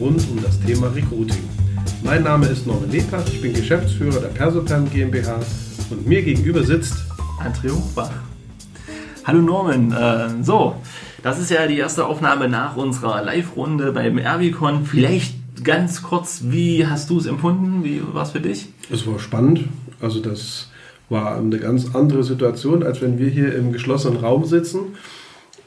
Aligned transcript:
rund 0.00 0.20
um 0.30 0.42
das 0.42 0.58
Thema 0.60 0.88
Recruiting. 0.88 1.48
Mein 2.02 2.22
Name 2.22 2.46
ist 2.46 2.66
Norman 2.66 2.90
Lebach, 2.90 3.24
ich 3.26 3.40
bin 3.40 3.52
Geschäftsführer 3.52 4.20
der 4.20 4.28
Persoperm 4.28 4.90
GmbH 4.90 5.38
und 5.90 6.06
mir 6.06 6.22
gegenüber 6.22 6.62
sitzt 6.62 6.94
André 7.40 7.70
Hochbach. 7.70 8.10
Hallo 9.24 9.40
Norman, 9.40 9.92
äh, 9.92 10.42
so, 10.42 10.76
das 11.22 11.38
ist 11.38 11.50
ja 11.50 11.66
die 11.66 11.78
erste 11.78 12.06
Aufnahme 12.06 12.48
nach 12.48 12.76
unserer 12.76 13.22
Live-Runde 13.22 13.92
beim 13.92 14.18
Erwicon. 14.18 14.84
Vielleicht 14.84 15.34
ganz 15.62 16.02
kurz, 16.02 16.42
wie 16.44 16.86
hast 16.86 17.10
du 17.10 17.18
es 17.18 17.26
empfunden? 17.26 17.84
Wie 17.84 18.02
war 18.12 18.24
es 18.24 18.32
für 18.32 18.40
dich? 18.40 18.68
Es 18.90 19.06
war 19.06 19.18
spannend, 19.18 19.64
also 20.00 20.20
das 20.20 20.68
war 21.08 21.36
eine 21.36 21.58
ganz 21.58 21.94
andere 21.94 22.24
Situation, 22.24 22.82
als 22.82 23.00
wenn 23.00 23.18
wir 23.18 23.28
hier 23.28 23.54
im 23.54 23.72
geschlossenen 23.72 24.18
Raum 24.18 24.44
sitzen 24.44 24.96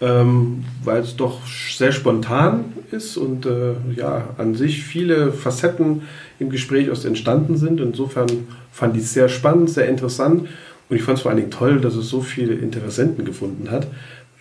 ähm, 0.01 0.63
weil 0.83 1.01
es 1.01 1.15
doch 1.15 1.39
sehr 1.47 1.91
spontan 1.91 2.65
ist 2.91 3.17
und 3.17 3.45
äh, 3.45 3.73
ja, 3.95 4.29
an 4.37 4.55
sich 4.55 4.83
viele 4.83 5.31
Facetten 5.31 6.03
im 6.39 6.49
Gespräch 6.49 6.89
aus 6.89 7.05
entstanden 7.05 7.57
sind. 7.57 7.79
Insofern 7.79 8.27
fand 8.71 8.97
ich 8.97 9.03
es 9.03 9.13
sehr 9.13 9.29
spannend, 9.29 9.69
sehr 9.69 9.87
interessant 9.87 10.47
und 10.89 10.95
ich 10.95 11.03
fand 11.03 11.17
es 11.17 11.21
vor 11.21 11.31
allen 11.31 11.39
Dingen 11.39 11.51
toll, 11.51 11.79
dass 11.79 11.95
es 11.95 12.09
so 12.09 12.21
viele 12.21 12.53
Interessenten 12.53 13.25
gefunden 13.25 13.71
hat, 13.71 13.87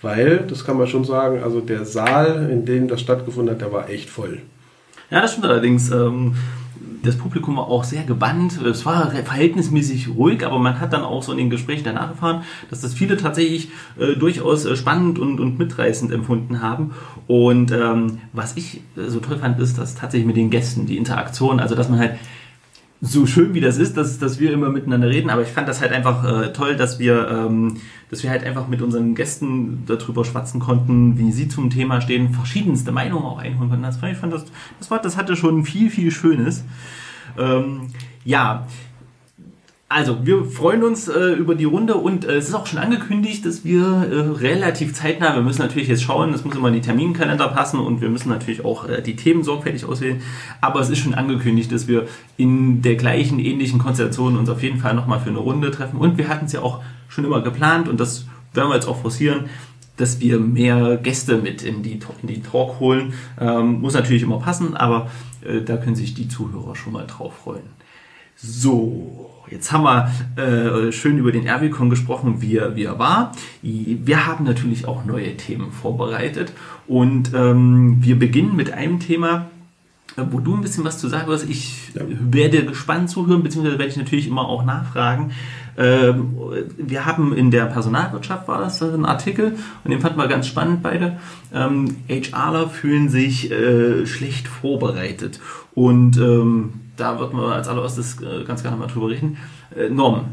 weil, 0.03 0.45
das 0.49 0.65
kann 0.65 0.77
man 0.77 0.87
schon 0.87 1.05
sagen, 1.05 1.43
also 1.43 1.61
der 1.61 1.85
Saal, 1.85 2.51
in 2.51 2.67
dem 2.67 2.89
das 2.89 3.01
stattgefunden 3.01 3.55
hat, 3.55 3.63
der 3.63 3.73
war 3.73 3.89
echt 3.89 4.11
voll. 4.11 4.41
Ja, 5.11 5.23
das 5.23 5.33
stimmt 5.33 5.47
allerdings. 5.47 5.91
Ähm 5.91 6.35
das 7.03 7.17
Publikum 7.17 7.57
war 7.57 7.69
auch 7.69 7.85
sehr 7.85 8.03
gebannt. 8.03 8.61
Es 8.63 8.87
war 8.87 9.11
verhältnismäßig 9.11 10.09
ruhig, 10.17 10.45
aber 10.45 10.59
man 10.59 10.81
hat 10.81 10.93
dann 10.93 11.03
auch 11.03 11.23
so 11.23 11.33
in 11.33 11.39
den 11.39 11.51
Gesprächen 11.51 11.85
danach 11.85 12.11
erfahren, 12.11 12.43
dass 12.71 12.81
das 12.81 12.95
viele 12.95 13.17
tatsächlich 13.17 13.69
äh, 13.99 14.15
durchaus 14.15 14.65
äh, 14.65 14.77
spannend 14.77 15.19
und, 15.19 15.41
und 15.41 15.59
mitreißend 15.59 16.13
empfunden 16.13 16.63
haben. 16.63 16.93
Und 17.27 17.73
ähm, 17.73 18.19
was 18.33 18.57
ich 18.57 18.81
so 18.97 19.21
toll 19.21 19.39
fand, 19.39 19.61
ist, 19.61 19.79
dass 19.79 19.95
tatsächlich 19.95 20.27
mit 20.27 20.37
den 20.37 20.51
Gästen 20.51 20.87
die 20.87 20.97
Interaktion, 20.97 21.61
also 21.61 21.75
dass 21.75 21.89
man 21.89 21.99
halt 21.99 22.19
so 23.05 23.27
schön 23.27 23.53
wie 23.53 23.61
das 23.61 23.77
ist, 23.77 23.97
dass, 23.97 24.19
dass 24.19 24.41
wir 24.41 24.53
immer 24.53 24.71
miteinander 24.71 25.09
reden, 25.09 25.29
aber 25.29 25.43
ich 25.43 25.49
fand 25.49 25.69
das 25.69 25.81
halt 25.83 25.93
einfach 25.93 26.25
äh, 26.25 26.53
toll, 26.53 26.75
dass 26.75 26.99
wir, 26.99 27.29
ähm, 27.29 27.77
dass 28.11 28.23
wir 28.23 28.31
halt 28.31 28.45
einfach 28.45 28.67
mit 28.67 28.81
unseren 28.81 29.15
Gästen 29.15 29.85
darüber 29.87 30.25
schwatzen 30.25 30.59
konnten, 30.59 31.19
wie 31.19 31.31
sie 31.31 31.49
zum 31.49 31.69
Thema 31.69 32.01
stehen, 32.01 32.33
verschiedenste 32.33 32.93
Meinungen 32.93 33.25
auch 33.25 33.39
einholen 33.39 33.69
konnten. 33.69 33.85
Das 33.85 33.99
fand 33.99 34.13
ich 34.13 34.19
fand 34.19 34.33
das, 34.33 34.47
das, 34.79 34.91
war, 34.91 35.03
das 35.03 35.19
hatte 35.19 35.37
schon 35.37 35.65
viel, 35.65 35.91
viel 35.91 36.11
Schönes. 36.11 36.65
Ähm, 37.39 37.89
ja, 38.25 38.67
also, 39.95 40.27
wir 40.27 40.45
freuen 40.45 40.83
uns 40.83 41.07
äh, 41.07 41.35
über 41.35 41.55
die 41.55 41.67
Runde 41.67 41.95
und 41.95 42.25
äh, 42.25 42.35
es 42.35 42.49
ist 42.49 42.55
auch 42.55 42.67
schon 42.67 42.81
angekündigt, 42.81 43.47
dass 43.47 43.65
wir 43.65 43.85
äh, 43.85 44.41
relativ 44.41 44.93
zeitnah, 44.93 45.37
wir 45.37 45.43
müssen 45.43 45.63
natürlich 45.63 45.87
jetzt 45.87 46.03
schauen, 46.03 46.35
es 46.35 46.45
muss 46.45 46.57
immer 46.57 46.67
in 46.67 46.75
die 46.75 46.81
Terminkalender 46.81 47.47
passen 47.47 47.79
und 47.79 48.01
wir 48.01 48.09
müssen 48.09 48.29
natürlich 48.29 48.65
auch 48.65 48.89
äh, 48.89 49.03
die 49.03 49.15
Themen 49.15 49.45
sorgfältig 49.45 49.85
auswählen, 49.85 50.21
aber 50.61 50.81
es 50.81 50.91
ist 50.91 50.99
schon 50.99 51.15
angekündigt, 51.15 51.71
dass 51.71 51.87
wir 51.87 52.09
in 52.37 52.83
der 52.83 52.97
gleichen, 52.97 53.39
ähnlichen 53.39 53.79
Konstellation 53.79 54.37
uns 54.37 54.49
auf 54.49 54.65
jeden 54.65 54.81
Fall 54.81 54.95
nochmal 54.95 55.21
für 55.21 55.31
eine 55.31 55.39
Runde 55.39 55.71
treffen 55.71 55.99
und 55.99 56.19
wir 56.19 56.27
hatten 56.27 56.47
es 56.47 56.53
ja 56.53 56.63
auch 56.63 56.83
schon 57.09 57.25
immer 57.25 57.41
geplant 57.43 57.89
und 57.89 58.01
das 58.01 58.27
werden 58.53 58.71
wir 58.71 58.75
jetzt 58.75 58.89
auch 58.89 59.01
forcieren, 59.01 59.45
dass 59.97 60.19
wir 60.19 60.41
mehr 60.41 60.97
Gäste 60.97 61.37
mit 61.37 61.63
in 61.63 61.85
die, 61.85 62.01
in 62.23 62.27
die 62.27 62.43
Talk 62.43 62.81
holen. 62.81 63.13
Ähm, 63.41 63.81
muss 63.81 63.95
natürlich 63.95 64.25
immer 64.25 64.41
passen, 64.41 64.77
aber 64.77 65.09
äh, 65.47 65.61
da 65.61 65.77
können 65.77 65.95
sich 65.95 66.15
die 66.15 66.27
Zuhörer 66.27 66.75
schon 66.75 66.95
mal 66.95 67.07
drauf 67.07 67.35
freuen. 67.45 67.63
So, 68.35 69.31
jetzt 69.51 69.73
haben 69.73 69.85
wir 69.85 70.11
äh, 70.37 70.93
schön 70.93 71.19
über 71.19 71.33
den 71.33 71.47
Erwicon 71.47 71.91
gesprochen, 71.91 72.41
wie 72.41 72.57
er, 72.57 72.77
wie 72.77 72.85
er 72.85 72.99
war. 72.99 73.33
Wir 73.63 74.27
haben 74.27 74.45
natürlich 74.45 74.87
auch 74.87 75.05
neue 75.05 75.37
Themen 75.37 75.73
vorbereitet 75.73 76.53
und 76.87 77.33
ähm, 77.35 77.99
wir 78.01 78.19
beginnen 78.19 78.57
mit 78.57 78.73
einem 78.73 79.01
Thema, 79.01 79.47
äh, 80.17 80.23
wo 80.31 80.41
du 80.41 80.55
ein 80.55 80.61
bisschen 80.61 80.85
was 80.85 80.99
zu 80.99 81.09
sagen 81.09 81.29
wirst. 81.29 81.49
Ich 81.49 81.95
ja. 81.95 82.03
werde 82.09 82.65
gespannt 82.65 83.11
zuhören, 83.11 83.43
beziehungsweise 83.43 83.79
werde 83.79 83.91
ich 83.91 83.97
natürlich 83.97 84.29
immer 84.29 84.49
auch 84.49 84.65
nachfragen. 84.65 85.33
Ähm, 85.77 86.37
wir 86.79 87.05
haben 87.05 87.37
in 87.37 87.51
der 87.51 87.67
Personalwirtschaft 87.67 88.47
war 88.47 88.61
das 88.61 88.81
ein 88.83 89.05
Artikel 89.05 89.57
und 89.83 89.91
den 89.91 90.01
fanden 90.01 90.19
wir 90.19 90.29
ganz 90.29 90.47
spannend 90.47 90.83
beide. 90.83 91.19
Ähm, 91.53 91.97
HRler 92.09 92.69
fühlen 92.69 93.09
sich 93.09 93.51
äh, 93.51 94.07
schlecht 94.07 94.47
vorbereitet 94.47 95.41
und 95.75 96.17
ähm, 96.17 96.84
da 96.97 97.19
wird 97.19 97.33
man 97.33 97.53
als 97.53 97.69
allererstes 97.69 98.21
äh, 98.21 98.45
ganz 98.45 98.63
gerne 98.63 98.77
mal 98.77 98.87
drüber 98.87 99.11
reden. 99.11 99.39
Äh, 99.77 99.89
Norm, 99.89 100.27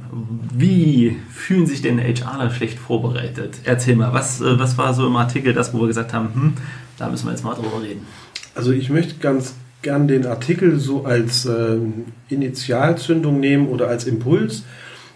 wie 0.54 1.18
fühlen 1.30 1.66
sich 1.66 1.82
denn 1.82 2.00
HRler 2.00 2.52
schlecht 2.52 2.78
vorbereitet? 2.78 3.60
Erzähl 3.64 3.96
mal, 3.96 4.14
was, 4.14 4.42
äh, 4.42 4.60
was 4.60 4.78
war 4.78 4.94
so 4.94 5.08
im 5.08 5.16
Artikel 5.16 5.54
das, 5.54 5.74
wo 5.74 5.80
wir 5.82 5.88
gesagt 5.88 6.14
haben, 6.14 6.34
hm, 6.34 6.54
da 6.98 7.10
müssen 7.10 7.26
wir 7.26 7.32
jetzt 7.32 7.44
mal 7.44 7.56
drüber 7.56 7.82
reden? 7.82 8.06
Also 8.54 8.72
ich 8.72 8.90
möchte 8.90 9.16
ganz 9.16 9.56
gern 9.82 10.08
den 10.08 10.26
Artikel 10.28 10.80
so 10.80 11.06
als 11.06 11.46
äh, 11.46 11.78
Initialzündung 12.30 13.40
nehmen 13.40 13.68
oder 13.68 13.88
als 13.88 14.06
Impuls. 14.06 14.64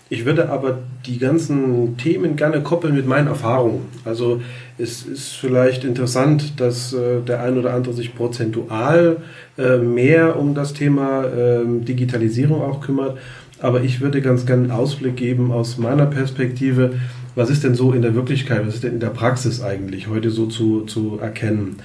Ich 0.10 0.26
würde 0.26 0.50
aber 0.50 0.80
die 1.06 1.18
ganzen 1.18 1.98
Themen 1.98 2.36
gerne 2.36 2.62
koppeln 2.62 2.96
mit 2.96 3.08
meinen 3.08 3.28
Erfahrungen. 3.28 3.82
Also 4.04 4.42
es 4.78 5.04
ist 5.04 5.34
vielleicht 5.34 5.84
interessant, 5.84 6.60
dass 6.60 6.94
äh, 6.94 7.22
der 7.22 7.42
ein 7.42 7.58
oder 7.58 7.74
andere 7.74 7.94
sich 7.94 8.14
prozentual 8.14 9.18
äh, 9.58 9.78
mehr 9.78 10.38
um 10.38 10.54
das 10.54 10.74
Thema 10.74 11.24
äh, 11.26 11.62
Digitalisierung 11.66 12.62
auch 12.62 12.82
kümmert. 12.82 13.18
Aber 13.62 13.84
ich 13.84 14.02
würde 14.02 14.22
ganz 14.22 14.46
gerne 14.46 14.64
einen 14.64 14.72
Ausblick 14.72 15.16
geben 15.16 15.52
aus 15.52 15.78
meiner 15.78 16.06
Perspektive. 16.06 16.96
Was 17.36 17.50
ist 17.50 17.64
denn 17.64 17.76
so 17.76 17.94
in 17.94 18.02
der 18.02 18.16
Wirklichkeit, 18.16 18.68
was 18.68 18.76
ist 18.76 18.84
denn 18.84 18.94
in 18.94 19.00
der 19.00 19.10
Praxis 19.10 19.62
eigentlich 19.62 20.08
heute 20.08 20.30
so 20.30 20.48
zu, 20.48 20.82
zu 20.82 21.20
erkennen? 21.22 21.78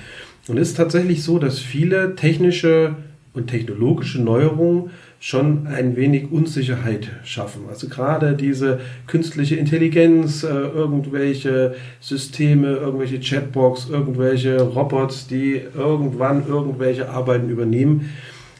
Und 0.48 0.58
es 0.58 0.70
ist 0.70 0.76
tatsächlich 0.76 1.22
so, 1.22 1.38
dass 1.38 1.60
viele 1.60 2.16
technische 2.16 2.96
und 3.34 3.46
technologische 3.46 4.20
Neuerungen 4.20 4.90
schon 5.22 5.66
ein 5.66 5.96
wenig 5.96 6.32
Unsicherheit 6.32 7.10
schaffen. 7.24 7.64
Also 7.68 7.88
gerade 7.88 8.34
diese 8.34 8.80
künstliche 9.06 9.56
Intelligenz, 9.56 10.42
äh, 10.42 10.48
irgendwelche 10.48 11.74
Systeme, 12.00 12.68
irgendwelche 12.68 13.20
Chatbox, 13.20 13.90
irgendwelche 13.90 14.62
Robots, 14.62 15.26
die 15.26 15.60
irgendwann 15.76 16.48
irgendwelche 16.48 17.10
Arbeiten 17.10 17.50
übernehmen. 17.50 18.10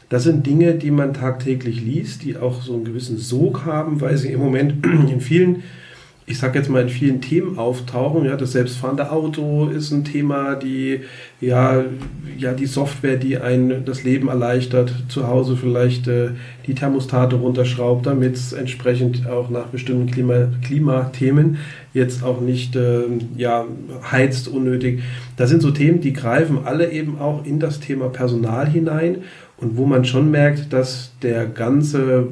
Das 0.09 0.23
sind 0.23 0.45
Dinge, 0.45 0.75
die 0.75 0.91
man 0.91 1.15
tagtäglich 1.15 1.81
liest, 1.81 2.23
die 2.23 2.37
auch 2.37 2.61
so 2.61 2.75
einen 2.75 2.85
gewissen 2.85 3.17
Sog 3.17 3.65
haben, 3.65 3.99
weil 3.99 4.17
sie 4.17 4.31
im 4.31 4.39
Moment 4.39 4.85
in 5.09 5.19
vielen 5.19 5.63
ich 6.31 6.39
sage 6.39 6.57
jetzt 6.57 6.69
mal, 6.69 6.81
in 6.81 6.89
vielen 6.89 7.19
Themen 7.19 7.57
auftauchen. 7.57 8.25
Ja, 8.25 8.37
das 8.37 8.53
selbstfahrende 8.53 9.11
Auto 9.11 9.67
ist 9.67 9.91
ein 9.91 10.05
Thema, 10.05 10.55
die, 10.55 11.01
ja, 11.41 11.83
ja, 12.37 12.53
die 12.53 12.65
Software, 12.65 13.17
die 13.17 13.37
ein 13.37 13.83
das 13.85 14.03
Leben 14.03 14.29
erleichtert, 14.29 14.93
zu 15.09 15.27
Hause 15.27 15.57
vielleicht 15.57 16.07
äh, 16.07 16.29
die 16.67 16.73
Thermostate 16.73 17.35
runterschraubt, 17.35 18.05
damit 18.05 18.35
es 18.35 18.53
entsprechend 18.53 19.27
auch 19.27 19.49
nach 19.49 19.67
bestimmten 19.67 20.09
Klima, 20.09 20.47
Klimathemen 20.63 21.57
jetzt 21.93 22.23
auch 22.23 22.39
nicht 22.39 22.77
äh, 22.77 23.03
ja, 23.35 23.65
heizt 24.09 24.47
unnötig. 24.47 25.01
Das 25.35 25.49
sind 25.49 25.61
so 25.61 25.71
Themen, 25.71 25.99
die 25.99 26.13
greifen 26.13 26.59
alle 26.63 26.91
eben 26.91 27.19
auch 27.19 27.45
in 27.45 27.59
das 27.59 27.81
Thema 27.81 28.07
Personal 28.07 28.69
hinein 28.69 29.17
und 29.61 29.77
wo 29.77 29.85
man 29.85 30.03
schon 30.05 30.31
merkt, 30.31 30.73
dass 30.73 31.11
der 31.21 31.45
ganze 31.45 32.27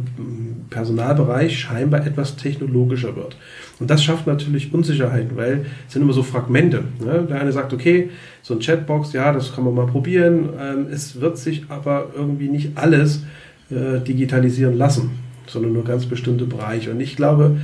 Personalbereich 0.72 1.60
scheinbar 1.60 2.06
etwas 2.06 2.36
technologischer 2.36 3.16
wird. 3.16 3.38
Und 3.80 3.90
das 3.90 4.04
schafft 4.04 4.26
natürlich 4.26 4.74
Unsicherheiten, 4.74 5.38
weil 5.38 5.66
es 5.88 5.94
sind 5.94 6.02
immer 6.02 6.14
so 6.14 6.24
Fragmente. 6.24 6.84
Ne? 7.00 7.28
Der 7.30 7.40
eine 7.40 7.52
sagt, 7.52 7.72
okay, 7.72 8.10
so 8.42 8.56
ein 8.56 8.60
Chatbox, 8.60 9.14
ja, 9.14 9.32
das 9.32 9.54
kann 9.54 9.64
man 9.64 9.76
mal 9.76 9.86
probieren. 9.86 10.50
Ähm, 10.60 10.88
es 10.92 11.22
wird 11.22 11.38
sich 11.38 11.66
aber 11.70 12.08
irgendwie 12.16 12.50
nicht 12.50 12.72
alles 12.76 13.24
äh, 13.70 14.00
digitalisieren 14.00 14.76
lassen, 14.76 15.12
sondern 15.46 15.74
nur 15.74 15.84
ganz 15.84 16.08
bestimmte 16.08 16.46
Bereiche. 16.46 16.92
Und 16.92 17.00
ich 17.00 17.16
glaube, 17.16 17.58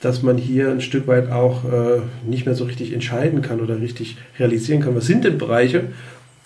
dass 0.00 0.22
man 0.22 0.38
hier 0.38 0.70
ein 0.70 0.80
Stück 0.80 1.06
weit 1.06 1.30
auch 1.30 1.64
äh, 1.64 2.00
nicht 2.26 2.46
mehr 2.46 2.54
so 2.54 2.64
richtig 2.64 2.94
entscheiden 2.94 3.42
kann 3.42 3.60
oder 3.60 3.78
richtig 3.78 4.16
realisieren 4.38 4.80
kann, 4.80 4.96
was 4.96 5.06
sind 5.06 5.24
denn 5.24 5.36
Bereiche, 5.36 5.84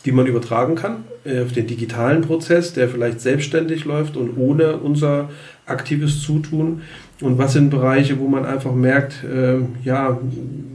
die 0.04 0.12
man 0.12 0.26
übertragen 0.26 0.74
kann 0.74 1.04
auf 1.42 1.52
den 1.52 1.66
digitalen 1.66 2.22
Prozess, 2.22 2.72
der 2.72 2.88
vielleicht 2.88 3.20
selbstständig 3.20 3.84
läuft 3.84 4.16
und 4.16 4.36
ohne 4.36 4.76
unser 4.76 5.30
aktives 5.66 6.22
Zutun. 6.22 6.82
Und 7.20 7.38
was 7.38 7.54
sind 7.54 7.70
Bereiche, 7.70 8.18
wo 8.18 8.28
man 8.28 8.44
einfach 8.44 8.74
merkt, 8.74 9.24
äh, 9.24 9.58
ja, 9.82 10.18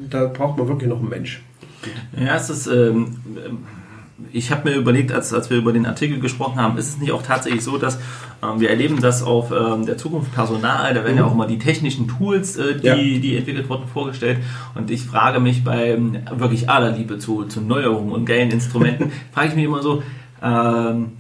da 0.10 0.26
braucht 0.26 0.58
man 0.58 0.68
wirklich 0.68 0.90
noch 0.90 1.00
einen 1.00 1.10
Mensch. 1.10 1.42
Ja, 2.20 2.36
es 2.36 2.50
ist, 2.50 2.68
ähm, 2.68 3.18
ich 4.34 4.52
habe 4.52 4.70
mir 4.70 4.76
überlegt, 4.76 5.12
als, 5.12 5.34
als 5.34 5.50
wir 5.50 5.58
über 5.58 5.74
den 5.74 5.86
Artikel 5.86 6.20
gesprochen 6.20 6.60
haben, 6.60 6.78
ist 6.78 6.90
es 6.90 6.98
nicht 6.98 7.12
auch 7.12 7.24
tatsächlich 7.24 7.64
so, 7.64 7.78
dass 7.78 8.00
ähm, 8.44 8.60
wir 8.60 8.70
erleben 8.70 9.00
das 9.02 9.24
auf 9.24 9.52
ähm, 9.52 9.86
der 9.86 9.98
Zukunft 9.98 10.34
Personal, 10.34 10.94
da 10.94 11.04
werden 11.04 11.14
mhm. 11.14 11.20
ja 11.20 11.26
auch 11.26 11.34
immer 11.34 11.48
die 11.48 11.58
technischen 11.60 12.08
Tools, 12.08 12.58
äh, 12.58 12.80
die, 12.80 12.88
ja. 12.88 12.96
die 12.96 13.38
entwickelt 13.38 13.70
wurden, 13.70 13.88
vorgestellt. 13.88 14.40
Und 14.76 14.90
ich 14.92 15.04
frage 15.04 15.40
mich 15.40 15.64
bei 15.64 15.92
ähm, 15.92 16.18
wirklich 16.36 16.70
aller 16.70 16.92
Liebe 16.92 17.18
zu, 17.18 17.46
zu 17.46 17.62
Neuerungen 17.62 18.12
und 18.12 18.26
geilen 18.26 18.52
Instrumenten, 18.52 19.12
frage 19.32 19.50
ich 19.50 19.56
mich 19.56 19.66
immer 19.66 19.82
so, 19.82 20.04
ähm, 20.42 21.14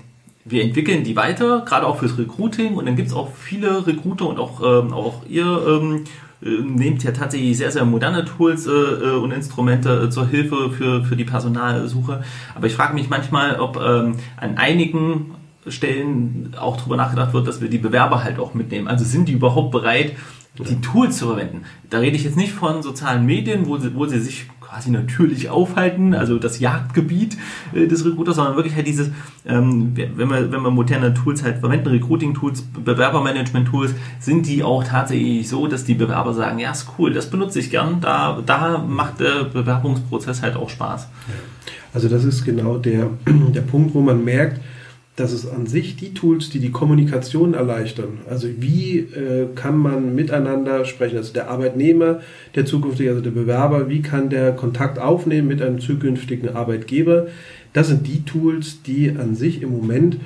wir 0.43 0.63
entwickeln 0.63 1.03
die 1.03 1.15
weiter, 1.15 1.63
gerade 1.65 1.85
auch 1.85 1.97
fürs 1.97 2.17
Recruiting 2.17 2.75
und 2.75 2.85
dann 2.85 2.95
gibt 2.95 3.09
es 3.09 3.13
auch 3.13 3.31
viele 3.33 3.85
Recruiter 3.85 4.27
und 4.27 4.39
auch, 4.39 4.61
ähm, 4.61 4.93
auch 4.93 5.23
ihr 5.27 5.45
ähm, 5.45 6.03
äh, 6.43 6.61
nehmt 6.63 7.03
ja 7.03 7.11
tatsächlich 7.11 7.57
sehr, 7.57 7.71
sehr 7.71 7.85
moderne 7.85 8.25
Tools 8.25 8.65
äh, 8.65 8.71
äh 8.71 9.11
und 9.11 9.31
Instrumente 9.31 10.05
äh, 10.05 10.09
zur 10.09 10.27
Hilfe 10.27 10.71
für, 10.71 11.03
für 11.03 11.15
die 11.15 11.25
Personalsuche. 11.25 12.23
Aber 12.55 12.67
ich 12.67 12.73
frage 12.73 12.95
mich 12.95 13.09
manchmal, 13.09 13.59
ob 13.59 13.77
ähm, 13.77 14.15
an 14.37 14.57
einigen 14.57 15.35
Stellen 15.67 16.55
auch 16.59 16.77
darüber 16.77 16.97
nachgedacht 16.97 17.33
wird, 17.33 17.47
dass 17.47 17.61
wir 17.61 17.69
die 17.69 17.77
Bewerber 17.77 18.23
halt 18.23 18.39
auch 18.39 18.55
mitnehmen. 18.55 18.87
Also 18.87 19.05
sind 19.05 19.27
die 19.27 19.33
überhaupt 19.33 19.71
bereit, 19.71 20.13
die 20.57 20.81
Tools 20.81 21.17
zu 21.17 21.27
verwenden? 21.27 21.63
Da 21.89 21.99
rede 21.99 22.15
ich 22.15 22.23
jetzt 22.23 22.37
nicht 22.37 22.51
von 22.51 22.81
sozialen 22.81 23.25
Medien, 23.25 23.67
wo 23.67 23.77
sie, 23.77 23.93
wo 23.93 24.05
sie 24.07 24.19
sich 24.19 24.47
quasi 24.71 24.89
natürlich 24.89 25.49
aufhalten, 25.49 26.13
also 26.13 26.39
das 26.39 26.59
Jagdgebiet 26.59 27.37
äh, 27.73 27.87
des 27.87 28.05
Recruiters, 28.05 28.37
sondern 28.37 28.55
wirklich 28.55 28.75
halt 28.75 28.87
dieses, 28.87 29.09
ähm, 29.45 29.91
wenn 29.95 30.29
wir, 30.29 30.51
wenn 30.51 30.61
wir 30.61 30.71
moderne 30.71 31.13
Tools 31.13 31.43
halt 31.43 31.57
verwenden, 31.57 31.89
Recruiting-Tools, 31.89 32.63
Bewerbermanagement-Tools, 32.85 33.93
sind 34.19 34.47
die 34.47 34.63
auch 34.63 34.83
tatsächlich 34.83 35.49
so, 35.49 35.67
dass 35.67 35.83
die 35.83 35.93
Bewerber 35.93 36.33
sagen, 36.33 36.59
ja, 36.59 36.71
ist 36.71 36.87
cool, 36.97 37.11
das 37.11 37.29
benutze 37.29 37.59
ich 37.59 37.69
gern, 37.69 37.99
da, 37.99 38.41
da 38.45 38.77
macht 38.77 39.19
der 39.19 39.43
Bewerbungsprozess 39.43 40.41
halt 40.41 40.55
auch 40.55 40.69
Spaß. 40.69 41.09
Also 41.93 42.07
das 42.07 42.23
ist 42.23 42.45
genau 42.45 42.77
der, 42.77 43.09
der 43.27 43.61
Punkt, 43.61 43.93
wo 43.93 43.99
man 43.99 44.23
merkt, 44.23 44.61
dass 45.21 45.33
es 45.33 45.47
an 45.47 45.67
sich 45.67 45.95
die 45.95 46.13
Tools, 46.13 46.49
die 46.49 46.59
die 46.59 46.71
Kommunikation 46.71 47.53
erleichtern, 47.53 48.19
also 48.27 48.47
wie 48.57 48.97
äh, 48.99 49.47
kann 49.53 49.77
man 49.77 50.15
miteinander 50.15 50.83
sprechen, 50.85 51.17
also 51.17 51.31
der 51.31 51.49
Arbeitnehmer, 51.49 52.21
der 52.55 52.65
zukünftige, 52.65 53.11
also 53.11 53.21
der 53.21 53.31
Bewerber, 53.31 53.87
wie 53.87 54.01
kann 54.01 54.29
der 54.29 54.51
Kontakt 54.53 54.97
aufnehmen 54.97 55.47
mit 55.47 55.61
einem 55.61 55.79
zukünftigen 55.79 56.55
Arbeitgeber, 56.55 57.27
das 57.73 57.87
sind 57.87 58.07
die 58.07 58.25
Tools, 58.25 58.81
die 58.81 59.11
an 59.11 59.35
sich 59.35 59.61
im 59.61 59.69
Moment 59.69 60.17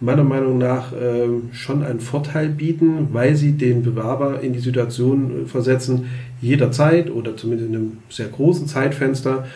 meiner 0.00 0.24
Meinung 0.24 0.58
nach 0.58 0.92
äh, 0.92 1.28
schon 1.52 1.82
einen 1.82 2.00
Vorteil 2.00 2.48
bieten, 2.48 3.08
weil 3.12 3.36
sie 3.36 3.52
den 3.52 3.82
Bewerber 3.82 4.40
in 4.40 4.52
die 4.54 4.60
Situation 4.60 5.44
äh, 5.44 5.46
versetzen, 5.46 6.06
jederzeit 6.40 7.10
oder 7.10 7.36
zumindest 7.36 7.68
in 7.68 7.76
einem 7.76 7.92
sehr 8.08 8.28
großen 8.28 8.66
Zeitfenster 8.66 9.46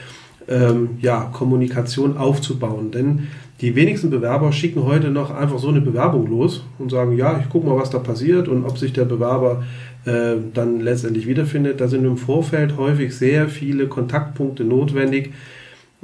ähm, 0.48 0.90
ja, 1.00 1.30
Kommunikation 1.32 2.16
aufzubauen. 2.16 2.90
Denn 2.90 3.28
die 3.62 3.76
wenigsten 3.76 4.10
Bewerber 4.10 4.52
schicken 4.52 4.82
heute 4.82 5.10
noch 5.10 5.30
einfach 5.30 5.60
so 5.60 5.68
eine 5.68 5.80
Bewerbung 5.80 6.26
los 6.26 6.64
und 6.80 6.90
sagen, 6.90 7.16
ja, 7.16 7.38
ich 7.40 7.48
gucke 7.48 7.68
mal, 7.68 7.76
was 7.76 7.90
da 7.90 8.00
passiert 8.00 8.48
und 8.48 8.64
ob 8.64 8.76
sich 8.76 8.92
der 8.92 9.04
Bewerber 9.04 9.62
äh, 10.04 10.34
dann 10.52 10.80
letztendlich 10.80 11.28
wiederfindet. 11.28 11.80
Da 11.80 11.86
sind 11.86 12.04
im 12.04 12.16
Vorfeld 12.16 12.76
häufig 12.76 13.14
sehr 13.16 13.48
viele 13.48 13.86
Kontaktpunkte 13.86 14.64
notwendig, 14.64 15.30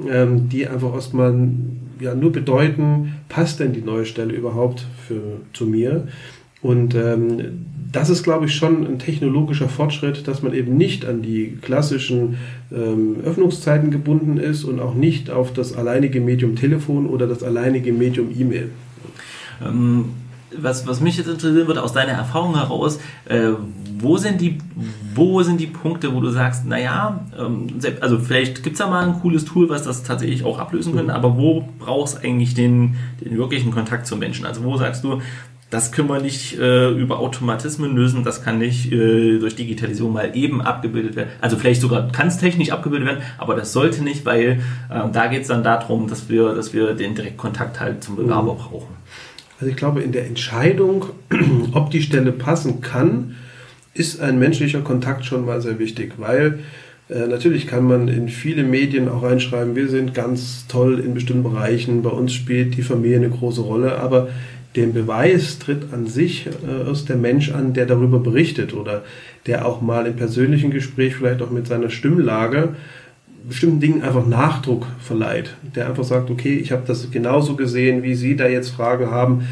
ähm, 0.09 0.47
die 0.47 0.67
einfach 0.67 0.93
erstmal 0.93 1.37
ja, 1.99 2.15
nur 2.15 2.31
bedeuten, 2.31 3.15
passt 3.27 3.59
denn 3.59 3.73
die 3.73 3.81
neue 3.81 4.05
Stelle 4.05 4.33
überhaupt 4.33 4.85
für, 5.05 5.21
zu 5.51 5.65
mir? 5.65 6.07
Und 6.61 6.93
ähm, 6.95 7.65
das 7.91 8.09
ist, 8.09 8.23
glaube 8.23 8.45
ich, 8.45 8.55
schon 8.55 8.85
ein 8.85 8.99
technologischer 8.99 9.69
Fortschritt, 9.69 10.27
dass 10.27 10.43
man 10.43 10.53
eben 10.53 10.77
nicht 10.77 11.05
an 11.05 11.21
die 11.21 11.57
klassischen 11.61 12.37
ähm, 12.71 13.17
Öffnungszeiten 13.23 13.89
gebunden 13.91 14.37
ist 14.37 14.63
und 14.63 14.79
auch 14.79 14.93
nicht 14.93 15.29
auf 15.29 15.53
das 15.53 15.75
alleinige 15.75 16.21
Medium 16.21 16.55
Telefon 16.55 17.07
oder 17.07 17.27
das 17.27 17.41
alleinige 17.41 17.91
Medium 17.93 18.29
E-Mail. 18.37 18.69
Ähm, 19.65 20.05
was, 20.55 20.87
was 20.87 20.99
mich 20.99 21.17
jetzt 21.17 21.27
interessieren 21.27 21.67
würde, 21.67 21.83
aus 21.83 21.93
deiner 21.93 22.13
Erfahrung 22.13 22.55
heraus, 22.55 22.99
äh, 23.25 23.51
wo, 23.99 24.17
sind 24.17 24.41
die, 24.41 24.57
wo 25.13 25.41
sind 25.43 25.59
die 25.59 25.67
Punkte, 25.67 26.13
wo 26.13 26.21
du 26.21 26.29
sagst, 26.29 26.65
naja, 26.65 27.25
ähm, 27.39 27.67
also 28.01 28.19
vielleicht 28.19 28.63
gibt 28.63 28.73
es 28.73 28.79
da 28.79 28.89
mal 28.89 29.05
ein 29.05 29.19
cooles 29.19 29.45
Tool, 29.45 29.69
was 29.69 29.83
das 29.83 30.03
tatsächlich 30.03 30.43
auch 30.43 30.59
ablösen 30.59 30.95
könnte, 30.95 31.13
aber 31.13 31.37
wo 31.37 31.67
brauchst 31.79 32.17
du 32.17 32.27
eigentlich 32.27 32.53
den, 32.53 32.95
den 33.23 33.37
wirklichen 33.37 33.71
Kontakt 33.71 34.07
zum 34.07 34.19
Menschen? 34.19 34.45
Also 34.45 34.63
wo 34.63 34.75
sagst 34.77 35.03
du, 35.03 35.21
das 35.69 35.91
können 35.91 36.09
wir 36.09 36.19
nicht 36.19 36.57
äh, 36.57 36.89
über 36.89 37.19
Automatismen 37.19 37.95
lösen, 37.95 38.23
das 38.23 38.43
kann 38.43 38.57
nicht 38.57 38.91
äh, 38.91 39.37
durch 39.37 39.55
Digitalisierung 39.55 40.13
mal 40.13 40.35
eben 40.35 40.61
abgebildet 40.61 41.15
werden. 41.15 41.29
Also 41.41 41.57
vielleicht 41.57 41.81
sogar 41.81 42.11
kann 42.11 42.27
es 42.27 42.39
technisch 42.39 42.71
abgebildet 42.71 43.07
werden, 43.07 43.23
aber 43.37 43.55
das 43.55 43.71
sollte 43.71 44.03
nicht, 44.03 44.25
weil 44.25 44.61
äh, 44.89 45.09
da 45.11 45.27
geht 45.27 45.43
es 45.43 45.47
dann 45.47 45.63
darum, 45.63 46.07
dass 46.07 46.27
wir, 46.27 46.55
dass 46.55 46.73
wir 46.73 46.93
den 46.95 47.13
Direktkontakt 47.13 47.79
halt 47.79 48.03
zum 48.03 48.15
Bewerber 48.15 48.53
mhm. 48.53 48.57
brauchen. 48.57 48.95
Also 49.59 49.69
ich 49.69 49.77
glaube, 49.77 50.01
in 50.01 50.11
der 50.11 50.25
Entscheidung, 50.25 51.05
ob 51.73 51.91
die 51.91 52.01
Stelle 52.01 52.31
passen 52.31 52.81
kann, 52.81 53.35
ist 53.93 54.21
ein 54.21 54.39
menschlicher 54.39 54.81
Kontakt 54.81 55.25
schon 55.25 55.45
mal 55.45 55.61
sehr 55.61 55.77
wichtig, 55.77 56.13
weil 56.17 56.59
äh, 57.09 57.27
natürlich 57.27 57.67
kann 57.67 57.85
man 57.85 58.07
in 58.07 58.29
viele 58.29 58.63
Medien 58.63 59.07
auch 59.07 59.21
reinschreiben, 59.21 59.75
wir 59.75 59.87
sind 59.87 60.15
ganz 60.15 60.65
toll 60.67 60.99
in 60.99 61.13
bestimmten 61.13 61.43
Bereichen, 61.43 62.01
bei 62.01 62.09
uns 62.09 62.33
spielt 62.33 62.75
die 62.75 62.81
Familie 62.81 63.17
eine 63.17 63.29
große 63.29 63.61
Rolle, 63.61 63.99
aber 63.99 64.29
den 64.75 64.93
Beweis 64.93 65.59
tritt 65.59 65.93
an 65.93 66.05
sich 66.05 66.47
äh, 66.47 66.89
aus 66.89 67.05
der 67.05 67.15
Mensch 67.15 67.51
an, 67.51 67.73
der 67.73 67.85
darüber 67.85 68.19
berichtet 68.19 68.73
oder 68.73 69.03
der 69.45 69.65
auch 69.65 69.81
mal 69.81 70.05
im 70.05 70.15
persönlichen 70.15 70.71
Gespräch 70.71 71.15
vielleicht 71.15 71.41
auch 71.41 71.49
mit 71.49 71.67
seiner 71.67 71.89
Stimmlage 71.89 72.75
bestimmten 73.47 73.79
Dingen 73.79 74.01
einfach 74.03 74.27
Nachdruck 74.27 74.85
verleiht. 74.99 75.55
Der 75.75 75.87
einfach 75.87 76.03
sagt, 76.03 76.29
okay, 76.29 76.55
ich 76.55 76.71
habe 76.71 76.83
das 76.85 77.09
genauso 77.09 77.55
gesehen, 77.55 78.03
wie 78.03 78.13
Sie 78.13 78.35
da 78.35 78.47
jetzt 78.47 78.69
Fragen 78.69 79.09
haben, 79.09 79.47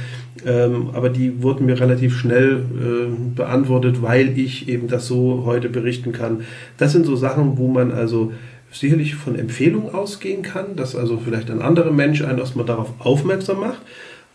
ähm, 0.46 0.90
aber 0.94 1.10
die 1.10 1.42
wurden 1.42 1.66
mir 1.66 1.80
relativ 1.80 2.16
schnell 2.16 2.58
äh, 2.58 3.36
beantwortet, 3.36 4.02
weil 4.02 4.38
ich 4.38 4.70
eben 4.70 4.88
das 4.88 5.08
so 5.08 5.44
heute 5.46 5.70
berichten 5.70 6.12
kann. 6.12 6.42
Das 6.78 6.92
sind 6.92 7.06
so 7.06 7.16
Sachen, 7.16 7.58
wo 7.58 7.70
man 7.70 7.92
also 7.92 8.34
sicherlich 8.72 9.16
von 9.16 9.40
Empfehlungen 9.40 9.96
ausgehen 9.96 10.44
kann, 10.44 10.76
dass 10.76 10.96
also 10.96 11.18
vielleicht 11.24 11.50
ein 11.50 11.62
anderer 11.62 11.92
Mensch 11.92 12.22
einen 12.22 12.38
erstmal 12.38 12.66
darauf 12.66 12.94
aufmerksam 13.00 13.62
macht 13.62 13.82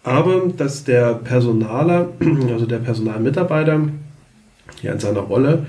aber 0.04 0.42
dass 0.56 0.84
der 0.84 1.14
Personaler, 1.14 2.08
also 2.52 2.66
der 2.66 2.78
Personalmitarbeiter, 2.78 3.80
ja 4.82 4.92
in 4.92 4.98
seiner 4.98 5.20
Rolle, 5.20 5.66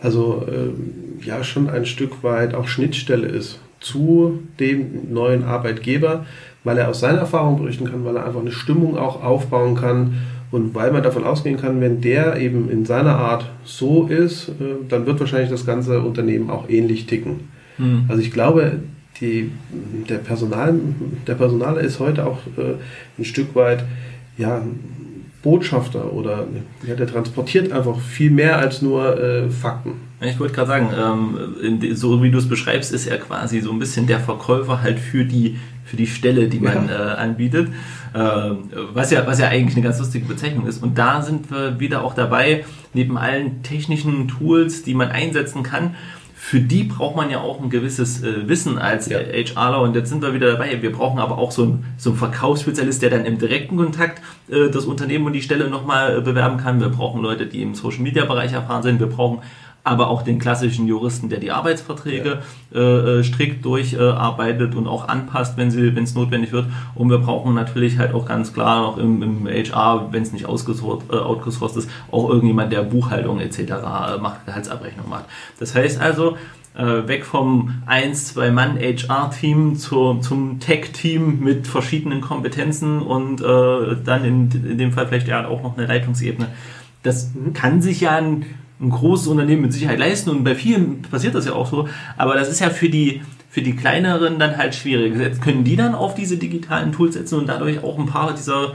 also 0.00 0.44
äh, 0.46 1.24
ja 1.24 1.42
schon 1.44 1.68
ein 1.68 1.86
Stück 1.86 2.22
weit 2.22 2.54
auch 2.54 2.68
Schnittstelle 2.68 3.26
ist 3.26 3.60
zu 3.80 4.40
dem 4.58 5.12
neuen 5.12 5.44
Arbeitgeber, 5.44 6.26
weil 6.64 6.78
er 6.78 6.88
aus 6.88 7.00
seiner 7.00 7.18
Erfahrung 7.18 7.58
berichten 7.58 7.84
kann, 7.84 8.04
weil 8.04 8.16
er 8.16 8.26
einfach 8.26 8.40
eine 8.40 8.52
Stimmung 8.52 8.96
auch 8.96 9.22
aufbauen 9.22 9.76
kann 9.76 10.18
und 10.50 10.74
weil 10.74 10.92
man 10.92 11.02
davon 11.02 11.24
ausgehen 11.24 11.58
kann, 11.58 11.80
wenn 11.80 12.00
der 12.00 12.38
eben 12.40 12.70
in 12.70 12.84
seiner 12.84 13.16
Art 13.16 13.48
so 13.64 14.06
ist, 14.06 14.48
äh, 14.48 14.86
dann 14.88 15.06
wird 15.06 15.20
wahrscheinlich 15.20 15.50
das 15.50 15.66
ganze 15.66 16.00
Unternehmen 16.00 16.50
auch 16.50 16.68
ähnlich 16.68 17.06
ticken. 17.06 17.50
Hm. 17.76 18.06
Also 18.08 18.22
ich 18.22 18.32
glaube, 18.32 18.80
die, 19.20 19.50
der, 20.08 20.18
Personal, 20.18 20.74
der 21.26 21.34
Personaler 21.34 21.80
ist 21.80 21.98
heute 21.98 22.26
auch 22.26 22.38
äh, 22.56 22.74
ein 23.18 23.24
Stück 23.24 23.54
weit 23.54 23.84
ja, 24.36 24.62
Botschafter 25.42 26.12
oder 26.12 26.46
ja, 26.86 26.94
der 26.94 27.06
transportiert 27.06 27.72
einfach 27.72 27.98
viel 28.00 28.30
mehr 28.30 28.58
als 28.58 28.82
nur 28.82 29.18
äh, 29.20 29.50
Fakten. 29.50 30.08
Ich 30.20 30.40
wollte 30.40 30.54
gerade 30.54 30.68
sagen, 30.68 30.88
ähm, 30.98 31.94
so 31.94 32.22
wie 32.22 32.30
du 32.30 32.38
es 32.38 32.48
beschreibst, 32.48 32.92
ist 32.92 33.06
er 33.06 33.18
quasi 33.18 33.60
so 33.60 33.70
ein 33.70 33.78
bisschen 33.78 34.08
der 34.08 34.18
Verkäufer 34.18 34.82
halt 34.82 34.98
für 34.98 35.24
die, 35.24 35.58
für 35.84 35.96
die 35.96 36.08
Stelle, 36.08 36.48
die 36.48 36.58
man 36.58 36.88
ja. 36.88 37.14
äh, 37.14 37.16
anbietet. 37.18 37.68
Äh, 38.14 38.50
was, 38.92 39.12
ja, 39.12 39.24
was 39.26 39.38
ja 39.38 39.48
eigentlich 39.48 39.76
eine 39.76 39.84
ganz 39.84 40.00
lustige 40.00 40.26
Bezeichnung 40.26 40.66
ist. 40.66 40.82
Und 40.82 40.98
da 40.98 41.22
sind 41.22 41.52
wir 41.52 41.78
wieder 41.78 42.02
auch 42.02 42.14
dabei, 42.14 42.64
neben 42.94 43.16
allen 43.16 43.62
technischen 43.62 44.26
Tools, 44.26 44.82
die 44.82 44.94
man 44.94 45.08
einsetzen 45.08 45.62
kann, 45.62 45.94
für 46.48 46.60
die 46.60 46.84
braucht 46.84 47.14
man 47.14 47.28
ja 47.28 47.42
auch 47.42 47.60
ein 47.60 47.68
gewisses 47.68 48.22
äh, 48.22 48.48
Wissen 48.48 48.78
als 48.78 49.06
ja. 49.06 49.18
HRler 49.18 49.82
und 49.82 49.94
jetzt 49.94 50.08
sind 50.08 50.22
wir 50.22 50.32
wieder 50.32 50.52
dabei. 50.52 50.80
Wir 50.80 50.90
brauchen 50.90 51.18
aber 51.18 51.36
auch 51.36 51.50
so 51.50 51.64
einen, 51.64 51.84
so 51.98 52.08
einen 52.08 52.18
Verkaufsspezialist, 52.18 53.02
der 53.02 53.10
dann 53.10 53.26
im 53.26 53.36
direkten 53.36 53.76
Kontakt 53.76 54.22
äh, 54.48 54.70
das 54.70 54.86
Unternehmen 54.86 55.26
und 55.26 55.34
die 55.34 55.42
Stelle 55.42 55.68
nochmal 55.68 56.16
äh, 56.16 56.20
bewerben 56.22 56.56
kann. 56.56 56.80
Wir 56.80 56.88
brauchen 56.88 57.20
Leute, 57.20 57.44
die 57.44 57.60
im 57.60 57.74
Social 57.74 58.00
Media 58.00 58.24
Bereich 58.24 58.54
erfahren 58.54 58.82
sind. 58.82 58.98
Wir 58.98 59.08
brauchen 59.08 59.40
aber 59.84 60.08
auch 60.08 60.22
den 60.22 60.38
klassischen 60.38 60.86
Juristen, 60.86 61.28
der 61.28 61.40
die 61.40 61.50
Arbeitsverträge 61.50 62.40
ja. 62.72 62.80
äh, 62.80 63.20
äh 63.20 63.24
strikt 63.24 63.64
durcharbeitet 63.64 64.74
und 64.74 64.86
auch 64.86 65.08
anpasst, 65.08 65.56
wenn 65.56 65.70
sie, 65.70 65.94
wenn 65.96 66.04
es 66.04 66.14
notwendig 66.14 66.52
wird. 66.52 66.66
Und 66.94 67.10
wir 67.10 67.18
brauchen 67.18 67.54
natürlich 67.54 67.98
halt 67.98 68.14
auch 68.14 68.26
ganz 68.26 68.52
klar 68.52 68.82
noch 68.82 68.98
im, 68.98 69.22
im 69.22 69.46
HR, 69.46 70.08
wenn 70.10 70.22
es 70.22 70.32
nicht 70.32 70.46
ausgesourced, 70.46 71.10
äh, 71.10 71.16
outgesourced 71.16 71.78
ist, 71.78 71.90
auch 72.10 72.28
irgendjemand, 72.28 72.72
der 72.72 72.82
Buchhaltung 72.82 73.40
etc. 73.40 73.58
Äh, 73.58 74.18
macht, 74.18 74.44
Gehaltsabrechnung 74.46 75.08
macht. 75.08 75.24
Das 75.58 75.74
heißt 75.74 76.00
also, 76.00 76.36
weg 76.74 77.24
vom 77.24 77.82
1, 77.86 78.34
2 78.34 78.52
Mann 78.52 78.78
HR-Team 78.78 79.74
zum 79.74 80.60
Tech-Team 80.60 81.40
mit 81.40 81.66
verschiedenen 81.66 82.20
Kompetenzen 82.20 83.02
und 83.02 83.40
äh, 83.40 83.96
dann 84.04 84.24
in, 84.24 84.50
in 84.52 84.78
dem 84.78 84.92
Fall 84.92 85.08
vielleicht 85.08 85.26
ja 85.26 85.48
auch 85.48 85.64
noch 85.64 85.76
eine 85.76 85.88
Leitungsebene. 85.88 86.46
Das 87.02 87.32
kann 87.52 87.82
sich 87.82 88.02
ja 88.02 88.14
ein 88.14 88.46
ein 88.80 88.90
großes 88.90 89.26
Unternehmen 89.26 89.62
mit 89.62 89.72
Sicherheit 89.72 89.98
leisten 89.98 90.30
und 90.30 90.44
bei 90.44 90.54
vielen 90.54 91.02
passiert 91.02 91.34
das 91.34 91.46
ja 91.46 91.52
auch 91.52 91.68
so, 91.68 91.88
aber 92.16 92.34
das 92.34 92.48
ist 92.48 92.60
ja 92.60 92.70
für 92.70 92.88
die, 92.88 93.22
für 93.50 93.62
die 93.62 93.74
kleineren 93.74 94.38
dann 94.38 94.56
halt 94.56 94.74
schwierig. 94.74 95.16
Jetzt 95.18 95.42
können 95.42 95.64
die 95.64 95.76
dann 95.76 95.94
auf 95.94 96.14
diese 96.14 96.36
digitalen 96.36 96.92
Tools 96.92 97.14
setzen 97.14 97.38
und 97.38 97.48
dadurch 97.48 97.82
auch 97.82 97.98
ein 97.98 98.06
paar 98.06 98.32
dieser 98.34 98.74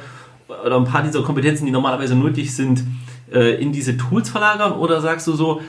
oder 0.65 0.77
ein 0.77 0.85
paar 0.85 1.03
dieser 1.03 1.23
Kompetenzen, 1.23 1.65
die 1.65 1.71
normalerweise 1.71 2.15
nötig 2.15 2.53
sind, 2.53 2.83
äh, 3.31 3.61
in 3.61 3.71
diese 3.71 3.97
Tools 3.97 4.29
verlagern 4.29 4.73
oder 4.73 5.01
sagst 5.01 5.27
du 5.27 5.33
so, 5.33 5.61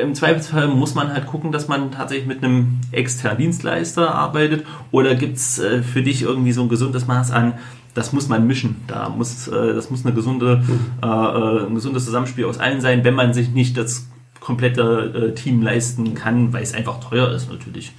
im 0.00 0.14
Zweifelsfall 0.14 0.68
muss 0.68 0.94
man 0.94 1.12
halt 1.12 1.26
gucken, 1.26 1.52
dass 1.52 1.68
man 1.68 1.92
tatsächlich 1.92 2.26
mit 2.26 2.42
einem 2.42 2.80
externen 2.90 3.38
Dienstleister 3.38 4.14
arbeitet 4.14 4.64
oder 4.90 5.14
gibt 5.14 5.36
es 5.36 5.58
äh, 5.58 5.82
für 5.82 6.02
dich 6.02 6.22
irgendwie 6.22 6.52
so 6.52 6.62
ein 6.62 6.68
gesundes 6.68 7.06
Maß 7.06 7.30
an, 7.30 7.54
das 7.94 8.12
muss 8.12 8.28
man 8.28 8.46
mischen. 8.46 8.76
Da 8.86 9.08
muss, 9.08 9.48
äh, 9.48 9.74
das 9.74 9.90
muss 9.90 10.04
eine 10.04 10.14
gesunde, 10.14 10.56
mhm. 10.56 10.80
äh, 11.02 11.66
ein 11.66 11.74
gesundes 11.74 12.04
Zusammenspiel 12.04 12.44
aus 12.44 12.58
allen 12.58 12.80
sein, 12.80 13.04
wenn 13.04 13.14
man 13.14 13.32
sich 13.32 13.50
nicht 13.50 13.76
das 13.76 14.06
komplette 14.40 15.32
äh, 15.32 15.34
Team 15.34 15.62
leisten 15.62 16.14
kann, 16.14 16.52
weil 16.52 16.62
es 16.62 16.74
einfach 16.74 17.00
teuer 17.00 17.32
ist 17.32 17.50
natürlich. 17.50 17.92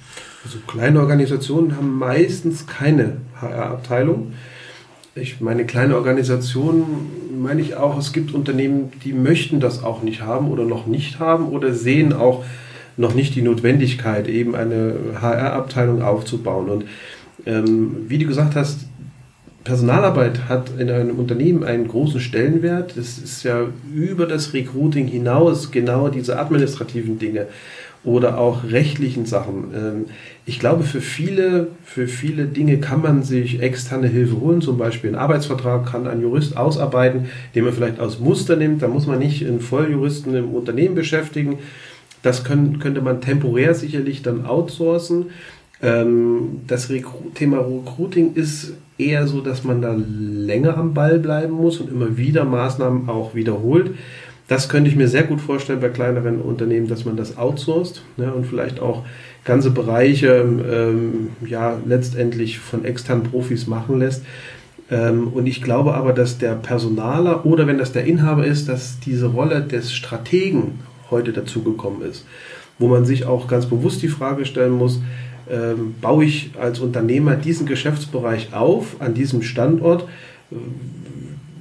Also 0.44 0.58
kleine 0.66 1.00
Organisationen 1.00 1.76
haben 1.76 1.98
meistens 1.98 2.66
keine 2.66 3.16
HR-Abteilung. 3.40 4.32
Ich 5.16 5.40
meine, 5.40 5.64
kleine 5.64 5.96
Organisationen 5.96 6.84
meine 7.42 7.62
ich 7.62 7.74
auch, 7.76 7.98
es 7.98 8.12
gibt 8.12 8.32
Unternehmen, 8.32 8.92
die 9.04 9.12
möchten 9.12 9.60
das 9.60 9.82
auch 9.82 10.02
nicht 10.02 10.22
haben 10.22 10.48
oder 10.48 10.64
noch 10.64 10.86
nicht 10.86 11.18
haben 11.18 11.48
oder 11.48 11.72
sehen 11.72 12.12
auch 12.12 12.44
noch 12.96 13.14
nicht 13.14 13.34
die 13.34 13.42
Notwendigkeit, 13.42 14.28
eben 14.28 14.54
eine 14.54 14.94
HR-Abteilung 15.20 16.02
aufzubauen. 16.02 16.68
Und 16.68 16.84
ähm, 17.44 18.04
wie 18.08 18.18
du 18.18 18.26
gesagt 18.26 18.54
hast, 18.54 18.86
Personalarbeit 19.66 20.48
hat 20.48 20.70
in 20.78 20.88
einem 20.90 21.18
Unternehmen 21.18 21.64
einen 21.64 21.88
großen 21.88 22.20
Stellenwert. 22.20 22.96
Das 22.96 23.18
ist 23.18 23.42
ja 23.42 23.66
über 23.92 24.26
das 24.26 24.52
Recruiting 24.54 25.08
hinaus 25.08 25.72
genau 25.72 26.08
diese 26.08 26.38
administrativen 26.38 27.18
Dinge 27.18 27.48
oder 28.04 28.38
auch 28.38 28.62
rechtlichen 28.62 29.26
Sachen. 29.26 29.74
Ähm, 29.74 30.04
ich 30.44 30.60
glaube, 30.60 30.84
für 30.84 31.00
viele, 31.00 31.66
für 31.84 32.06
viele 32.06 32.44
Dinge 32.44 32.78
kann 32.78 33.02
man 33.02 33.24
sich 33.24 33.60
externe 33.60 34.06
Hilfe 34.06 34.40
holen, 34.40 34.60
zum 34.60 34.78
Beispiel 34.78 35.10
einen 35.10 35.18
Arbeitsvertrag 35.18 35.84
kann 35.84 36.06
ein 36.06 36.20
Jurist 36.20 36.56
ausarbeiten, 36.56 37.26
den 37.56 37.64
man 37.64 37.72
vielleicht 37.72 37.98
aus 37.98 38.20
Muster 38.20 38.54
nimmt. 38.54 38.82
Da 38.82 38.86
muss 38.86 39.08
man 39.08 39.18
nicht 39.18 39.44
einen 39.44 39.60
Volljuristen 39.60 40.32
im 40.36 40.54
Unternehmen 40.54 40.94
beschäftigen. 40.94 41.58
Das 42.22 42.44
können, 42.44 42.78
könnte 42.78 43.00
man 43.00 43.20
temporär 43.20 43.74
sicherlich 43.74 44.22
dann 44.22 44.46
outsourcen. 44.46 45.26
Ähm, 45.82 46.62
das 46.66 46.90
Thema 47.34 47.58
Recruiting 47.58 48.34
ist 48.34 48.74
eher 48.98 49.26
so, 49.26 49.40
dass 49.40 49.64
man 49.64 49.82
da 49.82 49.94
länger 49.96 50.76
am 50.76 50.94
Ball 50.94 51.18
bleiben 51.18 51.52
muss 51.52 51.80
und 51.80 51.90
immer 51.90 52.16
wieder 52.16 52.44
Maßnahmen 52.44 53.08
auch 53.08 53.34
wiederholt. 53.34 53.92
Das 54.48 54.68
könnte 54.68 54.88
ich 54.88 54.96
mir 54.96 55.08
sehr 55.08 55.24
gut 55.24 55.40
vorstellen 55.40 55.80
bei 55.80 55.88
kleineren 55.88 56.40
Unternehmen, 56.40 56.86
dass 56.86 57.04
man 57.04 57.16
das 57.16 57.36
outsourced 57.36 58.02
ne, 58.16 58.32
und 58.32 58.46
vielleicht 58.46 58.80
auch 58.80 59.04
ganze 59.44 59.70
Bereiche 59.70 60.44
ähm, 60.70 61.30
ja 61.44 61.76
letztendlich 61.84 62.58
von 62.58 62.84
externen 62.84 63.24
Profis 63.24 63.66
machen 63.66 63.98
lässt. 63.98 64.22
Ähm, 64.88 65.28
und 65.28 65.46
ich 65.46 65.62
glaube 65.62 65.94
aber, 65.94 66.12
dass 66.12 66.38
der 66.38 66.54
Personaler 66.54 67.44
oder 67.44 67.66
wenn 67.66 67.78
das 67.78 67.92
der 67.92 68.04
Inhaber 68.04 68.46
ist, 68.46 68.68
dass 68.68 69.00
diese 69.00 69.26
Rolle 69.26 69.62
des 69.62 69.92
Strategen 69.92 70.78
heute 71.10 71.32
dazugekommen 71.32 72.02
ist, 72.02 72.24
wo 72.78 72.86
man 72.86 73.04
sich 73.04 73.26
auch 73.26 73.48
ganz 73.48 73.66
bewusst 73.66 74.02
die 74.02 74.08
Frage 74.08 74.46
stellen 74.46 74.72
muss, 74.72 75.00
ähm, 75.50 75.94
baue 76.00 76.24
ich 76.24 76.50
als 76.60 76.80
Unternehmer 76.80 77.36
diesen 77.36 77.66
Geschäftsbereich 77.66 78.52
auf 78.52 78.96
an 79.00 79.14
diesem 79.14 79.42
Standort, 79.42 80.02
äh, 80.50 80.56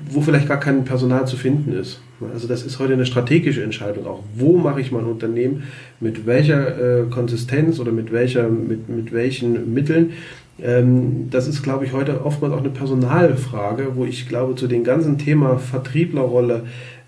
wo 0.10 0.22
vielleicht 0.22 0.48
gar 0.48 0.60
kein 0.60 0.86
Personal 0.86 1.28
zu 1.28 1.36
finden 1.38 1.74
ist. 1.74 2.00
Also 2.34 2.48
das 2.48 2.64
ist 2.64 2.80
heute 2.80 2.94
eine 2.94 3.06
strategische 3.06 3.64
Entscheidung 3.64 4.08
auch. 4.08 4.24
Wo 4.36 4.58
mache 4.58 4.80
ich 4.80 4.92
mein 4.92 5.06
Unternehmen, 5.06 5.64
mit 6.00 6.26
welcher 6.26 7.02
äh, 7.02 7.04
Konsistenz 7.10 7.80
oder 7.80 7.92
mit, 7.92 8.12
welcher, 8.12 8.48
mit, 8.50 8.88
mit 8.88 9.12
welchen 9.12 9.74
Mitteln. 9.74 10.14
Ähm, 10.62 11.30
das 11.30 11.48
ist, 11.48 11.62
glaube 11.62 11.86
ich, 11.86 11.94
heute 11.94 12.26
oftmals 12.26 12.54
auch 12.54 12.60
eine 12.60 12.70
Personalfrage, 12.70 13.96
wo 13.96 14.06
ich 14.06 14.30
glaube, 14.30 14.56
zu 14.56 14.68
dem 14.68 14.84
ganzen 14.84 15.18
Thema 15.18 15.58
Vertrieblerrolle, 15.58 16.64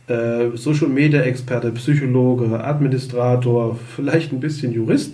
äh, 0.08 0.56
Social 0.56 0.90
Media 0.90 1.22
Experte, 1.22 1.72
Psychologe, 1.72 2.62
Administrator, 2.64 3.80
vielleicht 3.96 4.34
ein 4.34 4.42
bisschen 4.42 4.74
Jurist, 4.74 5.14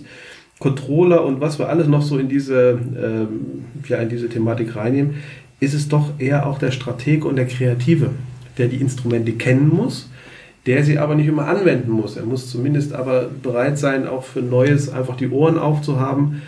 Controller 0.58 1.24
und 1.24 1.40
was 1.40 1.58
wir 1.58 1.68
alles 1.68 1.88
noch 1.88 2.02
so 2.02 2.18
in 2.18 2.28
diese, 2.28 2.78
ähm, 2.96 3.64
ja, 3.88 3.98
in 3.98 4.08
diese 4.08 4.28
Thematik 4.28 4.76
reinnehmen, 4.76 5.16
ist 5.60 5.74
es 5.74 5.88
doch 5.88 6.10
eher 6.18 6.46
auch 6.46 6.58
der 6.58 6.70
Stratege 6.70 7.26
und 7.26 7.36
der 7.36 7.46
Kreative, 7.46 8.10
der 8.58 8.68
die 8.68 8.76
Instrumente 8.76 9.32
kennen 9.32 9.68
muss, 9.68 10.10
der 10.66 10.84
sie 10.84 10.98
aber 10.98 11.14
nicht 11.14 11.26
immer 11.26 11.46
anwenden 11.46 11.90
muss. 11.90 12.16
Er 12.16 12.24
muss 12.24 12.50
zumindest 12.50 12.92
aber 12.92 13.28
bereit 13.42 13.78
sein, 13.78 14.06
auch 14.06 14.24
für 14.24 14.40
Neues 14.40 14.88
einfach 14.88 15.16
die 15.16 15.28
Ohren 15.28 15.58
aufzuhaben 15.58 16.42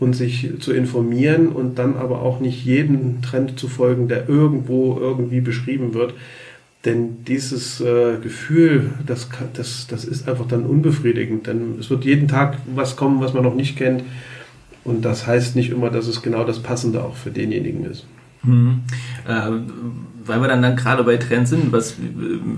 und 0.00 0.14
sich 0.14 0.50
zu 0.58 0.72
informieren 0.72 1.48
und 1.48 1.78
dann 1.78 1.96
aber 1.96 2.22
auch 2.22 2.40
nicht 2.40 2.64
jedem 2.64 3.22
Trend 3.22 3.58
zu 3.58 3.68
folgen, 3.68 4.08
der 4.08 4.28
irgendwo 4.28 4.98
irgendwie 4.98 5.40
beschrieben 5.40 5.94
wird. 5.94 6.14
Denn 6.84 7.24
dieses 7.24 7.80
äh, 7.80 8.16
Gefühl, 8.20 8.90
das, 9.06 9.28
das, 9.52 9.86
das 9.86 10.04
ist 10.04 10.28
einfach 10.28 10.48
dann 10.48 10.64
unbefriedigend. 10.64 11.46
Denn 11.46 11.78
es 11.78 11.90
wird 11.90 12.04
jeden 12.04 12.26
Tag 12.26 12.58
was 12.74 12.96
kommen, 12.96 13.20
was 13.20 13.34
man 13.34 13.44
noch 13.44 13.54
nicht 13.54 13.76
kennt. 13.76 14.02
Und 14.84 15.04
das 15.04 15.26
heißt 15.26 15.54
nicht 15.54 15.70
immer, 15.70 15.90
dass 15.90 16.08
es 16.08 16.22
genau 16.22 16.44
das 16.44 16.60
Passende 16.60 17.04
auch 17.04 17.14
für 17.14 17.30
denjenigen 17.30 17.84
ist. 17.84 18.06
Hm. 18.42 18.80
Äh, 19.28 19.50
weil 20.24 20.40
wir 20.40 20.48
dann, 20.48 20.62
dann 20.62 20.76
gerade 20.76 21.04
bei 21.04 21.16
Trends 21.16 21.50
sind, 21.50 21.72
was, 21.72 21.96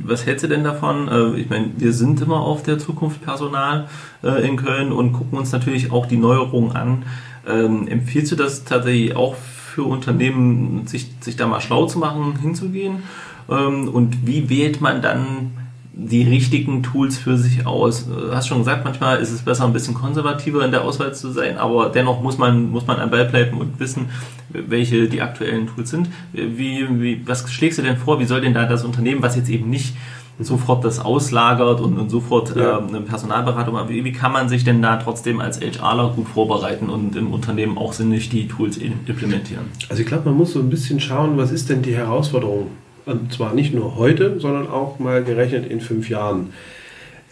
was 0.04 0.24
hältst 0.24 0.44
du 0.44 0.48
denn 0.48 0.64
davon? 0.64 1.08
Äh, 1.08 1.40
ich 1.40 1.50
meine, 1.50 1.72
wir 1.76 1.92
sind 1.92 2.20
immer 2.22 2.40
auf 2.40 2.62
der 2.62 2.78
Zukunft 2.78 3.22
Personal 3.22 3.88
äh, 4.22 4.46
in 4.46 4.56
Köln 4.56 4.92
und 4.92 5.12
gucken 5.12 5.38
uns 5.38 5.52
natürlich 5.52 5.92
auch 5.92 6.06
die 6.06 6.16
Neuerungen 6.16 6.74
an. 6.74 7.02
Ähm, 7.46 7.88
empfiehlst 7.88 8.32
du 8.32 8.36
das 8.36 8.64
tatsächlich 8.64 9.14
auch 9.16 9.34
für 9.34 9.84
Unternehmen, 9.84 10.86
sich, 10.86 11.10
sich 11.20 11.36
da 11.36 11.46
mal 11.46 11.60
schlau 11.60 11.86
zu 11.86 11.98
machen, 11.98 12.36
hinzugehen? 12.40 13.02
Ähm, 13.48 13.88
und 13.88 14.26
wie 14.26 14.48
wählt 14.48 14.80
man 14.80 15.02
dann 15.02 15.52
die 15.92 16.22
richtigen 16.22 16.82
Tools 16.82 17.18
für 17.18 17.36
sich 17.36 17.66
aus? 17.66 18.06
Du 18.06 18.34
hast 18.34 18.48
schon 18.48 18.58
gesagt, 18.58 18.84
manchmal 18.84 19.18
ist 19.18 19.30
es 19.30 19.42
besser, 19.42 19.64
ein 19.64 19.72
bisschen 19.72 19.94
konservativer 19.94 20.64
in 20.64 20.70
der 20.72 20.82
Auswahl 20.82 21.14
zu 21.14 21.30
sein, 21.30 21.56
aber 21.56 21.88
dennoch 21.88 22.20
muss 22.20 22.36
man, 22.36 22.70
muss 22.70 22.86
man 22.86 22.98
am 22.98 23.10
Ball 23.10 23.26
bleiben 23.26 23.58
und 23.58 23.78
wissen, 23.78 24.06
welche 24.48 25.08
die 25.08 25.22
aktuellen 25.22 25.68
Tools 25.68 25.90
sind. 25.90 26.08
Wie, 26.32 26.86
wie, 27.00 27.26
was 27.26 27.50
schlägst 27.52 27.78
du 27.78 27.82
denn 27.82 27.96
vor? 27.96 28.18
Wie 28.18 28.24
soll 28.24 28.40
denn 28.40 28.54
da 28.54 28.66
das 28.66 28.84
Unternehmen, 28.84 29.22
was 29.22 29.36
jetzt 29.36 29.48
eben 29.48 29.70
nicht 29.70 29.94
sofort 30.38 30.84
das 30.84 30.98
auslagert 30.98 31.80
und, 31.80 31.98
und 31.98 32.10
sofort 32.10 32.56
ja. 32.56 32.78
äh, 32.78 32.82
eine 32.82 33.00
Personalberatung. 33.00 33.76
Aber 33.76 33.88
wie, 33.88 34.04
wie, 34.04 34.12
kann 34.12 34.32
man 34.32 34.48
sich 34.48 34.64
denn 34.64 34.82
da 34.82 34.96
trotzdem 34.96 35.40
als 35.40 35.60
HRler 35.60 36.12
gut 36.14 36.28
vorbereiten 36.28 36.90
und 36.90 37.14
im 37.16 37.32
Unternehmen 37.32 37.78
auch 37.78 37.92
sinnig 37.92 38.30
die 38.30 38.48
Tools 38.48 38.76
implementieren? 38.76 39.66
Also 39.88 40.02
ich 40.02 40.08
glaube, 40.08 40.28
man 40.28 40.36
muss 40.36 40.52
so 40.52 40.60
ein 40.60 40.70
bisschen 40.70 41.00
schauen, 41.00 41.36
was 41.36 41.52
ist 41.52 41.70
denn 41.70 41.82
die 41.82 41.94
Herausforderung? 41.94 42.68
Und 43.06 43.32
zwar 43.32 43.54
nicht 43.54 43.74
nur 43.74 43.96
heute, 43.96 44.40
sondern 44.40 44.66
auch 44.68 44.98
mal 44.98 45.22
gerechnet 45.22 45.70
in 45.70 45.80
fünf 45.80 46.08
Jahren. 46.08 46.52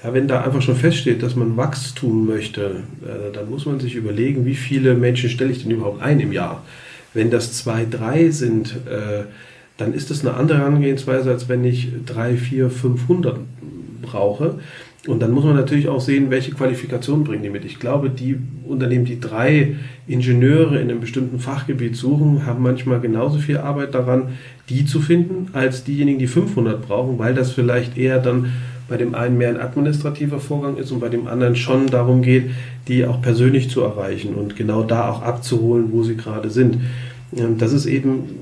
Ja, 0.05 0.13
wenn 0.13 0.29
da 0.29 0.43
einfach 0.43 0.63
schon 0.63 0.77
feststeht, 0.77 1.23
dass 1.23 1.37
man 1.37 1.57
Wachstum 1.57 2.27
möchte, 2.27 2.83
äh, 3.03 3.33
dann 3.33 3.49
muss 3.49 3.67
man 3.67 3.81
sich 3.81 3.95
überlegen, 3.95 4.45
wie 4.45 4.55
viele 4.55 4.95
Menschen 4.95 5.31
stelle 5.31 5.53
ich 5.53 5.63
denn 5.63 5.71
überhaupt 5.71 6.03
ein 6.03 6.21
im 6.21 6.33
Jahr. 6.33 6.65
Wenn 7.15 7.31
das 7.31 7.53
zwei, 7.53 7.87
drei 7.89 8.31
sind, 8.31 8.75
äh, 8.87 9.25
dann 9.77 9.95
ist 9.95 10.11
das 10.11 10.27
eine 10.27 10.35
andere 10.35 10.59
Herangehensweise, 10.59 11.31
als 11.31 11.49
wenn 11.49 11.65
ich 11.65 11.89
drei, 12.05 12.37
vier, 12.37 12.69
500 12.69 13.39
brauche. 14.03 14.59
Und 15.07 15.21
dann 15.21 15.33
muss 15.33 15.45
man 15.45 15.57
natürlich 15.57 15.89
auch 15.89 16.01
sehen, 16.01 16.31
welche 16.31 16.53
Qualifikationen 16.53 17.25
bringen 17.25 17.43
die 17.43 17.51
mit. 17.51 17.65
Ich 17.65 17.81
glaube, 17.81 18.09
die 18.09 18.37
Unternehmen, 18.65 19.05
die 19.05 19.19
drei 19.19 19.77
Ingenieure 20.07 20.77
in 20.77 20.91
einem 20.91 21.01
bestimmten 21.01 21.41
Fachgebiet 21.41 21.97
suchen, 21.97 22.47
haben 22.47 22.63
manchmal 22.63 23.01
genauso 23.01 23.39
viel 23.39 23.59
Arbeit 23.59 23.95
daran, 23.95 24.29
die 24.69 24.85
zu 24.85 25.01
finden, 25.01 25.49
als 25.53 25.85
diejenigen, 25.85 26.19
die 26.19 26.27
500 26.27 26.87
brauchen, 26.87 27.19
weil 27.19 27.35
das 27.35 27.53
vielleicht 27.53 27.97
eher 27.97 28.19
dann 28.19 28.53
bei 28.89 28.97
dem 28.97 29.15
einen 29.15 29.39
mehr 29.39 29.49
ein 29.49 29.61
administrativer 29.61 30.39
Vorgang 30.39 30.77
ist 30.77 30.91
und 30.91 31.01
bei 31.01 31.09
dem 31.09 31.27
anderen 31.27 31.57
schon 31.57 31.87
darum 31.87 32.23
geht, 32.23 32.51
die 32.89 33.07
auch 33.07 33.23
persönlich 33.23 33.71
zu 33.71 33.81
erreichen 33.83 34.35
und 34.35 34.57
genau 34.57 34.83
da 34.83 35.09
auch 35.09 35.23
abzuholen, 35.23 35.89
wo 35.93 36.03
sie 36.03 36.17
gerade 36.17 36.51
sind. 36.51 36.79
Das 37.59 37.73
ist 37.73 37.87
eben, 37.87 38.41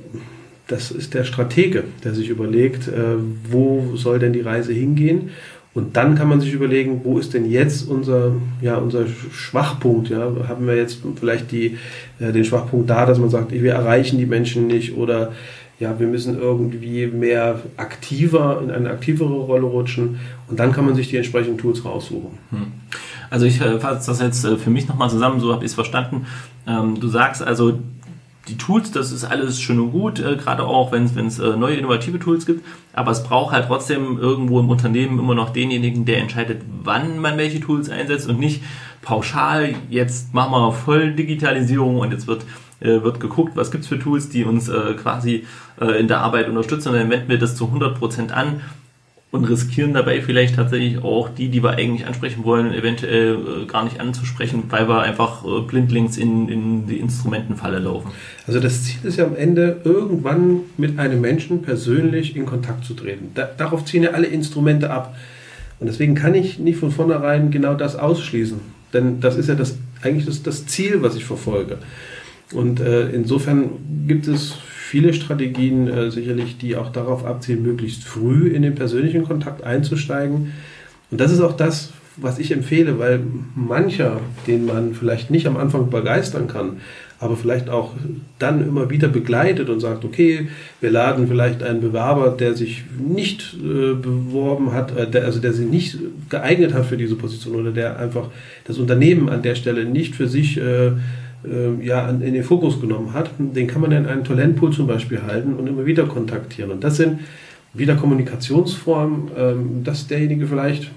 das 0.66 0.90
ist 0.90 1.14
der 1.14 1.24
Stratege, 1.24 1.84
der 2.02 2.14
sich 2.14 2.28
überlegt, 2.28 2.88
äh, 2.88 3.16
wo 3.48 3.96
soll 3.96 4.18
denn 4.18 4.32
die 4.32 4.40
Reise 4.40 4.72
hingehen 4.72 5.30
und 5.72 5.96
dann 5.96 6.16
kann 6.16 6.28
man 6.28 6.40
sich 6.40 6.52
überlegen, 6.52 7.02
wo 7.04 7.18
ist 7.18 7.32
denn 7.32 7.48
jetzt 7.48 7.88
unser, 7.88 8.32
ja, 8.60 8.76
unser 8.76 9.06
Schwachpunkt? 9.06 10.08
Ja? 10.08 10.32
Haben 10.48 10.66
wir 10.66 10.74
jetzt 10.74 10.98
vielleicht 11.18 11.52
die, 11.52 11.78
äh, 12.18 12.32
den 12.32 12.44
Schwachpunkt 12.44 12.90
da, 12.90 13.06
dass 13.06 13.18
man 13.18 13.30
sagt, 13.30 13.52
wir 13.52 13.72
erreichen 13.72 14.18
die 14.18 14.26
Menschen 14.26 14.66
nicht 14.66 14.96
oder 14.96 15.32
ja, 15.80 15.98
wir 15.98 16.06
müssen 16.06 16.38
irgendwie 16.38 17.06
mehr 17.06 17.58
aktiver, 17.78 18.60
in 18.62 18.70
eine 18.70 18.90
aktivere 18.90 19.32
Rolle 19.32 19.64
rutschen 19.64 20.20
und 20.46 20.60
dann 20.60 20.72
kann 20.72 20.84
man 20.84 20.94
sich 20.94 21.08
die 21.08 21.16
entsprechenden 21.16 21.56
Tools 21.56 21.84
raussuchen. 21.84 22.38
Hm. 22.50 22.66
Also 23.30 23.46
ich 23.46 23.60
äh, 23.62 23.80
fasse 23.80 24.10
das 24.10 24.20
jetzt 24.20 24.44
äh, 24.44 24.58
für 24.58 24.68
mich 24.68 24.86
nochmal 24.88 25.08
zusammen, 25.08 25.40
so 25.40 25.52
habe 25.52 25.64
ich 25.64 25.70
es 25.70 25.74
verstanden. 25.74 26.26
Ähm, 26.66 27.00
du 27.00 27.08
sagst 27.08 27.42
also, 27.42 27.78
die 28.48 28.58
Tools, 28.58 28.90
das 28.90 29.10
ist 29.10 29.24
alles 29.24 29.60
schön 29.60 29.80
und 29.80 29.92
gut, 29.92 30.18
äh, 30.18 30.36
gerade 30.36 30.64
auch 30.64 30.92
wenn 30.92 31.04
es 31.04 31.38
neue 31.38 31.76
innovative 31.76 32.18
Tools 32.18 32.44
gibt, 32.44 32.64
aber 32.92 33.12
es 33.12 33.22
braucht 33.22 33.52
halt 33.54 33.66
trotzdem 33.66 34.18
irgendwo 34.18 34.60
im 34.60 34.68
Unternehmen 34.68 35.18
immer 35.18 35.34
noch 35.34 35.50
denjenigen, 35.50 36.04
der 36.04 36.18
entscheidet, 36.18 36.60
wann 36.82 37.20
man 37.20 37.38
welche 37.38 37.60
Tools 37.60 37.88
einsetzt 37.88 38.28
und 38.28 38.38
nicht 38.38 38.62
pauschal, 39.00 39.74
jetzt 39.88 40.34
machen 40.34 40.52
wir 40.52 40.72
voll 40.72 41.12
Digitalisierung 41.12 41.98
und 42.00 42.12
jetzt 42.12 42.26
wird 42.26 42.44
äh, 42.80 43.02
wird 43.02 43.20
geguckt, 43.20 43.52
was 43.56 43.70
gibt's 43.70 43.88
für 43.88 43.98
Tools, 43.98 44.28
die 44.28 44.44
uns 44.44 44.68
äh, 44.68 44.94
quasi 44.94 45.46
äh, 45.80 46.00
in 46.00 46.08
der 46.08 46.20
Arbeit 46.20 46.48
unterstützen 46.48 46.88
und 46.88 46.96
dann 46.96 47.10
wenden 47.10 47.28
wir 47.28 47.38
das 47.38 47.56
zu 47.56 47.66
100% 47.66 48.30
an 48.30 48.60
und 49.30 49.44
riskieren 49.44 49.94
dabei 49.94 50.20
vielleicht 50.20 50.56
tatsächlich 50.56 51.04
auch 51.04 51.28
die, 51.28 51.48
die 51.48 51.62
wir 51.62 51.70
eigentlich 51.70 52.06
ansprechen 52.06 52.44
wollen, 52.44 52.74
eventuell 52.74 53.34
äh, 53.34 53.66
gar 53.66 53.84
nicht 53.84 54.00
anzusprechen, 54.00 54.64
weil 54.70 54.88
wir 54.88 55.02
einfach 55.02 55.44
äh, 55.44 55.60
blindlings 55.60 56.18
in, 56.18 56.48
in 56.48 56.86
die 56.86 56.96
Instrumentenfalle 56.96 57.78
laufen. 57.78 58.10
Also 58.46 58.58
das 58.58 58.84
Ziel 58.84 58.98
ist 59.04 59.18
ja 59.18 59.24
am 59.24 59.36
Ende, 59.36 59.80
irgendwann 59.84 60.60
mit 60.76 60.98
einem 60.98 61.20
Menschen 61.20 61.62
persönlich 61.62 62.34
in 62.34 62.44
Kontakt 62.44 62.84
zu 62.84 62.94
treten. 62.94 63.30
Da, 63.34 63.48
darauf 63.56 63.84
ziehen 63.84 64.02
ja 64.02 64.10
alle 64.10 64.26
Instrumente 64.26 64.90
ab. 64.90 65.14
Und 65.78 65.86
deswegen 65.86 66.14
kann 66.14 66.34
ich 66.34 66.58
nicht 66.58 66.78
von 66.78 66.90
vornherein 66.90 67.50
genau 67.50 67.74
das 67.74 67.96
ausschließen. 67.96 68.60
Denn 68.92 69.20
das 69.20 69.36
ist 69.36 69.48
ja 69.48 69.54
das, 69.54 69.78
eigentlich 70.02 70.26
das, 70.26 70.42
das 70.42 70.66
Ziel, 70.66 71.02
was 71.02 71.14
ich 71.14 71.24
verfolge. 71.24 71.78
Und 72.52 72.80
äh, 72.80 73.10
insofern 73.10 73.70
gibt 74.06 74.26
es 74.26 74.52
viele 74.52 75.12
Strategien 75.14 75.86
äh, 75.86 76.10
sicherlich, 76.10 76.58
die 76.58 76.76
auch 76.76 76.90
darauf 76.90 77.24
abzielen, 77.24 77.62
möglichst 77.62 78.02
früh 78.04 78.48
in 78.48 78.62
den 78.62 78.74
persönlichen 78.74 79.24
Kontakt 79.24 79.62
einzusteigen. 79.62 80.52
Und 81.10 81.20
das 81.20 81.30
ist 81.30 81.40
auch 81.40 81.56
das, 81.56 81.92
was 82.16 82.38
ich 82.38 82.52
empfehle, 82.52 82.98
weil 82.98 83.20
mancher, 83.54 84.20
den 84.46 84.66
man 84.66 84.94
vielleicht 84.94 85.30
nicht 85.30 85.46
am 85.46 85.56
Anfang 85.56 85.90
begeistern 85.90 86.48
kann, 86.48 86.78
aber 87.20 87.36
vielleicht 87.36 87.68
auch 87.68 87.92
dann 88.38 88.66
immer 88.66 88.88
wieder 88.90 89.08
begleitet 89.08 89.68
und 89.68 89.80
sagt, 89.80 90.04
okay, 90.04 90.48
wir 90.80 90.90
laden 90.90 91.28
vielleicht 91.28 91.62
einen 91.62 91.80
Bewerber, 91.80 92.30
der 92.30 92.54
sich 92.54 92.82
nicht 92.98 93.54
äh, 93.54 93.94
beworben 93.94 94.72
hat, 94.72 94.96
äh, 94.96 95.08
der, 95.08 95.26
also 95.26 95.38
der 95.38 95.52
sich 95.52 95.68
nicht 95.68 95.98
geeignet 96.30 96.72
hat 96.72 96.86
für 96.86 96.96
diese 96.96 97.16
Position 97.16 97.56
oder 97.56 97.72
der 97.72 97.98
einfach 97.98 98.28
das 98.64 98.78
Unternehmen 98.78 99.28
an 99.28 99.42
der 99.42 99.54
Stelle 99.54 99.84
nicht 99.84 100.14
für 100.14 100.28
sich 100.28 100.56
äh, 100.56 100.92
äh 101.44 101.84
ja, 101.84 102.08
in 102.08 102.34
den 102.34 102.44
Fokus 102.44 102.80
genommen 102.80 103.12
hat, 103.12 103.30
den 103.38 103.66
kann 103.66 103.80
man 103.80 103.92
in 103.92 104.06
einen 104.06 104.24
Talentpool 104.24 104.72
zum 104.72 104.86
Beispiel 104.86 105.22
halten 105.22 105.54
und 105.54 105.66
immer 105.66 105.86
wieder 105.86 106.04
kontaktieren. 106.04 106.70
Und 106.70 106.84
das 106.84 106.96
sind 106.96 107.20
wieder 107.72 107.96
Kommunikationsformen, 107.96 109.30
ähm, 109.36 109.84
dass 109.84 110.06
derjenige 110.06 110.46
vielleicht 110.46 110.90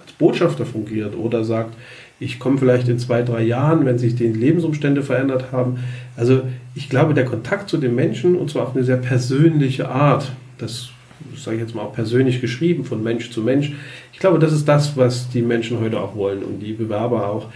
als 0.00 0.12
Botschafter 0.12 0.64
fungiert 0.64 1.16
oder 1.16 1.44
sagt, 1.44 1.74
ich 2.20 2.38
komme 2.38 2.58
vielleicht 2.58 2.88
in 2.88 2.98
zwei, 2.98 3.22
drei 3.22 3.42
Jahren, 3.42 3.84
wenn 3.86 3.98
sich 3.98 4.16
die 4.16 4.26
Lebensumstände 4.26 5.02
verändert 5.02 5.52
haben. 5.52 5.78
Also 6.16 6.42
ich 6.74 6.88
glaube, 6.88 7.14
der 7.14 7.24
Kontakt 7.24 7.68
zu 7.68 7.76
den 7.76 7.94
Menschen, 7.94 8.34
und 8.34 8.50
zwar 8.50 8.64
auf 8.64 8.74
eine 8.74 8.84
sehr 8.84 8.96
persönliche 8.96 9.88
Art, 9.88 10.32
das 10.58 10.90
sage 11.36 11.56
ich 11.56 11.62
jetzt 11.62 11.74
mal 11.74 11.82
auch 11.82 11.92
persönlich 11.92 12.40
geschrieben, 12.40 12.84
von 12.84 13.02
Mensch 13.02 13.30
zu 13.30 13.42
Mensch, 13.42 13.72
ich 14.12 14.18
glaube, 14.18 14.38
das 14.38 14.52
ist 14.52 14.66
das, 14.66 14.96
was 14.96 15.30
die 15.30 15.42
Menschen 15.42 15.78
heute 15.80 16.00
auch 16.00 16.16
wollen 16.16 16.42
und 16.42 16.60
die 16.60 16.72
Bewerber 16.72 17.28
auch 17.28 17.46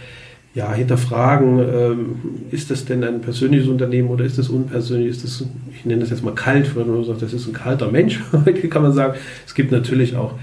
ja, 0.55 0.71
hinterfragen, 0.71 1.59
ähm, 1.59 2.15
ist 2.51 2.69
das 2.69 2.85
denn 2.85 3.03
ein 3.03 3.21
persönliches 3.21 3.67
Unternehmen 3.67 4.09
oder 4.09 4.23
ist 4.23 4.37
das 4.37 4.49
unpersönlich, 4.49 5.09
ist 5.09 5.23
das, 5.23 5.45
ich 5.73 5.85
nenne 5.85 6.01
das 6.01 6.11
jetzt 6.11 6.23
mal 6.23 6.35
kalt, 6.35 6.75
wenn 6.75 6.87
man 6.87 7.03
sagt, 7.03 7.23
das 7.23 7.33
ist 7.33 7.47
ein 7.47 7.53
kalter 7.53 7.91
Mensch, 7.91 8.19
heute 8.45 8.67
kann 8.69 8.83
man 8.83 8.93
sagen, 8.93 9.15
es 9.45 9.55
gibt 9.55 9.71
natürlich 9.71 10.15
auch 10.15 10.33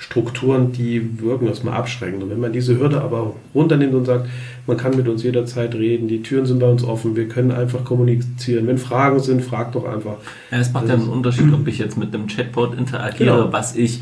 Strukturen, 0.00 0.72
die 0.72 1.20
wirken 1.20 1.46
erstmal 1.46 1.74
abschreckend. 1.74 2.22
Und 2.22 2.30
wenn 2.30 2.40
man 2.40 2.54
diese 2.54 2.78
Hürde 2.78 3.02
aber 3.02 3.34
runternimmt 3.54 3.92
und 3.92 4.06
sagt, 4.06 4.28
man 4.66 4.78
kann 4.78 4.96
mit 4.96 5.06
uns 5.06 5.22
jederzeit 5.22 5.74
reden, 5.74 6.08
die 6.08 6.22
Türen 6.22 6.46
sind 6.46 6.58
bei 6.58 6.68
uns 6.68 6.82
offen, 6.82 7.16
wir 7.16 7.28
können 7.28 7.52
einfach 7.52 7.84
kommunizieren. 7.84 8.66
Wenn 8.66 8.78
Fragen 8.78 9.20
sind, 9.20 9.42
fragt 9.42 9.74
doch 9.74 9.84
einfach. 9.84 10.16
Ja, 10.50 10.58
es 10.58 10.72
macht 10.72 10.88
ja 10.88 10.94
einen 10.94 11.08
Unterschied, 11.08 11.52
ob 11.52 11.68
ich 11.68 11.78
jetzt 11.78 11.98
mit 11.98 12.14
einem 12.14 12.28
Chatbot 12.28 12.78
interagiere, 12.78 13.36
genau. 13.36 13.52
was 13.52 13.76
ich 13.76 14.00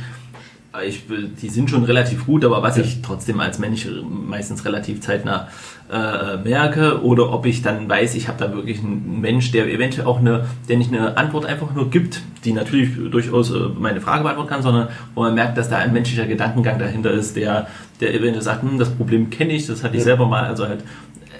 ich, 0.85 1.05
die 1.09 1.49
sind 1.49 1.71
schon 1.71 1.85
relativ 1.85 2.27
gut, 2.27 2.45
aber 2.45 2.63
was 2.63 2.77
ja. 2.77 2.85
ich 2.85 3.03
trotzdem 3.03 3.41
als 3.41 3.59
Mensch 3.59 3.87
meistens 4.09 4.65
relativ 4.65 5.01
zeitnah 5.01 5.49
äh, 5.91 6.37
merke 6.37 7.03
oder 7.03 7.33
ob 7.33 7.47
ich 7.47 7.63
dann 7.63 7.89
weiß, 7.89 8.15
ich 8.15 8.29
habe 8.29 8.39
da 8.39 8.53
wirklich 8.55 8.81
einen 8.81 9.21
Mensch, 9.21 9.51
der 9.53 9.73
eventuell 9.73 10.07
auch 10.07 10.19
eine, 10.19 10.47
der 10.69 10.77
nicht 10.77 10.93
eine 10.93 11.17
Antwort 11.17 11.47
einfach 11.47 11.75
nur 11.75 11.91
gibt, 11.91 12.21
die 12.45 12.53
natürlich 12.53 12.91
durchaus 13.11 13.51
äh, 13.51 13.59
meine 13.79 14.01
Frage 14.01 14.23
beantworten 14.23 14.51
kann, 14.51 14.63
sondern 14.63 14.89
wo 15.15 15.23
man 15.23 15.35
merkt, 15.35 15.57
dass 15.57 15.69
da 15.69 15.79
ein 15.79 15.93
menschlicher 15.93 16.27
Gedankengang 16.27 16.79
dahinter 16.79 17.11
ist, 17.11 17.37
der, 17.37 17.69
der 18.01 18.15
eventuell 18.15 18.43
sagt, 18.43 18.63
hm, 18.63 18.79
das 18.79 18.91
Problem 18.91 19.31
kenne 19.31 19.53
ich, 19.53 19.67
das 19.67 19.83
hatte 19.83 19.95
ich 19.95 20.01
ja. 20.01 20.07
selber 20.07 20.27
mal, 20.27 20.45
also 20.45 20.69
halt 20.69 20.85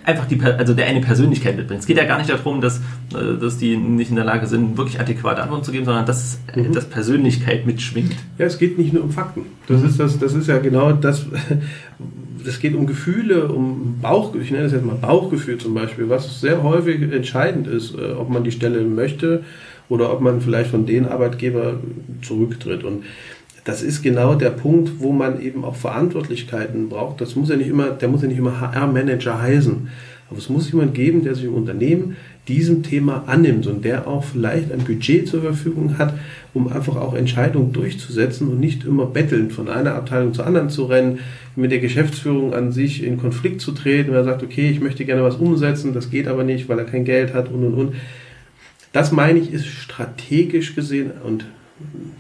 einfach 0.09 0.27
die, 0.27 0.41
also 0.41 0.73
der 0.73 0.87
eine 0.87 1.01
Persönlichkeit 1.01 1.57
mitbringt. 1.57 1.81
Es 1.81 1.87
geht 1.87 1.99
ja 1.99 2.05
gar 2.05 2.17
nicht 2.17 2.31
darum, 2.31 2.63
dass, 2.63 2.79
äh, 3.15 3.39
dass 3.39 3.59
die 3.59 3.77
nicht 3.77 4.09
in 4.09 4.17
der 4.17 4.25
Lage 4.25 4.47
sind, 4.47 4.79
wirklich 4.79 4.99
adäquate 4.99 5.43
Antworten 5.43 5.65
zu 5.65 5.71
geben, 5.71 5.85
sondern 5.85 6.07
dass, 6.07 6.41
mhm. 6.57 6.73
dass 6.73 6.87
Persönlichkeit 6.87 7.67
mitschwingt. 7.67 8.17
Ja, 8.39 8.47
es 8.47 8.59
geht 8.59 8.79
nicht 8.79 8.95
nur 8.95 9.05
um 9.05 9.11
Fakten. 9.11 9.43
Das, 9.67 9.83
mhm. 9.83 9.89
ist, 9.89 10.01
das, 10.01 10.19
das 10.19 10.33
ist 10.33 10.49
ja 10.49 10.59
genau 10.59 10.93
das, 10.93 11.27
es 12.47 12.59
geht 12.59 12.75
um 12.75 12.87
Gefühle, 12.87 13.49
um 13.49 13.99
Bauchgefühl, 14.01 14.43
ich 14.43 14.51
nenne 14.51 14.65
das 14.65 14.73
jetzt 14.73 14.87
mal 14.87 14.97
Bauchgefühl 14.97 15.59
zum 15.59 15.75
Beispiel, 15.75 16.09
was 16.09 16.41
sehr 16.41 16.63
häufig 16.63 17.03
entscheidend 17.13 17.67
ist, 17.67 17.95
äh, 17.95 18.13
ob 18.13 18.31
man 18.31 18.45
die 18.45 18.53
Stelle 18.53 18.83
möchte 18.85 19.45
oder 19.91 20.11
ob 20.11 20.23
man 20.23 20.41
vielleicht 20.41 20.71
von 20.71 20.87
den 20.87 21.07
Arbeitgeber 21.07 21.75
zurücktritt. 22.23 22.83
Und 22.83 23.05
das 23.69 23.83
ist 23.83 24.01
genau 24.01 24.35
der 24.35 24.49
Punkt, 24.49 24.93
wo 24.99 25.13
man 25.13 25.43
eben 25.43 25.63
auch 25.63 25.77
Verantwortlichkeiten 25.77 26.89
braucht. 26.89 27.21
Das 27.21 27.37
muss 27.37 27.51
ja 27.51 27.57
nicht 27.57 27.69
immer, 27.69 27.91
der 27.91 28.09
muss 28.09 28.23
ja 28.23 28.29
nicht 28.29 28.39
immer 28.39 28.63
HR-Manager 28.63 29.43
heißen. 29.43 29.91
Aber 30.31 30.39
es 30.39 30.49
muss 30.49 30.73
jemand 30.73 30.95
geben, 30.95 31.23
der 31.23 31.35
sich 31.35 31.45
im 31.45 31.53
Unternehmen 31.53 32.17
diesem 32.49 32.83
Thema 32.83 33.25
annimmt 33.27 33.67
und 33.67 33.85
der 33.85 34.09
auch 34.09 34.25
vielleicht 34.25 34.73
ein 34.73 34.85
Budget 34.85 35.29
zur 35.29 35.43
Verfügung 35.43 35.99
hat, 35.99 36.15
um 36.55 36.73
einfach 36.73 36.97
auch 36.97 37.13
Entscheidungen 37.13 37.75
durchzusetzen 37.75 38.49
und 38.49 38.59
nicht 38.59 38.85
immer 38.85 39.05
bettelnd 39.05 39.53
von 39.53 39.69
einer 39.69 39.97
Abteilung 39.97 40.33
zur 40.33 40.47
anderen 40.47 40.71
zu 40.71 40.87
rennen, 40.87 41.19
mit 41.55 41.71
der 41.71 41.81
Geschäftsführung 41.81 42.55
an 42.55 42.73
sich 42.73 43.05
in 43.05 43.19
Konflikt 43.19 43.61
zu 43.61 43.73
treten, 43.73 44.13
wenn 44.13 44.17
er 44.17 44.25
sagt, 44.25 44.43
okay, 44.43 44.71
ich 44.71 44.81
möchte 44.81 45.05
gerne 45.05 45.25
was 45.25 45.37
umsetzen, 45.37 45.93
das 45.93 46.09
geht 46.09 46.27
aber 46.27 46.43
nicht, 46.43 46.71
weil 46.71 46.79
er 46.79 46.87
kein 46.87 47.05
Geld 47.05 47.35
hat 47.35 47.51
und 47.51 47.63
und 47.65 47.75
und. 47.75 47.95
Das 48.95 49.13
meine 49.13 49.39
ich, 49.39 49.53
ist 49.53 49.67
strategisch 49.67 50.75
gesehen 50.75 51.11
und 51.23 51.45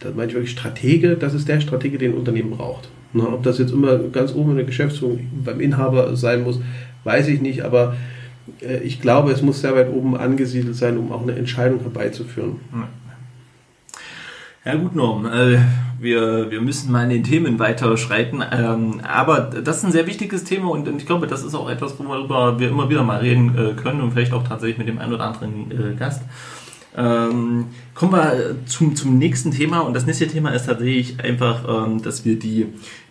das 0.01 0.15
meine 0.15 0.29
ich 0.29 0.35
wirklich 0.35 0.53
Stratege, 0.53 1.17
das 1.17 1.35
ist 1.35 1.49
der 1.49 1.61
Stratege, 1.61 1.99
den 1.99 2.13
ein 2.13 2.19
Unternehmen 2.19 2.51
braucht. 2.51 2.89
Na, 3.13 3.25
ob 3.25 3.43
das 3.43 3.59
jetzt 3.59 3.73
immer 3.73 3.99
ganz 3.99 4.35
oben 4.35 4.51
in 4.51 4.57
der 4.57 4.67
Geschäftsführung 4.67 5.21
beim 5.45 5.61
Inhaber 5.61 6.15
sein 6.17 6.43
muss, 6.43 6.61
weiß 7.05 7.29
ich 7.29 7.41
nicht, 7.41 7.63
aber 7.63 7.97
äh, 8.61 8.79
ich 8.79 9.01
glaube, 9.01 9.33
es 9.33 9.43
muss 9.43 9.61
sehr 9.61 9.75
weit 9.75 9.91
oben 9.91 10.17
angesiedelt 10.17 10.77
sein, 10.77 10.99
um 10.99 11.13
auch 11.13 11.23
eine 11.23 11.35
Entscheidung 11.35 11.81
herbeizuführen. 11.81 12.57
Ja 14.65 14.75
gut, 14.75 14.95
Norm, 14.95 15.25
äh, 15.25 15.59
wir, 15.99 16.51
wir 16.51 16.61
müssen 16.61 16.93
mal 16.93 17.05
in 17.05 17.11
den 17.11 17.25
Themen 17.25 17.59
weiterschreiten, 17.59 18.45
ähm, 18.53 19.01
aber 19.03 19.41
das 19.41 19.79
ist 19.79 19.85
ein 19.85 19.93
sehr 19.93 20.07
wichtiges 20.07 20.45
Thema 20.45 20.71
und 20.71 20.87
ich 20.89 21.07
glaube, 21.07 21.27
das 21.27 21.43
ist 21.43 21.55
auch 21.55 21.71
etwas, 21.71 21.99
worüber 21.99 22.61
wir 22.61 22.69
immer 22.69 22.91
wieder 22.91 23.03
mal 23.03 23.21
reden 23.21 23.57
äh, 23.57 23.73
können 23.81 24.03
und 24.03 24.13
vielleicht 24.13 24.33
auch 24.33 24.47
tatsächlich 24.47 24.79
mit 24.79 24.89
dem 24.89 24.99
einen 24.99 25.15
oder 25.15 25.25
anderen 25.25 25.71
äh, 25.71 25.97
Gast. 25.97 26.23
Ähm, 26.99 27.67
kommen 27.95 28.13
wir 28.13 28.57
zum, 28.67 28.97
zum 28.97 29.19
nächsten 29.19 29.53
Thema. 29.53 29.81
Und 29.81 29.95
das 29.95 30.05
nächste 30.05 30.27
Thema 30.27 30.51
ist 30.51 30.67
tatsächlich 30.67 31.23
einfach, 31.23 31.87
ähm, 31.87 32.03
dass 32.03 32.25
wir 32.25 32.37
die, 32.37 32.67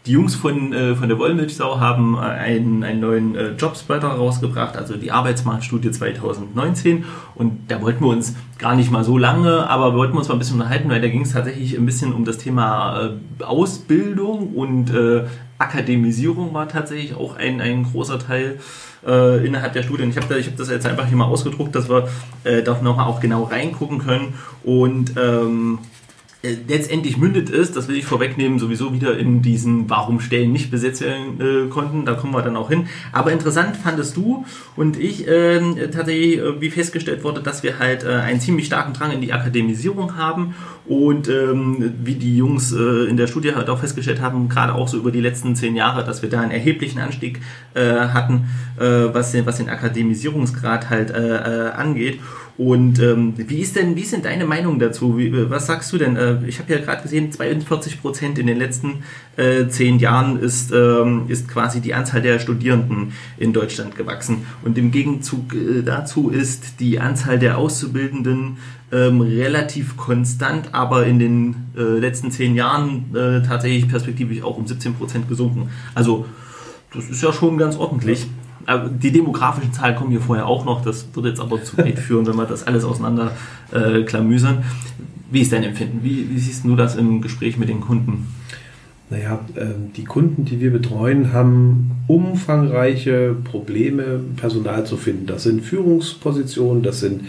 die 0.05 0.11
Jungs 0.11 0.35
von, 0.35 0.73
äh, 0.73 0.95
von 0.95 1.07
der 1.07 1.17
Wollmilchsau 1.17 1.79
haben 1.79 2.15
äh, 2.15 2.19
einen, 2.19 2.83
einen 2.83 2.99
neuen 2.99 3.35
äh, 3.35 3.51
Jobspreader 3.51 4.09
rausgebracht, 4.09 4.75
also 4.75 4.95
die 4.95 5.11
Arbeitsmarktstudie 5.11 5.91
2019 5.91 7.05
und 7.35 7.69
da 7.69 7.81
wollten 7.81 8.03
wir 8.03 8.09
uns 8.09 8.35
gar 8.57 8.75
nicht 8.75 8.91
mal 8.91 9.03
so 9.03 9.17
lange, 9.17 9.69
aber 9.69 9.93
wir 9.93 9.97
wollten 9.97 10.17
uns 10.17 10.27
mal 10.27 10.35
ein 10.35 10.39
bisschen 10.39 10.59
unterhalten, 10.59 10.89
weil 10.89 11.01
da 11.01 11.07
ging 11.07 11.21
es 11.21 11.31
tatsächlich 11.31 11.77
ein 11.77 11.85
bisschen 11.85 12.13
um 12.13 12.25
das 12.25 12.37
Thema 12.37 13.11
äh, 13.39 13.43
Ausbildung 13.43 14.53
und 14.53 14.93
äh, 14.93 15.25
Akademisierung 15.59 16.53
war 16.53 16.67
tatsächlich 16.67 17.15
auch 17.15 17.35
ein, 17.37 17.61
ein 17.61 17.83
großer 17.83 18.19
Teil 18.19 18.59
äh, 19.05 19.45
innerhalb 19.45 19.73
der 19.73 19.83
Studien. 19.83 20.09
Ich 20.09 20.17
habe 20.17 20.27
da, 20.27 20.39
hab 20.39 20.57
das 20.57 20.69
jetzt 20.69 20.85
einfach 20.85 21.07
hier 21.07 21.17
mal 21.17 21.25
ausgedruckt, 21.25 21.75
dass 21.75 21.89
wir 21.89 22.07
äh, 22.43 22.63
da 22.63 22.79
nochmal 22.81 23.07
auch 23.07 23.19
genau 23.19 23.43
reingucken 23.43 23.99
können. 23.99 24.35
Und 24.63 25.13
ähm, 25.17 25.79
äh, 25.79 25.96
letztendlich 26.43 27.17
mündet 27.17 27.49
es, 27.49 27.71
das 27.71 27.87
will 27.87 27.95
ich 27.95 28.05
vorwegnehmen, 28.05 28.59
sowieso 28.59 28.93
wieder 28.93 29.17
in 29.17 29.41
diesen, 29.41 29.89
warum 29.89 30.19
Stellen 30.19 30.51
nicht 30.51 30.69
besetzt 30.69 31.01
werden 31.01 31.41
äh, 31.41 31.69
konnten. 31.69 32.05
Da 32.05 32.13
kommen 32.13 32.33
wir 32.33 32.41
dann 32.41 32.55
auch 32.55 32.69
hin. 32.69 32.87
Aber 33.11 33.31
interessant 33.31 33.75
fandest 33.75 34.15
du 34.15 34.45
und 34.75 34.99
ich 34.99 35.27
äh, 35.27 35.59
tatsächlich, 35.87 36.37
äh, 36.37 36.61
wie 36.61 36.69
festgestellt 36.69 37.23
wurde, 37.23 37.41
dass 37.41 37.63
wir 37.63 37.79
halt 37.79 38.03
äh, 38.03 38.09
einen 38.09 38.39
ziemlich 38.39 38.67
starken 38.67 38.93
Drang 38.93 39.11
in 39.11 39.21
die 39.21 39.33
Akademisierung 39.33 40.15
haben 40.15 40.55
und 40.85 41.27
ähm, 41.27 41.93
wie 42.03 42.15
die 42.15 42.37
Jungs 42.37 42.71
äh, 42.71 43.09
in 43.09 43.17
der 43.17 43.27
Studie 43.27 43.55
halt 43.55 43.69
auch 43.69 43.79
festgestellt 43.79 44.21
haben, 44.21 44.47
gerade 44.47 44.75
auch 44.75 44.87
so 44.87 44.97
über 44.97 45.11
die 45.11 45.21
letzten 45.21 45.55
zehn 45.55 45.75
Jahre, 45.75 46.03
dass 46.03 46.21
wir 46.21 46.29
da 46.29 46.41
einen 46.41 46.51
erheblichen 46.51 46.99
Anstieg 46.99 47.41
hatten, 47.75 48.47
was, 48.77 49.31
den, 49.31 49.45
was 49.45 49.57
den 49.57 49.69
Akademisierungsgrad 49.69 50.89
halt 50.89 51.13
angeht. 51.13 52.19
Und 52.57 52.99
ähm, 52.99 53.33
wie 53.37 53.59
ist 53.59 53.75
denn, 53.75 53.95
wie 53.95 54.01
denn 54.01 54.23
deine 54.23 54.45
Meinung 54.45 54.79
dazu? 54.79 55.17
Wie, 55.19 55.49
was 55.49 55.67
sagst 55.67 55.93
du 55.93 55.99
denn? 55.99 56.15
Äh, 56.15 56.39
ich 56.47 56.57
habe 56.57 56.73
ja 56.73 56.79
gerade 56.79 57.03
gesehen, 57.03 57.31
42 57.31 58.01
Prozent 58.01 58.39
in 58.39 58.47
den 58.47 58.57
letzten 58.57 59.03
äh, 59.35 59.67
zehn 59.67 59.99
Jahren 59.99 60.39
ist, 60.39 60.71
ähm, 60.71 61.25
ist 61.27 61.47
quasi 61.47 61.81
die 61.81 61.93
Anzahl 61.93 62.21
der 62.21 62.39
Studierenden 62.39 63.13
in 63.37 63.53
Deutschland 63.53 63.95
gewachsen. 63.95 64.47
Und 64.63 64.75
im 64.79 64.89
Gegenzug 64.91 65.53
äh, 65.53 65.83
dazu 65.83 66.29
ist 66.29 66.79
die 66.79 66.99
Anzahl 66.99 67.37
der 67.37 67.59
Auszubildenden 67.59 68.57
ähm, 68.91 69.21
relativ 69.21 69.95
konstant, 69.95 70.73
aber 70.73 71.05
in 71.05 71.19
den 71.19 71.55
äh, 71.77 71.81
letzten 71.81 72.31
zehn 72.31 72.55
Jahren 72.55 73.15
äh, 73.15 73.45
tatsächlich 73.45 73.87
perspektivisch 73.87 74.41
auch 74.41 74.57
um 74.57 74.65
17 74.65 74.95
Prozent 74.95 75.29
gesunken. 75.29 75.69
Also 75.93 76.25
das 76.91 77.07
ist 77.07 77.21
ja 77.21 77.31
schon 77.31 77.59
ganz 77.59 77.75
ordentlich 77.75 78.25
die 78.67 79.11
demografischen 79.11 79.71
Zahlen 79.71 79.95
kommen 79.95 80.11
hier 80.11 80.21
vorher 80.21 80.45
auch 80.45 80.65
noch. 80.65 80.83
Das 80.83 81.07
würde 81.13 81.29
jetzt 81.29 81.39
aber 81.39 81.63
zu 81.63 81.77
weit 81.77 81.99
führen, 81.99 82.27
wenn 82.27 82.35
wir 82.35 82.45
das 82.45 82.67
alles 82.67 82.83
auseinander 82.83 83.31
äh, 83.71 84.03
klamüsern. 84.03 84.63
Wie 85.31 85.41
ist 85.41 85.51
dein 85.51 85.63
Empfinden? 85.63 85.99
Wie, 86.03 86.29
wie, 86.29 86.39
siehst 86.39 86.65
du 86.65 86.75
das 86.75 86.95
im 86.95 87.21
Gespräch 87.21 87.57
mit 87.57 87.69
den 87.69 87.81
Kunden? 87.81 88.27
Naja, 89.09 89.39
äh, 89.55 89.65
die 89.95 90.03
Kunden, 90.03 90.43
die 90.43 90.59
wir 90.59 90.71
betreuen, 90.71 91.31
haben 91.31 91.91
umfangreiche 92.07 93.35
Probleme, 93.43 94.19
Personal 94.35 94.85
zu 94.85 94.97
finden. 94.97 95.27
Das 95.27 95.43
sind 95.43 95.61
Führungspositionen, 95.61 96.83
das 96.83 96.99
sind 96.99 97.21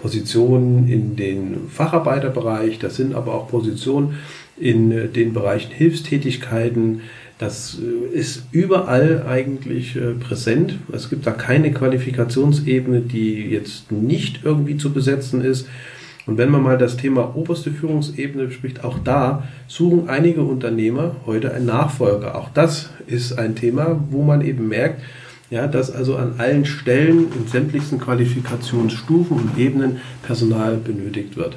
Positionen 0.00 0.88
in 0.88 1.14
den 1.14 1.68
Facharbeiterbereich, 1.68 2.80
das 2.80 2.96
sind 2.96 3.14
aber 3.14 3.34
auch 3.34 3.48
Positionen, 3.48 4.14
in 4.58 4.90
äh, 4.90 5.08
den 5.08 5.32
Bereichen 5.32 5.70
Hilfstätigkeiten. 5.70 7.02
Das 7.42 7.76
äh, 7.80 8.16
ist 8.16 8.44
überall 8.52 9.24
eigentlich 9.28 9.96
äh, 9.96 10.12
präsent. 10.14 10.78
Es 10.92 11.10
gibt 11.10 11.26
da 11.26 11.32
keine 11.32 11.72
Qualifikationsebene, 11.72 13.00
die 13.00 13.50
jetzt 13.50 13.90
nicht 13.90 14.42
irgendwie 14.44 14.76
zu 14.76 14.92
besetzen 14.92 15.42
ist. 15.42 15.66
Und 16.24 16.38
wenn 16.38 16.50
man 16.50 16.62
mal 16.62 16.78
das 16.78 16.96
Thema 16.96 17.34
oberste 17.34 17.72
Führungsebene 17.72 18.44
bespricht, 18.44 18.84
auch 18.84 19.00
da 19.02 19.48
suchen 19.66 20.08
einige 20.08 20.42
Unternehmer 20.42 21.16
heute 21.26 21.52
einen 21.52 21.66
Nachfolger. 21.66 22.36
Auch 22.36 22.48
das 22.54 22.90
ist 23.08 23.36
ein 23.36 23.56
Thema, 23.56 23.98
wo 24.10 24.22
man 24.22 24.42
eben 24.42 24.68
merkt, 24.68 25.02
ja, 25.50 25.66
dass 25.66 25.90
also 25.90 26.14
an 26.14 26.34
allen 26.38 26.64
Stellen 26.64 27.26
in 27.36 27.48
sämtlichsten 27.48 27.98
Qualifikationsstufen 27.98 29.36
und 29.36 29.58
Ebenen 29.58 29.96
Personal 30.22 30.76
benötigt 30.76 31.36
wird. 31.36 31.56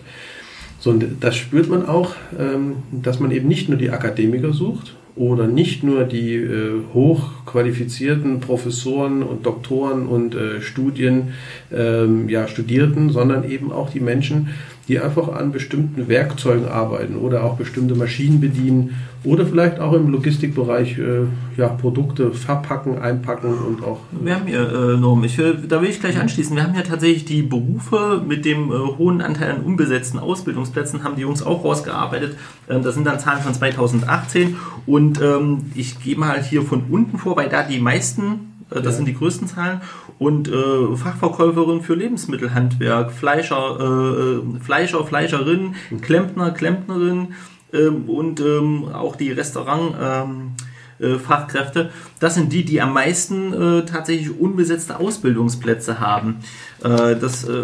So, 0.80 0.89
und 0.89 1.06
das 1.19 1.36
spürt 1.36 1.69
man 1.69 1.86
auch, 1.86 2.15
ähm, 2.39 2.78
dass 2.91 3.19
man 3.19 3.30
eben 3.30 3.48
nicht 3.48 3.69
nur 3.69 3.78
die 3.78 3.91
Akademiker 3.91 4.52
sucht 4.52 4.95
oder 5.15 5.47
nicht 5.47 5.84
nur 5.84 6.04
die 6.04 6.36
äh, 6.36 6.82
hochqualifizierten 6.93 8.41
Professoren 8.41 9.23
und 9.23 9.45
Doktoren 9.45 10.08
und 10.08 10.36
äh, 10.36 10.62
Studien, 10.62 11.34
ähm, 11.73 12.28
ja, 12.28 12.47
Studierten, 12.47 13.10
sondern 13.10 13.49
eben 13.49 13.71
auch 13.71 13.89
die 13.89 14.01
Menschen, 14.01 14.49
die 14.88 15.00
einfach 15.00 15.30
an 15.30 15.52
bestimmten 15.52 16.08
Werkzeugen 16.08 16.67
arbeiten 16.67 17.15
oder 17.15 17.43
auch 17.43 17.58
bestimmte 17.58 17.95
Maschinen 17.95 18.39
bedienen 18.39 18.95
oder 19.24 19.45
vielleicht 19.45 19.80
auch 19.80 19.93
im 19.93 20.10
Logistikbereich 20.10 21.00
äh, 21.00 21.26
ja, 21.58 21.69
Produkte 21.69 22.32
verpacken, 22.32 23.00
einpacken 23.00 23.54
und 23.54 23.84
auch. 23.84 24.00
Wir 24.12 24.36
haben 24.36 24.45
hier, 24.45 24.62
äh, 24.62 24.98
Norm, 24.98 25.24
ich 25.24 25.38
will, 25.38 25.58
da 25.67 25.82
will 25.82 25.89
ich 25.89 26.00
gleich 26.00 26.19
anschließen. 26.19 26.56
Wir 26.56 26.63
haben 26.63 26.76
ja 26.76 26.84
tatsächlich 26.84 27.26
die 27.26 27.41
Berufe 27.41 28.21
mit 28.28 28.45
dem 28.45 28.71
äh, 28.71 28.76
hohen 28.76 29.21
Anteil 29.21 29.52
an 29.52 29.62
unbesetzten 29.62 30.19
Ausbildungsplätzen, 30.19 31.04
haben 31.04 31.15
die 31.15 31.24
Jungs 31.24 31.41
auch 31.41 31.63
rausgearbeitet. 31.63 32.38
Ähm, 32.69 32.84
das 32.84 32.93
sind 32.93 33.06
dann 33.08 33.19
Zahlen 33.19 33.41
von 33.41 33.54
2018 33.54 34.58
und 34.86 35.19
ähm, 35.21 35.71
ich 35.74 36.00
gehe 36.00 36.17
mal 36.17 36.41
hier 36.41 36.62
von 36.62 36.84
unten 36.89 37.17
vor, 37.17 37.36
weil 37.36 37.50
da 37.50 37.63
die 37.63 37.80
meisten 37.80 38.24
äh, 38.24 38.55
das 38.69 38.84
ja. 38.84 38.91
sind 38.91 39.06
die 39.06 39.13
größten 39.13 39.47
Zahlen. 39.47 39.82
Und 40.17 40.47
äh, 40.47 40.95
Fachverkäuferin 40.95 41.82
für 41.82 41.95
Lebensmittelhandwerk, 41.95 43.12
Fleischer, 43.12 43.78
äh, 43.80 44.36
äh 44.36 44.60
Fleischer, 44.60 45.06
Fleischerin, 45.06 45.75
Klempner, 46.01 46.51
Klempnerin 46.51 47.34
ähm, 47.73 48.10
und 48.10 48.39
ähm, 48.39 48.86
auch 48.93 49.15
die 49.15 49.32
Restaurant. 49.32 49.95
Ähm, 50.01 50.51
äh, 50.97 51.19
Fachkräfte, 51.19 51.89
das 52.21 52.36
sind 52.36 52.54
die, 52.54 52.63
die 52.63 52.82
am 52.82 52.93
meisten 52.93 53.51
äh, 53.51 53.86
tatsächlich 53.86 54.39
unbesetzte 54.39 54.97
Ausbildungsplätze 54.97 55.99
haben. 55.99 56.38
Äh, 56.82 57.17
das, 57.17 57.43
äh, 57.43 57.63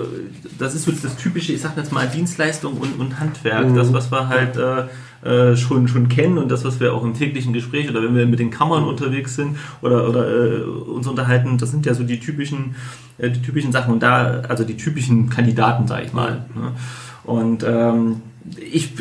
das 0.60 0.76
ist 0.76 0.84
so 0.84 0.92
das 0.92 1.16
typische, 1.16 1.54
ich 1.54 1.62
sag 1.62 1.78
jetzt 1.78 1.94
mal 1.94 2.10
Dienstleistung 2.10 2.74
und, 2.74 3.00
und 3.00 3.22
Handwerk, 3.22 3.70
mhm. 3.70 3.76
das, 3.76 3.94
was 3.94 4.12
wir 4.12 4.28
halt 4.28 4.58
äh, 5.24 5.56
schon, 5.56 5.88
schon 5.88 6.10
kennen 6.10 6.38
und 6.38 6.52
das, 6.52 6.66
was 6.66 6.80
wir 6.80 6.94
auch 6.94 7.04
im 7.04 7.14
täglichen 7.14 7.54
Gespräch 7.54 7.90
oder 7.90 8.02
wenn 8.04 8.16
wir 8.16 8.26
mit 8.26 8.40
den 8.40 8.52
Kammern 8.52 8.84
unterwegs 8.84 9.36
sind 9.36 9.58
oder, 9.82 10.08
oder 10.10 10.28
äh, 10.28 10.62
uns 10.62 11.08
unterhalten, 11.08 11.58
das 11.58 11.72
sind 11.72 11.86
ja 11.86 11.94
so 11.94 12.04
die 12.04 12.20
typischen, 12.20 12.76
äh, 13.18 13.30
die 13.30 13.42
typischen 13.42 13.72
Sachen 13.72 13.94
und 13.94 14.02
da, 14.02 14.42
also 14.48 14.64
die 14.64 14.78
typischen 14.78 15.30
Kandidaten, 15.30 15.88
sage 15.88 16.06
ich 16.06 16.14
mal. 16.14 16.46
Ne? 16.56 16.72
Und 17.24 17.64
ähm, 17.64 18.22
ich, 18.58 18.92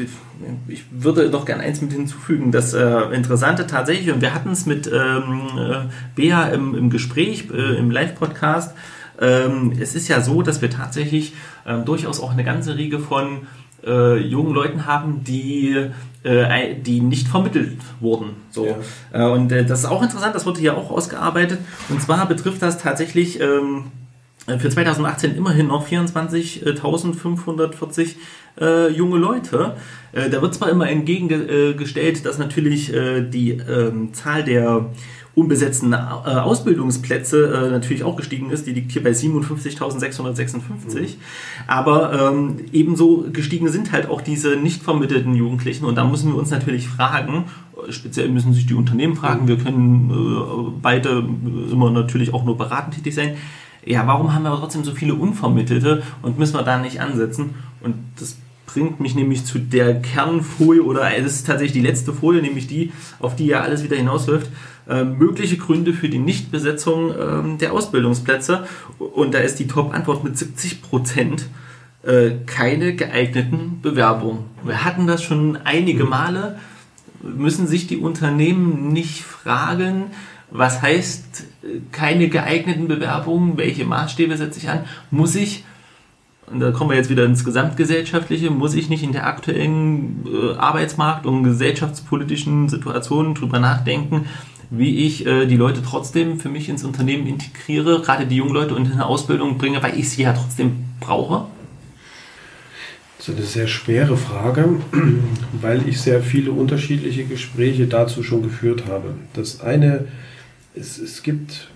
ich 0.69 0.85
würde 0.91 1.31
doch 1.31 1.47
gerne 1.47 1.63
eins 1.63 1.81
mit 1.81 1.93
hinzufügen. 1.93 2.53
Das 2.53 2.75
äh, 2.75 3.01
Interessante 3.15 3.67
tatsächlich, 3.67 4.13
und 4.13 4.21
wir 4.21 4.35
hatten 4.35 4.51
es 4.51 4.67
mit 4.67 4.87
ähm, 4.87 5.43
äh, 5.59 5.77
Bea 6.15 6.49
im, 6.49 6.75
im 6.75 6.91
Gespräch, 6.91 7.49
äh, 7.51 7.79
im 7.79 7.91
Live-Podcast, 7.91 8.75
ähm, 9.21 9.73
es 9.79 9.95
ist 9.95 10.09
ja 10.09 10.21
so, 10.21 10.43
dass 10.43 10.63
wir 10.63 10.71
tatsächlich 10.71 11.35
ähm, 11.67 11.85
durchaus 11.85 12.21
auch 12.21 12.33
eine 12.33 12.45
ganze 12.45 12.77
Riege 12.77 12.99
von 12.99 13.47
äh, 13.87 14.19
jungen 14.19 14.55
Leuten 14.55 14.87
haben, 14.87 15.25
die 15.25 15.91
äh, 16.23 16.75
die 16.75 17.01
nicht 17.01 17.29
vermittelt 17.29 17.79
wurden. 18.01 18.37
So. 18.51 18.67
Ja. 18.67 18.77
Äh, 19.13 19.25
und 19.31 19.51
äh, 19.53 19.65
das 19.65 19.79
ist 19.81 19.87
auch 19.87 20.03
interessant, 20.03 20.35
das 20.35 20.45
wurde 20.47 20.61
hier 20.61 20.77
auch 20.77 20.91
ausgearbeitet. 20.91 21.61
Und 21.89 22.03
zwar 22.03 22.29
betrifft 22.29 22.61
das 22.63 22.79
tatsächlich 22.79 23.41
ähm, 23.41 23.85
für 24.47 24.69
2018 24.69 25.35
immerhin 25.37 25.69
noch 25.69 25.89
24.540 25.89 28.17
äh, 28.61 28.89
junge 28.89 29.19
Leute. 29.19 29.77
Äh, 30.13 30.29
da 30.31 30.43
wird 30.43 30.55
zwar 30.55 30.71
immer 30.71 30.91
entgegengestellt, 30.91 32.27
dass 32.27 32.39
natürlich 32.39 32.93
äh, 32.93 33.23
die 33.23 33.53
ähm, 33.53 34.13
Zahl 34.13 34.43
der 34.45 34.91
unbesetzten 35.35 35.93
äh, 35.93 35.97
Ausbildungsplätze 35.97 37.47
äh, 37.47 37.71
natürlich 37.71 38.03
auch 38.03 38.17
gestiegen 38.17 38.51
ist. 38.51 38.67
Die 38.67 38.73
liegt 38.73 38.93
hier 38.93 39.03
bei 39.03 39.11
57.656. 39.11 41.01
Mhm. 41.01 41.07
Aber 41.67 42.33
ähm, 42.33 42.57
ebenso 42.73 43.27
gestiegen 43.33 43.69
sind 43.69 43.93
halt 43.93 44.09
auch 44.09 44.21
diese 44.21 44.57
nicht 44.57 44.83
vermittelten 44.83 45.35
Jugendlichen. 45.35 45.85
Und 45.85 45.97
da 45.97 46.05
müssen 46.05 46.33
wir 46.33 46.39
uns 46.39 46.51
natürlich 46.51 46.89
fragen, 46.89 47.45
speziell 47.91 48.29
müssen 48.29 48.53
sich 48.53 48.67
die 48.67 48.75
Unternehmen 48.75 49.17
fragen, 49.17 49.49
wir 49.49 49.57
können 49.57 50.11
äh, 50.11 50.73
beide 50.83 51.25
immer 51.71 51.91
natürlich 51.91 52.35
auch 52.35 52.45
nur 52.45 52.59
beratend 52.59 52.95
tätig 52.95 53.15
sein. 53.15 53.37
Ja, 53.85 54.07
warum 54.07 54.35
haben 54.35 54.43
wir 54.43 54.51
aber 54.51 54.61
trotzdem 54.61 54.85
so 54.85 54.93
viele 54.93 55.15
Unvermittelte 55.15 56.03
und 56.23 56.39
müssen 56.39 56.55
wir 56.55 56.63
da 56.63 56.79
nicht 56.79 57.01
ansetzen? 57.01 57.55
Und 57.81 57.95
das 58.19 58.37
bringt 58.73 59.01
mich 59.01 59.15
nämlich 59.15 59.45
zu 59.45 59.59
der 59.59 60.01
Kernfolie 60.01 60.83
oder 60.83 61.17
es 61.17 61.27
ist 61.27 61.47
tatsächlich 61.47 61.73
die 61.73 61.87
letzte 61.87 62.13
Folie, 62.13 62.41
nämlich 62.41 62.67
die, 62.67 62.93
auf 63.19 63.35
die 63.35 63.47
ja 63.47 63.61
alles 63.61 63.83
wieder 63.83 63.97
hinausläuft. 63.97 64.49
Äh, 64.89 65.05
mögliche 65.05 65.57
Gründe 65.57 65.93
für 65.93 66.09
die 66.09 66.19
Nichtbesetzung 66.19 67.11
äh, 67.11 67.59
der 67.59 67.73
Ausbildungsplätze. 67.73 68.67
Und 68.99 69.35
da 69.35 69.39
ist 69.39 69.57
die 69.57 69.67
Top-Antwort 69.67 70.25
mit 70.25 70.39
70 70.39 70.83
Prozent 70.83 71.47
äh, 72.03 72.31
keine 72.47 72.95
geeigneten 72.95 73.81
Bewerbungen. 73.83 74.45
Wir 74.65 74.85
hatten 74.85 75.07
das 75.07 75.23
schon 75.23 75.59
einige 75.65 76.05
mhm. 76.05 76.11
Male. 76.11 76.59
Müssen 77.23 77.67
sich 77.67 77.87
die 77.87 77.99
Unternehmen 77.99 78.93
nicht 78.93 79.23
fragen, 79.23 80.07
was 80.51 80.81
heißt 80.81 81.45
äh, 81.63 81.81
keine 81.93 82.29
geeigneten 82.29 82.89
Bewerbungen? 82.89 83.57
Welche 83.57 83.85
Maßstäbe 83.85 84.37
setze 84.37 84.59
ich 84.59 84.71
an? 84.71 84.85
Muss 85.11 85.35
ich 85.35 85.65
und 86.53 86.61
da 86.61 86.73
kommen 86.73 86.91
wir 86.91 86.97
jetzt 86.97 87.11
wieder 87.11 87.25
ins 87.25 87.45
Gesamtgesellschaftliche, 87.45 88.51
muss 88.51 88.75
ich 88.75 88.89
nicht 88.89 89.03
in 89.03 89.13
der 89.13 89.27
aktuellen 89.27 90.25
äh, 90.27 90.57
Arbeitsmarkt- 90.57 91.27
und 91.27 91.45
gesellschaftspolitischen 91.45 92.69
Situationen 92.69 93.35
drüber 93.35 93.61
nachdenken, 93.61 94.27
wie 94.71 95.07
ich 95.07 95.27
äh, 95.27 95.47
die 95.47 95.57
Leute 95.57 95.83
trotzdem 95.83 96.41
für 96.41 96.49
mich 96.49 96.69
ins 96.69 96.85
Unternehmen 96.85 97.27
integriere, 97.27 98.01
gerade 98.03 98.27
die 98.27 98.37
jungen 98.37 98.55
Leute 98.55 98.75
und 98.75 98.87
in 98.87 98.93
eine 98.93 99.07
Ausbildung 99.07 99.59
bringe, 99.59 99.83
weil 99.83 99.99
ich 99.99 100.11
sie 100.11 100.23
ja 100.23 100.33
trotzdem 100.33 100.85
brauche? 100.99 101.47
Das 103.19 103.29
ist 103.29 103.37
eine 103.37 103.47
sehr 103.47 103.67
schwere 103.67 104.17
Frage, 104.17 104.69
weil 105.61 105.87
ich 105.89 106.01
sehr 106.01 106.23
viele 106.23 106.53
unterschiedliche 106.53 107.25
Gespräche 107.25 107.87
dazu 107.87 108.23
schon 108.23 108.43
geführt 108.43 108.85
habe. 108.89 109.15
Das 109.35 109.61
eine, 109.61 110.07
es, 110.75 110.99
es 110.99 111.23
gibt 111.23 111.69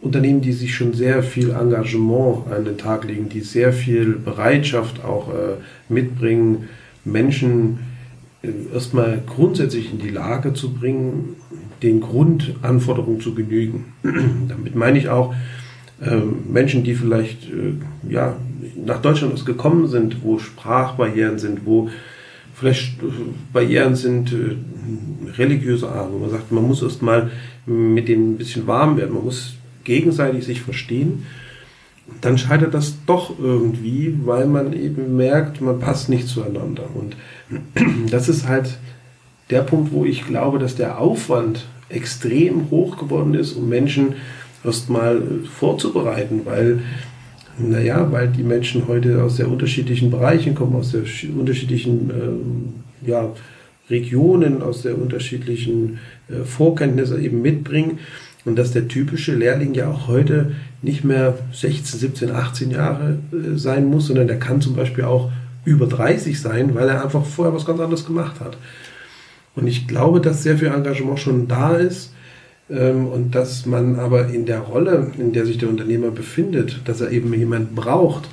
Unternehmen, 0.00 0.40
die 0.40 0.52
sich 0.52 0.74
schon 0.74 0.92
sehr 0.92 1.22
viel 1.22 1.50
Engagement 1.50 2.46
an 2.50 2.64
den 2.64 2.78
Tag 2.78 3.04
legen, 3.04 3.28
die 3.28 3.40
sehr 3.40 3.72
viel 3.72 4.12
Bereitschaft 4.12 5.04
auch 5.04 5.30
äh, 5.30 5.56
mitbringen, 5.88 6.68
Menschen 7.04 7.78
äh, 8.42 8.48
erstmal 8.72 9.22
grundsätzlich 9.26 9.90
in 9.92 9.98
die 9.98 10.10
Lage 10.10 10.52
zu 10.54 10.72
bringen, 10.72 11.36
den 11.82 12.00
Grundanforderungen 12.00 13.20
zu 13.20 13.34
genügen. 13.34 13.92
Damit 14.48 14.76
meine 14.76 14.98
ich 14.98 15.08
auch 15.08 15.34
äh, 16.00 16.16
Menschen, 16.16 16.84
die 16.84 16.94
vielleicht 16.94 17.44
äh, 17.44 17.74
ja, 18.08 18.36
nach 18.84 19.02
Deutschland 19.02 19.44
gekommen 19.44 19.88
sind, 19.88 20.22
wo 20.22 20.38
Sprachbarrieren 20.38 21.38
sind, 21.38 21.66
wo 21.66 21.88
vielleicht 22.54 22.98
Barrieren 23.52 23.96
sind 23.96 24.32
religiöser 25.36 25.90
Art, 25.90 26.12
wo 26.12 26.18
man 26.18 26.30
sagt, 26.30 26.52
man 26.52 26.66
muss 26.66 26.82
erstmal 26.82 27.32
mit 27.66 28.06
denen 28.06 28.34
ein 28.34 28.38
bisschen 28.38 28.68
warm 28.68 28.96
werden, 28.96 29.12
man 29.12 29.24
muss 29.24 29.56
gegenseitig 29.84 30.44
sich 30.44 30.62
verstehen. 30.62 31.26
Dann 32.20 32.36
scheitert 32.36 32.74
das 32.74 32.96
doch 33.06 33.38
irgendwie, 33.38 34.14
weil 34.24 34.46
man 34.46 34.72
eben 34.74 35.16
merkt, 35.16 35.60
man 35.60 35.78
passt 35.78 36.08
nicht 36.08 36.28
zueinander. 36.28 36.84
Und 36.94 37.16
das 38.10 38.28
ist 38.28 38.46
halt 38.46 38.78
der 39.50 39.62
Punkt, 39.62 39.92
wo 39.92 40.04
ich 40.04 40.26
glaube, 40.26 40.58
dass 40.58 40.74
der 40.74 40.98
Aufwand 40.98 41.66
extrem 41.88 42.70
hoch 42.70 42.98
geworden 42.98 43.34
ist, 43.34 43.52
um 43.52 43.68
Menschen 43.68 44.14
erstmal 44.64 45.22
vorzubereiten, 45.58 46.42
weil, 46.44 46.80
naja, 47.58 48.10
weil 48.10 48.28
die 48.28 48.42
Menschen 48.42 48.88
heute 48.88 49.22
aus 49.22 49.36
sehr 49.36 49.48
unterschiedlichen 49.48 50.10
Bereichen 50.10 50.54
kommen, 50.54 50.74
aus 50.76 50.90
sehr 50.90 51.02
unterschiedlichen 51.36 52.10
äh, 52.10 53.08
ja, 53.10 53.32
Regionen, 53.90 54.62
aus 54.62 54.82
sehr 54.82 54.98
unterschiedlichen 54.98 55.98
äh, 56.28 56.44
Vorkenntnisse 56.44 57.20
eben 57.20 57.42
mitbringen. 57.42 57.98
Und 58.44 58.56
dass 58.56 58.72
der 58.72 58.88
typische 58.88 59.34
Lehrling 59.34 59.74
ja 59.74 59.90
auch 59.90 60.06
heute 60.06 60.52
nicht 60.82 61.02
mehr 61.02 61.38
16, 61.52 61.98
17, 61.98 62.30
18 62.30 62.70
Jahre 62.70 63.18
äh, 63.32 63.56
sein 63.56 63.86
muss, 63.86 64.06
sondern 64.06 64.26
der 64.26 64.38
kann 64.38 64.60
zum 64.60 64.76
Beispiel 64.76 65.04
auch 65.04 65.30
über 65.64 65.86
30 65.86 66.40
sein, 66.40 66.74
weil 66.74 66.88
er 66.88 67.02
einfach 67.02 67.24
vorher 67.24 67.54
was 67.54 67.64
ganz 67.64 67.80
anderes 67.80 68.04
gemacht 68.04 68.40
hat. 68.40 68.56
Und 69.56 69.66
ich 69.66 69.86
glaube, 69.86 70.20
dass 70.20 70.42
sehr 70.42 70.58
viel 70.58 70.68
Engagement 70.68 71.20
schon 71.20 71.48
da 71.48 71.76
ist 71.76 72.12
ähm, 72.68 73.06
und 73.06 73.34
dass 73.34 73.66
man 73.66 73.98
aber 73.98 74.28
in 74.28 74.46
der 74.46 74.60
Rolle, 74.60 75.12
in 75.18 75.32
der 75.32 75.46
sich 75.46 75.58
der 75.58 75.68
Unternehmer 75.68 76.10
befindet, 76.10 76.80
dass 76.84 77.00
er 77.00 77.10
eben 77.10 77.32
jemanden 77.32 77.74
braucht, 77.74 78.28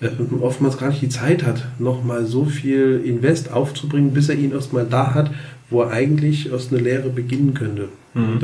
äh, 0.00 0.08
oftmals 0.40 0.78
gar 0.78 0.88
nicht 0.88 1.02
die 1.02 1.08
Zeit 1.08 1.44
hat, 1.44 1.66
nochmal 1.78 2.26
so 2.26 2.44
viel 2.44 3.02
Invest 3.04 3.52
aufzubringen, 3.52 4.12
bis 4.12 4.28
er 4.28 4.36
ihn 4.36 4.52
erstmal 4.52 4.86
da 4.86 5.14
hat, 5.14 5.30
wo 5.70 5.82
er 5.82 5.90
eigentlich 5.90 6.52
aus 6.52 6.72
einer 6.72 6.80
Lehre 6.82 7.08
beginnen 7.08 7.54
könnte. 7.54 7.88
Mhm. 8.14 8.38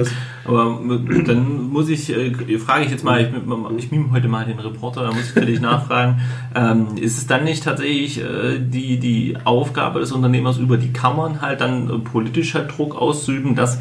Aber 0.45 0.81
dann 1.27 1.71
muss 1.71 1.89
ich, 1.89 2.11
äh, 2.11 2.59
frage 2.59 2.85
ich 2.85 2.91
jetzt 2.91 3.05
mal, 3.05 3.21
ich, 3.21 3.85
ich 3.85 3.91
mime 3.93 4.11
heute 4.11 4.29
mal 4.29 4.45
den 4.45 4.59
Reporter, 4.59 5.03
da 5.03 5.13
muss 5.13 5.31
ich 5.31 5.35
natürlich 5.35 5.61
nachfragen, 5.61 6.21
ähm, 6.55 6.97
ist 7.01 7.19
es 7.19 7.27
dann 7.27 7.45
nicht 7.45 7.63
tatsächlich 7.63 8.21
äh, 8.21 8.59
die, 8.59 8.99
die 8.99 9.37
Aufgabe 9.45 10.01
des 10.01 10.13
Unternehmers 10.13 10.59
über 10.59 10.77
die 10.77 10.93
Kammern 10.93 11.41
halt 11.41 11.61
dann 11.61 11.89
äh, 11.89 11.99
politischer 11.99 12.65
Druck 12.65 12.97
auszuüben, 12.97 13.55
dass 13.55 13.79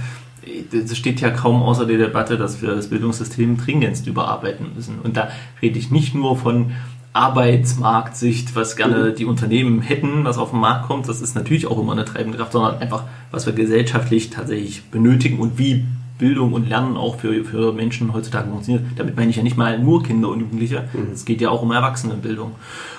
es 0.72 0.98
steht 0.98 1.22
ja 1.22 1.30
kaum 1.30 1.62
außer 1.62 1.86
der 1.86 1.98
Debatte, 1.98 2.38
dass 2.38 2.62
wir 2.62 2.74
das 2.76 2.90
Bildungssystem 2.90 3.58
dringendst 3.58 4.08
überarbeiten 4.08 4.68
müssen. 4.76 5.00
Und 5.04 5.18
da 5.18 5.30
rede 5.62 5.78
ich 5.78 5.92
nicht 5.92 6.16
nur 6.16 6.38
von 6.38 6.72
Arbeitsmarktsicht, 7.14 8.56
was 8.56 8.76
gerne 8.76 9.14
die 9.14 9.26
Unternehmen 9.26 9.82
hätten, 9.82 10.26
was 10.26 10.38
auf 10.38 10.52
den 10.52 10.60
Markt 10.60 10.88
kommt, 10.88 11.08
das 11.08 11.22
ist 11.22 11.36
natürlich 11.36 11.66
auch 11.66 11.80
immer 11.80 11.94
eine 11.94 12.06
treibende 12.06 12.38
Kraft, 12.38 12.52
sondern 12.52 12.80
einfach, 12.80 13.04
was 13.32 13.46
wir 13.46 13.54
gesellschaftlich 13.54 14.30
tatsächlich 14.30 14.84
benötigen 14.86 15.40
und 15.40 15.58
wie 15.58 15.86
Bildung 16.20 16.54
und 16.54 16.70
Lernen 16.70 16.98
auch 16.98 17.18
für, 17.20 17.44
für 17.46 17.74
Menschen 17.74 18.14
heutzutage 18.14 18.50
funktioniert. 18.50 18.84
Damit 18.98 19.16
meine 19.16 19.32
ich 19.32 19.38
ja 19.38 19.44
nicht 19.44 19.58
mal 19.58 19.80
nur 19.80 20.04
Kinder 20.04 20.30
und 20.30 20.42
Jugendliche, 20.42 20.88
mhm. 20.94 21.14
es 21.14 21.26
geht 21.26 21.42
ja 21.42 21.50
auch 21.50 21.64
um 21.64 21.72
Erwachsenenbildung. 21.72 22.52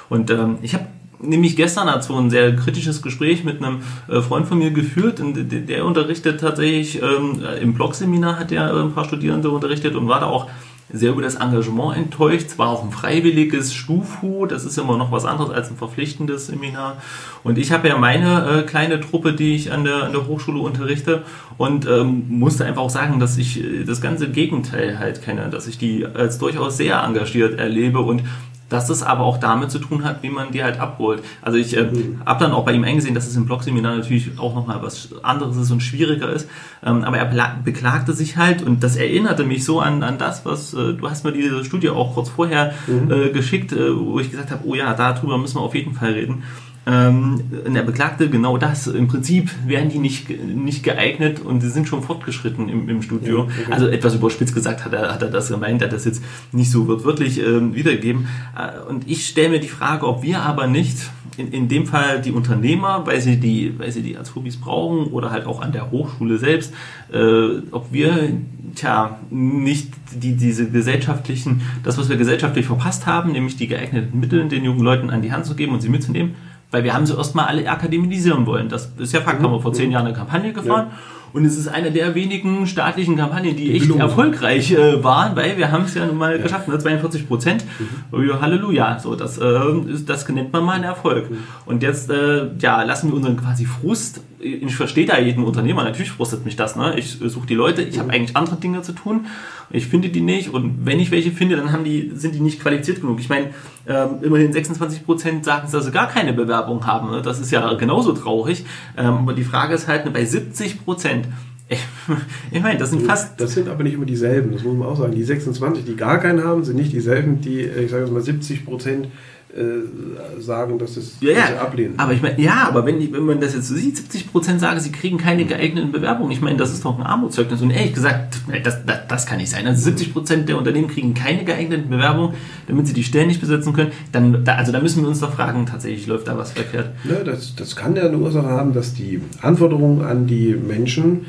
Und 0.08 0.30
ähm, 0.30 0.58
ich 0.62 0.74
habe 0.74 0.86
nämlich 1.22 1.54
gestern 1.56 1.86
dazu 1.86 2.16
ein 2.16 2.30
sehr 2.30 2.56
kritisches 2.56 3.02
Gespräch 3.02 3.44
mit 3.44 3.62
einem 3.62 3.82
äh, 4.08 4.20
Freund 4.20 4.46
von 4.46 4.58
mir 4.58 4.70
geführt. 4.70 5.20
Und 5.20 5.34
der 5.36 5.84
unterrichtet 5.84 6.40
tatsächlich 6.40 7.00
ähm, 7.02 7.42
im 7.60 7.74
Blogseminar 7.74 8.38
hat 8.38 8.52
er 8.52 8.74
ein 8.74 8.92
paar 8.92 9.04
Studierende 9.04 9.50
unterrichtet 9.50 9.94
und 9.94 10.08
war 10.08 10.20
da 10.20 10.26
auch 10.26 10.48
sehr 10.92 11.12
über 11.12 11.22
das 11.22 11.36
Engagement 11.36 11.96
enttäuscht. 11.96 12.46
Es 12.48 12.58
war 12.58 12.68
auch 12.68 12.84
ein 12.84 12.90
freiwilliges 12.90 13.74
Stufu, 13.74 14.46
das 14.46 14.64
ist 14.64 14.78
immer 14.78 14.96
noch 14.96 15.12
was 15.12 15.24
anderes 15.24 15.50
als 15.50 15.70
ein 15.70 15.76
verpflichtendes 15.76 16.48
Seminar. 16.48 16.96
Und 17.42 17.58
ich 17.58 17.72
habe 17.72 17.88
ja 17.88 17.96
meine 17.96 18.60
äh, 18.60 18.62
kleine 18.62 19.00
Truppe, 19.00 19.32
die 19.32 19.54
ich 19.54 19.72
an 19.72 19.84
der, 19.84 20.04
an 20.04 20.12
der 20.12 20.26
Hochschule 20.26 20.60
unterrichte 20.60 21.22
und 21.58 21.86
ähm, 21.86 22.24
musste 22.28 22.64
einfach 22.64 22.82
auch 22.82 22.90
sagen, 22.90 23.20
dass 23.20 23.38
ich 23.38 23.62
äh, 23.62 23.84
das 23.84 24.00
ganze 24.00 24.30
Gegenteil 24.30 24.98
halt 24.98 25.22
kenne, 25.22 25.48
dass 25.50 25.66
ich 25.66 25.78
die 25.78 26.06
als 26.06 26.38
durchaus 26.38 26.76
sehr 26.76 27.02
engagiert 27.02 27.58
erlebe 27.58 28.00
und 28.00 28.22
dass 28.70 28.88
es 28.88 29.02
aber 29.02 29.24
auch 29.24 29.36
damit 29.36 29.70
zu 29.70 29.78
tun 29.78 30.04
hat, 30.04 30.22
wie 30.22 30.30
man 30.30 30.52
die 30.52 30.64
halt 30.64 30.80
abholt. 30.80 31.22
Also 31.42 31.58
ich 31.58 31.76
äh, 31.76 31.82
mhm. 31.82 32.22
habe 32.24 32.42
dann 32.42 32.52
auch 32.52 32.64
bei 32.64 32.72
ihm 32.72 32.84
eingesehen, 32.84 33.14
dass 33.14 33.26
es 33.26 33.36
im 33.36 33.44
Blogseminar 33.44 33.96
natürlich 33.96 34.38
auch 34.38 34.54
nochmal 34.54 34.82
was 34.82 35.10
anderes 35.22 35.56
ist 35.56 35.70
und 35.70 35.82
schwieriger 35.82 36.32
ist. 36.32 36.48
Ähm, 36.82 37.04
aber 37.04 37.18
er 37.18 37.56
beklagte 37.62 38.14
sich 38.14 38.36
halt 38.36 38.62
und 38.62 38.82
das 38.82 38.96
erinnerte 38.96 39.44
mich 39.44 39.64
so 39.64 39.80
an, 39.80 40.02
an 40.02 40.16
das, 40.16 40.46
was 40.46 40.72
äh, 40.72 40.94
du 40.94 41.10
hast 41.10 41.24
mir 41.24 41.32
diese 41.32 41.64
Studie 41.64 41.90
auch 41.90 42.14
kurz 42.14 42.30
vorher 42.30 42.72
mhm. 42.86 43.10
äh, 43.10 43.28
geschickt, 43.30 43.72
äh, 43.72 43.94
wo 43.94 44.20
ich 44.20 44.30
gesagt 44.30 44.50
habe, 44.50 44.62
oh 44.64 44.74
ja, 44.74 44.94
darüber 44.94 45.36
müssen 45.36 45.56
wir 45.56 45.62
auf 45.62 45.74
jeden 45.74 45.94
Fall 45.94 46.12
reden. 46.12 46.44
Ähm, 46.90 47.40
er 47.72 47.82
beklagte 47.82 48.28
genau 48.28 48.58
das. 48.58 48.86
Im 48.88 49.06
Prinzip 49.06 49.50
wären 49.66 49.88
die 49.90 49.98
nicht, 49.98 50.28
nicht 50.44 50.82
geeignet 50.82 51.40
und 51.40 51.60
sie 51.60 51.70
sind 51.70 51.86
schon 51.86 52.02
fortgeschritten 52.02 52.68
im, 52.68 52.88
im 52.88 53.02
Studio. 53.02 53.38
Ja, 53.38 53.44
okay. 53.44 53.72
Also 53.72 53.86
etwas 53.86 54.14
überspitzt 54.14 54.54
gesagt 54.54 54.84
hat 54.84 54.92
er, 54.92 55.12
hat 55.12 55.22
er 55.22 55.28
das 55.28 55.48
gemeint, 55.48 55.82
er 55.82 55.86
hat 55.86 55.92
das 55.92 56.04
jetzt 56.04 56.22
nicht 56.52 56.70
so 56.70 56.88
wörtlich 57.04 57.40
ähm, 57.40 57.74
wiedergegeben. 57.74 58.26
Äh, 58.56 58.88
und 58.88 59.08
ich 59.08 59.26
stelle 59.26 59.50
mir 59.50 59.60
die 59.60 59.68
Frage, 59.68 60.06
ob 60.06 60.22
wir 60.22 60.42
aber 60.42 60.66
nicht 60.66 60.98
in, 61.36 61.52
in 61.52 61.68
dem 61.68 61.86
Fall 61.86 62.20
die 62.20 62.32
Unternehmer, 62.32 63.06
weil 63.06 63.20
sie 63.20 63.36
die, 63.36 63.78
weil 63.78 63.92
sie 63.92 64.02
die 64.02 64.16
Azubis 64.16 64.56
brauchen 64.56 65.12
oder 65.12 65.30
halt 65.30 65.46
auch 65.46 65.60
an 65.60 65.72
der 65.72 65.90
Hochschule 65.90 66.38
selbst, 66.38 66.74
äh, 67.12 67.60
ob 67.70 67.92
wir 67.92 68.32
tja, 68.74 69.20
nicht 69.30 69.92
die, 70.14 70.36
diese 70.36 70.70
gesellschaftlichen, 70.70 71.62
das, 71.82 71.98
was 71.98 72.08
wir 72.08 72.16
gesellschaftlich 72.16 72.66
verpasst 72.66 73.06
haben, 73.06 73.32
nämlich 73.32 73.56
die 73.56 73.68
geeigneten 73.68 74.18
Mittel 74.18 74.48
den 74.48 74.64
jungen 74.64 74.80
Leuten 74.80 75.10
an 75.10 75.22
die 75.22 75.32
Hand 75.32 75.46
zu 75.46 75.54
geben 75.54 75.72
und 75.72 75.80
sie 75.80 75.88
mitzunehmen, 75.88 76.34
weil 76.70 76.84
wir 76.84 76.94
haben 76.94 77.06
sie 77.06 77.16
erstmal 77.16 77.46
alle 77.46 77.68
akademisieren 77.68 78.46
wollen. 78.46 78.68
Das 78.68 78.92
ist 78.98 79.12
ja 79.12 79.20
Fakt, 79.20 79.42
haben 79.42 79.52
wir 79.52 79.60
vor 79.60 79.72
zehn 79.72 79.90
Jahren 79.90 80.06
eine 80.06 80.14
Kampagne 80.14 80.52
gefahren. 80.52 80.88
Ja. 80.90 80.98
Und 81.32 81.44
es 81.44 81.56
ist 81.56 81.68
eine 81.68 81.92
der 81.92 82.14
wenigen 82.14 82.66
staatlichen 82.66 83.16
Kampagnen, 83.16 83.54
die 83.56 83.72
echt 83.72 83.82
Gelungen. 83.82 84.00
erfolgreich 84.00 84.72
äh, 84.72 85.02
waren, 85.04 85.36
weil 85.36 85.56
wir 85.56 85.70
haben 85.70 85.84
es 85.84 85.94
ja 85.94 86.04
nun 86.06 86.18
mal 86.18 86.36
ja. 86.36 86.42
geschafft, 86.42 86.66
ne? 86.66 86.78
42 86.78 87.28
Prozent. 87.28 87.64
Mhm. 88.12 88.40
Halleluja. 88.40 88.98
So, 88.98 89.14
das, 89.14 89.38
äh, 89.38 89.60
das 90.06 90.28
nennt 90.28 90.52
man 90.52 90.64
mal 90.64 90.72
einen 90.72 90.84
Erfolg. 90.84 91.30
Mhm. 91.30 91.38
Und 91.66 91.82
jetzt 91.82 92.10
äh, 92.10 92.48
ja, 92.58 92.82
lassen 92.82 93.10
wir 93.10 93.16
unseren 93.16 93.36
quasi 93.36 93.64
Frust 93.64 94.22
ich 94.40 94.74
verstehe 94.74 95.06
da 95.06 95.18
jeden 95.18 95.44
Unternehmer, 95.44 95.84
natürlich 95.84 96.10
frustet 96.10 96.44
mich 96.44 96.56
das. 96.56 96.76
Ne? 96.76 96.94
Ich 96.98 97.18
suche 97.18 97.46
die 97.46 97.54
Leute, 97.54 97.82
ich 97.82 97.98
habe 97.98 98.08
mhm. 98.08 98.14
eigentlich 98.14 98.36
andere 98.36 98.56
Dinge 98.56 98.82
zu 98.82 98.92
tun, 98.92 99.26
ich 99.70 99.86
finde 99.86 100.08
die 100.08 100.20
nicht 100.20 100.52
und 100.52 100.84
wenn 100.84 100.98
ich 100.98 101.10
welche 101.10 101.30
finde, 101.30 101.56
dann 101.56 101.72
haben 101.72 101.84
die, 101.84 102.10
sind 102.14 102.34
die 102.34 102.40
nicht 102.40 102.60
qualifiziert 102.60 103.00
genug. 103.00 103.20
Ich 103.20 103.28
meine, 103.28 103.50
ähm, 103.86 104.22
immerhin 104.22 104.52
26 104.52 105.04
Prozent 105.04 105.44
sagen, 105.44 105.68
dass 105.70 105.84
sie 105.84 105.90
gar 105.90 106.08
keine 106.08 106.32
Bewerbung 106.32 106.86
haben. 106.86 107.10
Ne? 107.10 107.22
Das 107.22 107.38
ist 107.38 107.50
ja 107.50 107.72
genauso 107.74 108.12
traurig. 108.12 108.64
Ähm, 108.96 109.18
aber 109.18 109.34
die 109.34 109.44
Frage 109.44 109.74
ist 109.74 109.86
halt, 109.86 110.04
ne, 110.04 110.10
bei 110.10 110.24
70 110.24 110.84
Prozent, 110.84 111.28
ich 112.50 112.62
meine, 112.62 112.78
das 112.78 112.90
sind 112.90 113.02
fast. 113.02 113.40
Das 113.40 113.54
sind 113.54 113.68
aber 113.68 113.84
nicht 113.84 113.94
immer 113.94 114.06
dieselben, 114.06 114.50
das 114.52 114.64
muss 114.64 114.76
man 114.76 114.88
auch 114.88 114.96
sagen. 114.96 115.14
Die 115.14 115.22
26, 115.22 115.84
die 115.84 115.94
gar 115.94 116.18
keinen 116.18 116.42
haben, 116.42 116.64
sind 116.64 116.76
nicht 116.76 116.92
dieselben, 116.92 117.40
die, 117.40 117.60
ich 117.60 117.90
sage 117.90 118.04
jetzt 118.04 118.12
mal, 118.12 118.22
70 118.22 118.64
Prozent 118.64 119.06
äh, 119.56 120.40
sagen, 120.40 120.78
dass 120.78 120.96
es 120.96 121.16
ja, 121.20 121.32
ja. 121.32 121.60
ablehnen. 121.60 121.94
Aber 121.96 122.12
ich 122.12 122.22
meine, 122.22 122.40
ja, 122.40 122.68
aber 122.68 122.86
wenn, 122.86 123.12
wenn 123.12 123.24
man 123.24 123.40
das 123.40 123.54
jetzt 123.54 123.66
so 123.66 123.74
sieht, 123.74 123.96
70 123.96 124.30
Prozent 124.30 124.60
sagen, 124.60 124.78
sie 124.78 124.92
kriegen 124.92 125.18
keine 125.18 125.44
geeigneten 125.44 125.90
Bewerbungen. 125.90 126.30
Ich 126.30 126.40
meine, 126.40 126.56
das 126.56 126.72
ist 126.72 126.84
doch 126.84 126.96
ein 126.96 127.04
Armutszeugnis. 127.04 127.60
Und 127.60 127.70
ehrlich 127.70 127.92
gesagt, 127.92 128.38
das, 128.62 128.84
das, 128.86 129.06
das 129.08 129.26
kann 129.26 129.38
nicht 129.38 129.50
sein. 129.50 129.66
Also 129.66 129.82
70 129.82 130.12
Prozent 130.12 130.48
der 130.48 130.56
Unternehmen 130.56 130.86
kriegen 130.86 131.14
keine 131.14 131.44
geeigneten 131.44 131.90
Bewerbungen, 131.90 132.34
damit 132.68 132.86
sie 132.86 132.92
die 132.92 133.02
Stellen 133.02 133.26
nicht 133.26 133.40
besetzen 133.40 133.72
können. 133.72 133.90
Dann, 134.12 134.44
da, 134.44 134.54
also 134.54 134.70
da 134.70 134.80
müssen 134.80 135.02
wir 135.02 135.08
uns 135.08 135.18
doch 135.18 135.32
fragen, 135.34 135.66
tatsächlich 135.66 136.06
läuft 136.06 136.28
da 136.28 136.38
was 136.38 136.52
verkehrt. 136.52 136.90
Ja, 137.08 137.24
das, 137.24 137.56
das 137.56 137.74
kann 137.74 137.96
ja 137.96 138.04
eine 138.04 138.18
Ursache 138.18 138.48
haben, 138.48 138.72
dass 138.72 138.94
die 138.94 139.20
Anforderungen 139.42 140.04
an 140.04 140.28
die 140.28 140.54
Menschen 140.54 141.26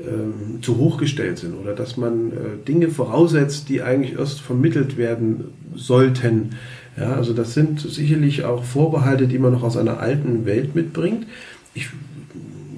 ähm, 0.00 0.62
zu 0.62 0.76
hoch 0.78 0.96
gestellt 0.96 1.38
sind 1.38 1.54
oder 1.54 1.74
dass 1.74 1.96
man 1.96 2.30
äh, 2.30 2.34
Dinge 2.66 2.88
voraussetzt, 2.88 3.68
die 3.68 3.82
eigentlich 3.82 4.16
erst 4.16 4.40
vermittelt 4.40 4.96
werden 4.96 5.46
sollten. 5.74 6.50
Ja, 6.98 7.14
also 7.14 7.32
das 7.32 7.54
sind 7.54 7.80
sicherlich 7.80 8.44
auch 8.44 8.64
Vorbehalte, 8.64 9.28
die 9.28 9.38
man 9.38 9.52
noch 9.52 9.62
aus 9.62 9.76
einer 9.76 10.00
alten 10.00 10.46
Welt 10.46 10.74
mitbringt. 10.74 11.26
Ich 11.74 11.88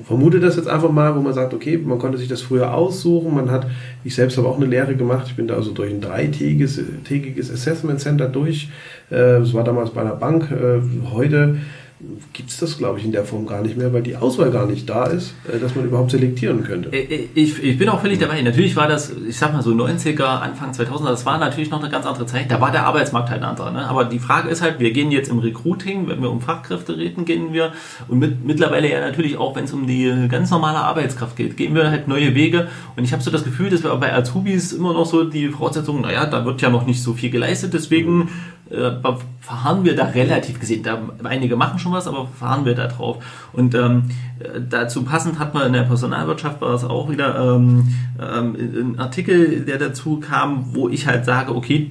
vermute 0.04 0.40
das 0.40 0.56
jetzt 0.56 0.68
einfach 0.68 0.90
mal, 0.90 1.14
wo 1.14 1.20
man 1.20 1.32
sagt, 1.32 1.54
okay, 1.54 1.78
man 1.78 1.98
konnte 1.98 2.18
sich 2.18 2.28
das 2.28 2.42
früher 2.42 2.74
aussuchen. 2.74 3.34
Man 3.34 3.50
hat, 3.50 3.66
ich 4.04 4.14
selbst 4.14 4.36
habe 4.36 4.48
auch 4.48 4.56
eine 4.56 4.66
Lehre 4.66 4.96
gemacht. 4.96 5.26
Ich 5.28 5.36
bin 5.36 5.46
da 5.46 5.54
also 5.54 5.70
durch 5.70 5.90
ein 5.90 6.00
dreitägiges 6.00 6.80
tägiges 7.04 7.50
Assessment 7.50 8.00
Center 8.00 8.28
durch. 8.28 8.70
Äh, 9.10 9.38
das 9.38 9.54
war 9.54 9.64
damals 9.64 9.90
bei 9.90 10.00
einer 10.00 10.16
Bank. 10.16 10.50
Äh, 10.50 10.80
heute 11.12 11.58
gibt 12.32 12.50
es 12.50 12.58
das, 12.58 12.78
glaube 12.78 12.98
ich, 12.98 13.04
in 13.04 13.12
der 13.12 13.24
Form 13.24 13.46
gar 13.46 13.62
nicht 13.62 13.76
mehr, 13.76 13.92
weil 13.92 14.02
die 14.02 14.16
Auswahl 14.16 14.50
gar 14.50 14.66
nicht 14.66 14.88
da 14.88 15.04
ist, 15.06 15.34
äh, 15.52 15.58
dass 15.58 15.74
man 15.74 15.84
überhaupt 15.84 16.10
selektieren 16.10 16.64
könnte. 16.64 16.90
Äh, 16.92 17.02
äh, 17.02 17.28
ich, 17.34 17.62
ich 17.62 17.78
bin 17.78 17.88
auch 17.90 18.00
völlig 18.00 18.18
dabei. 18.18 18.40
Natürlich 18.40 18.74
war 18.76 18.88
das, 18.88 19.12
ich 19.28 19.36
sag 19.36 19.52
mal 19.52 19.62
so 19.62 19.70
90er, 19.70 20.24
Anfang 20.24 20.72
2000er, 20.72 21.10
das 21.10 21.26
war 21.26 21.38
natürlich 21.38 21.70
noch 21.70 21.80
eine 21.80 21.90
ganz 21.90 22.06
andere 22.06 22.26
Zeit. 22.26 22.50
Da 22.50 22.60
war 22.60 22.72
der 22.72 22.86
Arbeitsmarkt 22.86 23.30
halt 23.30 23.42
ein 23.42 23.48
anderer. 23.48 23.70
Ne? 23.70 23.86
Aber 23.86 24.04
die 24.04 24.18
Frage 24.18 24.48
ist 24.48 24.62
halt, 24.62 24.80
wir 24.80 24.92
gehen 24.92 25.10
jetzt 25.10 25.28
im 25.28 25.38
Recruiting, 25.40 26.08
wenn 26.08 26.22
wir 26.22 26.30
um 26.30 26.40
Fachkräfte 26.40 26.96
reden, 26.96 27.24
gehen 27.26 27.52
wir 27.52 27.72
und 28.08 28.18
mit, 28.18 28.44
mittlerweile 28.44 28.90
ja 28.90 29.00
natürlich 29.00 29.36
auch, 29.36 29.54
wenn 29.56 29.64
es 29.64 29.72
um 29.72 29.86
die 29.86 30.26
ganz 30.28 30.50
normale 30.50 30.78
Arbeitskraft 30.78 31.36
geht, 31.36 31.56
gehen 31.56 31.74
wir 31.74 31.90
halt 31.90 32.08
neue 32.08 32.34
Wege. 32.34 32.68
Und 32.96 33.04
ich 33.04 33.12
habe 33.12 33.22
so 33.22 33.30
das 33.30 33.44
Gefühl, 33.44 33.68
dass 33.68 33.84
wir 33.84 33.94
bei 33.96 34.14
Azubis 34.14 34.72
immer 34.72 34.94
noch 34.94 35.06
so 35.06 35.24
die 35.24 35.48
Voraussetzungen, 35.48 36.02
naja, 36.02 36.24
da 36.26 36.46
wird 36.46 36.62
ja 36.62 36.70
noch 36.70 36.86
nicht 36.86 37.02
so 37.02 37.12
viel 37.12 37.30
geleistet, 37.30 37.74
deswegen 37.74 38.30
äh, 38.70 38.92
verharren 39.40 39.84
wir 39.84 39.96
da 39.96 40.04
relativ 40.04 40.60
gesehen. 40.60 40.82
Da, 40.82 40.98
einige 41.24 41.56
machen 41.56 41.78
schon 41.78 41.92
was, 41.92 42.06
aber 42.06 42.26
fahren 42.26 42.64
wir 42.64 42.74
da 42.74 42.86
drauf. 42.86 43.22
Und 43.52 43.74
ähm, 43.74 44.10
dazu 44.68 45.02
passend 45.02 45.38
hat 45.38 45.54
man 45.54 45.66
in 45.66 45.72
der 45.72 45.82
Personalwirtschaft 45.82 46.60
war 46.60 46.74
es 46.74 46.84
auch 46.84 47.10
wieder 47.10 47.56
ähm, 47.56 47.94
ähm, 48.20 48.56
ein 48.56 48.98
Artikel, 48.98 49.64
der 49.64 49.78
dazu 49.78 50.20
kam, 50.20 50.74
wo 50.74 50.88
ich 50.88 51.06
halt 51.06 51.24
sage, 51.24 51.54
okay, 51.54 51.90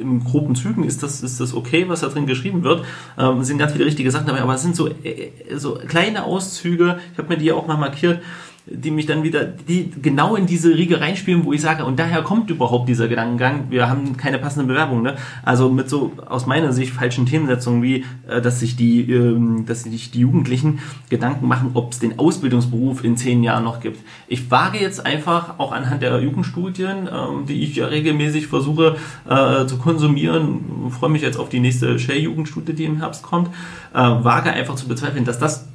im 0.00 0.22
groben 0.22 0.54
Zügen 0.54 0.84
ist 0.84 1.02
das, 1.02 1.22
ist 1.22 1.40
das 1.40 1.54
okay, 1.54 1.86
was 1.88 2.00
da 2.00 2.08
drin 2.08 2.26
geschrieben 2.26 2.62
wird. 2.62 2.84
Ähm, 3.18 3.42
sind 3.42 3.58
ganz 3.58 3.72
viele 3.72 3.86
richtige 3.86 4.10
Sachen 4.10 4.26
dabei, 4.26 4.42
aber 4.42 4.54
es 4.54 4.62
sind 4.62 4.76
so, 4.76 4.88
äh, 4.88 5.32
so 5.56 5.78
kleine 5.86 6.24
Auszüge, 6.24 6.98
ich 7.12 7.18
habe 7.18 7.28
mir 7.28 7.38
die 7.38 7.52
auch 7.52 7.66
mal 7.66 7.76
markiert, 7.76 8.20
die 8.66 8.92
mich 8.92 9.06
dann 9.06 9.24
wieder, 9.24 9.44
die 9.44 9.90
genau 10.00 10.36
in 10.36 10.46
diese 10.46 10.76
Riege 10.76 11.00
reinspielen, 11.00 11.44
wo 11.44 11.52
ich 11.52 11.60
sage, 11.60 11.84
und 11.84 11.98
daher 11.98 12.22
kommt 12.22 12.48
überhaupt 12.48 12.88
dieser 12.88 13.08
Gedankengang, 13.08 13.66
wir 13.70 13.88
haben 13.88 14.16
keine 14.16 14.38
passende 14.38 14.66
Bewerbung, 14.66 15.02
ne? 15.02 15.16
Also 15.42 15.68
mit 15.68 15.88
so 15.88 16.12
aus 16.26 16.46
meiner 16.46 16.72
Sicht 16.72 16.92
falschen 16.92 17.26
Themensetzungen 17.26 17.82
wie, 17.82 18.04
äh, 18.28 18.40
dass 18.40 18.60
sich 18.60 18.76
die, 18.76 19.10
ähm, 19.10 19.66
dass 19.66 19.82
sich 19.82 20.12
die 20.12 20.20
Jugendlichen 20.20 20.78
Gedanken 21.10 21.48
machen, 21.48 21.70
ob 21.74 21.92
es 21.92 21.98
den 21.98 22.20
Ausbildungsberuf 22.20 23.02
in 23.02 23.16
zehn 23.16 23.42
Jahren 23.42 23.64
noch 23.64 23.80
gibt. 23.80 23.98
Ich 24.28 24.50
wage 24.50 24.78
jetzt 24.78 25.04
einfach 25.04 25.58
auch 25.58 25.72
anhand 25.72 26.02
der 26.02 26.20
Jugendstudien, 26.20 27.08
ähm, 27.12 27.46
die 27.48 27.62
ich 27.64 27.74
ja 27.74 27.86
regelmäßig 27.86 28.46
versuche 28.46 28.96
äh, 29.28 29.66
zu 29.66 29.78
konsumieren, 29.78 30.90
freue 30.90 31.10
mich 31.10 31.22
jetzt 31.22 31.36
auf 31.36 31.48
die 31.48 31.60
nächste 31.60 31.98
Shell-Jugendstudie, 31.98 32.74
die 32.74 32.84
im 32.84 32.98
Herbst 32.98 33.24
kommt, 33.24 33.48
äh, 33.92 33.98
wage 33.98 34.52
einfach 34.52 34.76
zu 34.76 34.86
bezweifeln, 34.86 35.24
dass 35.24 35.40
das 35.40 35.68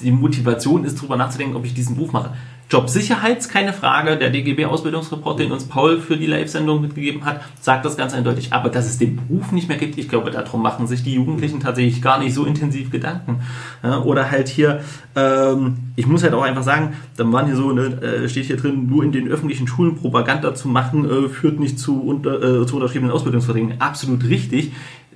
die 0.00 0.12
Motivation 0.12 0.84
ist, 0.84 0.98
darüber 0.98 1.16
nachzudenken, 1.16 1.56
ob 1.56 1.64
ich 1.64 1.74
diesen 1.74 1.96
Beruf 1.96 2.12
mache 2.12 2.19
mache. 2.22 2.32
Jobsicherheit 2.70 3.48
keine 3.48 3.72
Frage. 3.72 4.16
Der 4.16 4.30
DGB-Ausbildungsreport, 4.30 5.40
den 5.40 5.50
uns 5.50 5.64
Paul 5.64 6.00
für 6.00 6.16
die 6.16 6.26
Live-Sendung 6.26 6.80
mitgegeben 6.80 7.24
hat, 7.24 7.40
sagt 7.60 7.84
das 7.84 7.96
ganz 7.96 8.14
eindeutig. 8.14 8.52
Aber 8.52 8.68
dass 8.68 8.86
es 8.86 8.96
den 8.96 9.16
Beruf 9.16 9.50
nicht 9.50 9.68
mehr 9.68 9.76
gibt, 9.76 9.98
ich 9.98 10.08
glaube, 10.08 10.30
darum 10.30 10.62
machen 10.62 10.86
sich 10.86 11.02
die 11.02 11.14
Jugendlichen 11.14 11.58
tatsächlich 11.58 12.00
gar 12.00 12.20
nicht 12.20 12.32
so 12.32 12.44
intensiv 12.44 12.90
Gedanken. 12.90 13.40
oder 14.04 14.30
halt 14.30 14.48
hier, 14.48 14.82
ähm, 15.16 15.92
ich 15.96 16.06
muss 16.06 16.22
halt 16.22 16.32
auch 16.32 16.42
einfach 16.42 16.62
sagen, 16.62 16.94
dann 17.16 17.32
waren 17.32 17.46
hier 17.46 17.56
so, 17.56 17.72
ne, 17.72 18.00
äh, 18.02 18.28
steht 18.28 18.46
hier 18.46 18.56
drin, 18.56 18.86
nur 18.86 19.02
in 19.02 19.10
den 19.10 19.28
öffentlichen 19.28 19.66
Schulen 19.66 19.96
Propaganda 19.96 20.54
zu 20.54 20.68
machen, 20.68 21.08
äh, 21.10 21.28
führt 21.28 21.58
nicht 21.58 21.78
zu, 21.78 22.00
unter, 22.00 22.62
äh, 22.62 22.66
zu 22.66 22.76
unterschriebenen 22.76 23.12
Ausbildungsverträgen. 23.12 23.80
Absolut 23.80 24.24
richtig 24.28 24.70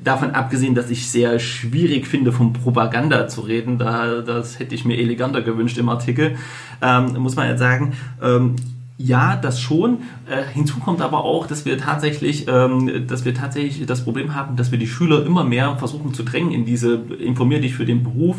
davon 0.04 0.32
abgesehen, 0.32 0.74
dass 0.74 0.90
ich 0.90 1.10
sehr 1.10 1.38
schwierig 1.38 2.06
finde, 2.06 2.32
von 2.32 2.52
Propaganda 2.52 3.26
zu 3.28 3.40
reden, 3.40 3.78
da, 3.78 4.20
das 4.20 4.58
hätte 4.58 4.74
ich 4.74 4.84
mir 4.84 4.98
eleganter 4.98 5.42
gewünscht 5.42 5.78
im 5.78 5.88
Artikel, 5.88 6.36
ähm, 6.82 7.16
muss 7.18 7.36
man 7.36 7.48
jetzt 7.48 7.60
sagen, 7.60 7.94
ähm, 8.22 8.56
ja, 8.96 9.34
das 9.34 9.60
schon. 9.60 9.98
Äh, 10.30 10.44
hinzu 10.52 10.78
kommt 10.78 11.00
aber 11.00 11.24
auch, 11.24 11.48
dass 11.48 11.64
wir 11.64 11.76
tatsächlich, 11.78 12.46
ähm, 12.46 13.08
dass 13.08 13.24
wir 13.24 13.34
tatsächlich 13.34 13.84
das 13.86 14.04
Problem 14.04 14.36
haben, 14.36 14.54
dass 14.54 14.70
wir 14.70 14.78
die 14.78 14.86
Schüler 14.86 15.26
immer 15.26 15.42
mehr 15.42 15.76
versuchen 15.78 16.14
zu 16.14 16.22
drängen 16.22 16.52
in 16.52 16.64
diese 16.64 16.94
informier 17.18 17.60
dich 17.60 17.74
für 17.74 17.84
den 17.84 18.04
Beruf. 18.04 18.36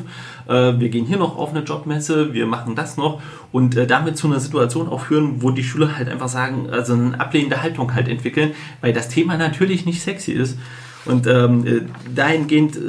Äh, 0.48 0.80
wir 0.80 0.88
gehen 0.88 1.06
hier 1.06 1.18
noch 1.18 1.38
auf 1.38 1.52
eine 1.52 1.64
Jobmesse, 1.64 2.34
wir 2.34 2.48
machen 2.48 2.76
das 2.76 2.96
noch 2.96 3.22
und 3.52 3.76
äh, 3.76 3.86
damit 3.86 4.18
zu 4.18 4.28
einer 4.28 4.40
Situation 4.40 4.88
auch 4.88 5.02
führen, 5.02 5.42
wo 5.42 5.52
die 5.52 5.64
Schüler 5.64 5.98
halt 5.98 6.08
einfach 6.08 6.30
sagen, 6.30 6.70
also 6.72 6.94
eine 6.94 7.20
ablehnende 7.20 7.62
Haltung 7.62 7.94
halt 7.94 8.08
entwickeln, 8.08 8.52
weil 8.80 8.94
das 8.94 9.10
Thema 9.10 9.36
natürlich 9.36 9.86
nicht 9.86 10.02
sexy 10.02 10.32
ist. 10.32 10.58
Und 11.06 11.28
ähm, 11.28 11.66
äh, 11.68 11.82
dahingehend, 12.14 12.78
äh, 12.78 12.80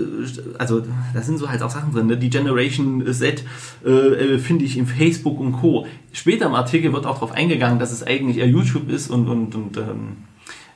also 0.59 0.83
da 1.15 1.21
sind 1.21 1.39
so 1.39 1.51
halt 1.51 1.63
auch 1.63 1.71
Sachen 1.71 1.93
drin, 1.93 2.07
ne? 2.07 2.17
die 2.17 2.31
Generation 2.31 3.05
Z 3.13 3.45
äh, 3.85 3.91
äh, 3.91 4.39
finde 4.39 4.65
ich 4.65 4.79
in 4.79 4.87
Facebook 4.87 5.39
und 5.39 5.53
Co. 5.53 5.87
Später 6.13 6.47
im 6.47 6.55
Artikel 6.55 6.93
wird 6.93 7.05
auch 7.05 7.15
darauf 7.15 7.33
eingegangen, 7.33 7.79
dass 7.79 7.93
es 7.93 8.03
eigentlich 8.03 8.39
eher 8.39 8.49
YouTube 8.49 8.91
ist 8.91 9.11
und, 9.11 9.29
und, 9.29 9.55
und 9.55 9.77
ähm, 9.77 10.17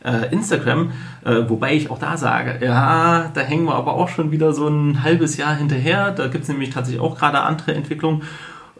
äh, 0.04 0.32
Instagram, 0.32 0.92
äh, 1.24 1.42
wobei 1.48 1.74
ich 1.74 1.90
auch 1.90 1.98
da 1.98 2.16
sage, 2.16 2.64
ja, 2.64 3.30
da 3.32 3.40
hängen 3.40 3.64
wir 3.64 3.74
aber 3.74 3.94
auch 3.94 4.08
schon 4.08 4.30
wieder 4.30 4.52
so 4.52 4.68
ein 4.68 5.02
halbes 5.02 5.36
Jahr 5.36 5.56
hinterher. 5.56 6.10
Da 6.12 6.28
gibt 6.28 6.44
es 6.44 6.48
nämlich 6.48 6.70
tatsächlich 6.70 7.02
auch 7.02 7.18
gerade 7.18 7.40
andere 7.40 7.74
Entwicklungen. 7.74 8.22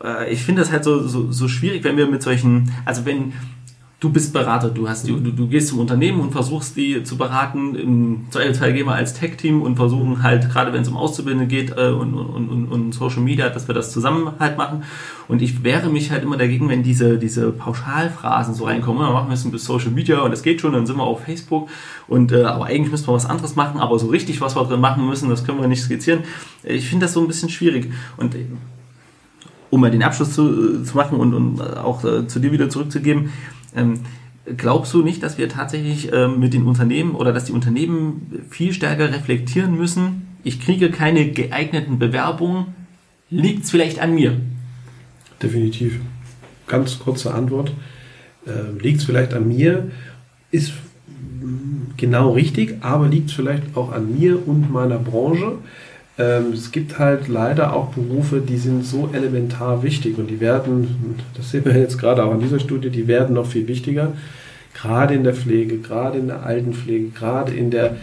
Äh, 0.03 0.33
ich 0.33 0.43
finde 0.43 0.63
das 0.63 0.73
halt 0.73 0.85
so, 0.85 1.07
so, 1.07 1.31
so 1.31 1.49
schwierig, 1.49 1.85
wenn 1.85 1.97
wir 1.97 2.07
mit 2.07 2.23
solchen, 2.23 2.73
also 2.85 3.05
wenn 3.05 3.33
du 4.01 4.09
bist 4.09 4.33
Berater, 4.33 4.71
du 4.71 4.89
hast 4.89 5.07
die, 5.07 5.13
du, 5.13 5.31
du 5.31 5.47
gehst 5.47 5.69
zum 5.69 5.79
Unternehmen 5.79 6.21
und 6.21 6.33
versuchst 6.33 6.75
die 6.75 7.05
zu 7.05 7.19
beraten. 7.19 7.75
Im 7.75 8.27
Zweifelsfall 8.31 8.73
gehen 8.73 8.87
wir 8.87 8.95
als 8.95 9.13
Tech-Team 9.13 9.61
und 9.61 9.77
versuchen 9.77 10.23
halt, 10.23 10.51
gerade 10.51 10.73
wenn 10.73 10.81
es 10.81 10.89
um 10.89 10.97
Auszubildende 10.97 11.47
geht 11.47 11.77
äh, 11.77 11.91
und, 11.91 12.15
und, 12.15 12.49
und, 12.49 12.67
und 12.67 12.93
Social 12.93 13.21
Media, 13.21 13.51
dass 13.51 13.69
wir 13.69 13.75
das 13.75 13.93
zusammen 13.93 14.33
halt 14.39 14.57
machen. 14.57 14.85
Und 15.29 15.43
ich 15.43 15.63
wehre 15.63 15.91
mich 15.91 16.11
halt 16.11 16.23
immer 16.23 16.39
dagegen, 16.39 16.71
wenn 16.71 16.83
diese, 16.83 17.19
diese 17.19 17.53
Pauschalphrasen 17.53 18.55
so 18.55 18.65
reinkommen. 18.65 19.03
Wir 19.03 19.13
machen 19.13 19.29
wir 19.29 19.35
es 19.35 19.49
bis 19.49 19.67
Social 19.67 19.91
Media 19.91 20.21
und 20.21 20.33
es 20.33 20.43
geht 20.43 20.63
schon, 20.63 20.73
dann 20.73 20.87
sind 20.87 20.97
wir 20.97 21.05
auf 21.05 21.23
Facebook. 21.25 21.69
Und 22.09 22.33
äh, 22.33 22.45
aber 22.45 22.67
eigentlich 22.67 22.91
müssen 22.91 23.07
wir 23.07 23.15
was 23.15 23.27
anderes 23.27 23.55
machen, 23.55 23.81
aber 23.81 23.99
so 23.99 24.07
richtig, 24.07 24.41
was 24.41 24.57
wir 24.57 24.65
drin 24.65 24.81
machen 24.81 25.07
müssen, 25.07 25.29
das 25.29 25.45
können 25.45 25.61
wir 25.61 25.69
nicht 25.69 25.83
skizzieren. 25.83 26.21
Ich 26.63 26.89
finde 26.89 27.05
das 27.05 27.13
so 27.13 27.21
ein 27.21 27.29
bisschen 27.29 27.51
schwierig. 27.51 27.93
Und 28.17 28.35
um 29.69 29.81
mal 29.81 29.91
den 29.91 30.03
Abschluss 30.03 30.33
zu, 30.33 30.83
zu 30.83 30.97
machen 30.97 31.19
und, 31.21 31.35
und 31.35 31.61
auch 31.61 32.03
äh, 32.03 32.27
zu 32.27 32.41
dir 32.41 32.51
wieder 32.51 32.71
zurückzugeben, 32.71 33.31
ähm, 33.75 34.01
glaubst 34.57 34.93
du 34.95 35.03
nicht, 35.03 35.23
dass 35.23 35.39
wir 35.39 35.49
tatsächlich 35.49 36.13
ähm, 36.13 36.41
mit 36.41 36.55
den 36.55 36.67
Unternehmen 36.67 37.15
oder 37.15 37.33
dass 37.33 37.45
die 37.45 37.53
Unternehmen 37.53 38.45
viel 38.51 38.73
stärker 38.73 39.13
reflektieren 39.13 39.77
müssen? 39.77 40.29
Ich 40.43 40.61
kriege 40.61 40.91
keine 40.91 41.31
geeigneten 41.31 41.99
Bewerbungen. 41.99 42.67
Liegt 43.29 43.65
es 43.65 43.71
vielleicht 43.71 44.01
an 44.01 44.15
mir? 44.15 44.41
Definitiv. 45.43 46.01
Ganz 46.67 46.99
kurze 46.99 47.33
Antwort. 47.35 47.73
Äh, 48.47 48.79
liegt 48.81 49.01
es 49.01 49.05
vielleicht 49.05 49.35
an 49.35 49.49
mir? 49.49 49.91
Ist 50.51 50.73
genau 51.97 52.33
richtig, 52.33 52.77
aber 52.81 53.09
liegt 53.09 53.31
es 53.31 53.37
vielleicht 53.37 53.77
auch 53.77 53.93
an 53.93 54.19
mir 54.19 54.47
und 54.47 54.71
meiner 54.73 54.99
Branche? 54.99 55.59
Ähm, 56.21 56.53
es 56.53 56.71
gibt 56.71 56.99
halt 56.99 57.29
leider 57.29 57.73
auch 57.73 57.95
Berufe, 57.95 58.43
die 58.47 58.59
sind 58.59 58.85
so 58.85 59.09
elementar 59.13 59.83
wichtig 59.83 60.19
und 60.19 60.29
die 60.29 60.41
werden, 60.41 61.17
das 61.35 61.51
sehen 61.51 61.65
wir 61.65 61.79
jetzt 61.79 61.99
gerade 61.99 62.23
auch 62.23 62.33
an 62.33 62.41
dieser 62.41 62.61
Studie, 62.61 62.91
die 62.91 63.09
werden 63.09 63.35
noch 63.35 63.47
viel 63.47 63.67
wichtiger, 63.67 64.13
gerade 64.75 65.15
in 65.15 65.25
der 65.25 65.33
Pflege, 65.35 65.79
gerade 65.79 66.19
in 66.19 66.27
der 66.27 66.45
Altenpflege, 66.45 67.09
gerade 67.09 67.53
in 67.53 67.71
der 67.71 67.97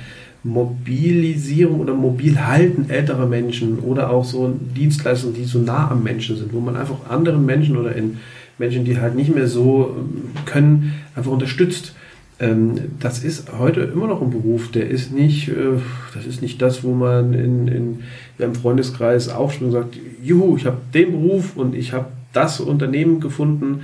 Mobilisierung 0.43 1.79
oder 1.79 1.93
Mobilhalten 1.93 2.89
älterer 2.89 3.27
Menschen 3.27 3.79
oder 3.79 4.09
auch 4.09 4.25
so 4.25 4.51
Dienstleistungen, 4.75 5.35
die 5.35 5.43
so 5.43 5.59
nah 5.59 5.91
am 5.91 6.01
Menschen 6.01 6.37
sind, 6.37 6.53
wo 6.53 6.59
man 6.59 6.75
einfach 6.75 7.09
anderen 7.09 7.45
Menschen 7.45 7.77
oder 7.77 7.95
in 7.95 8.17
Menschen, 8.57 8.83
die 8.83 8.99
halt 8.99 9.15
nicht 9.15 9.33
mehr 9.33 9.47
so 9.47 9.95
ähm, 9.95 10.31
können, 10.45 10.93
einfach 11.15 11.31
unterstützt. 11.31 11.93
Ähm, 12.39 12.75
das 12.99 13.23
ist 13.23 13.51
heute 13.57 13.81
immer 13.81 14.07
noch 14.07 14.21
ein 14.21 14.29
Beruf, 14.29 14.69
der 14.71 14.89
ist 14.89 15.11
nicht, 15.11 15.49
äh, 15.49 15.79
das 16.13 16.25
ist 16.25 16.41
nicht 16.41 16.61
das, 16.61 16.83
wo 16.83 16.93
man 16.93 17.33
in, 17.33 17.67
in, 17.67 17.99
im 18.37 18.55
Freundeskreis 18.55 19.29
aufspringt 19.29 19.73
und 19.73 19.81
sagt, 19.81 19.97
juhu, 20.21 20.55
ich 20.55 20.65
habe 20.65 20.77
den 20.93 21.11
Beruf 21.13 21.57
und 21.57 21.73
ich 21.73 21.93
habe 21.93 22.07
das 22.33 22.59
Unternehmen 22.59 23.19
gefunden. 23.19 23.81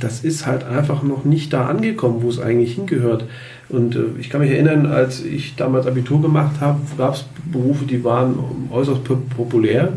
Das 0.00 0.24
ist 0.24 0.46
halt 0.46 0.64
einfach 0.64 1.02
noch 1.02 1.26
nicht 1.26 1.52
da 1.52 1.66
angekommen, 1.66 2.22
wo 2.22 2.30
es 2.30 2.40
eigentlich 2.40 2.76
hingehört. 2.76 3.24
Und 3.68 3.94
äh, 3.94 4.04
ich 4.18 4.30
kann 4.30 4.40
mich 4.40 4.50
erinnern, 4.50 4.86
als 4.86 5.22
ich 5.22 5.54
damals 5.56 5.86
Abitur 5.86 6.22
gemacht 6.22 6.60
habe, 6.60 6.80
gab 6.96 7.14
es 7.14 7.26
Berufe, 7.52 7.84
die 7.84 8.04
waren 8.04 8.38
äußerst 8.70 9.02
populär. 9.36 9.92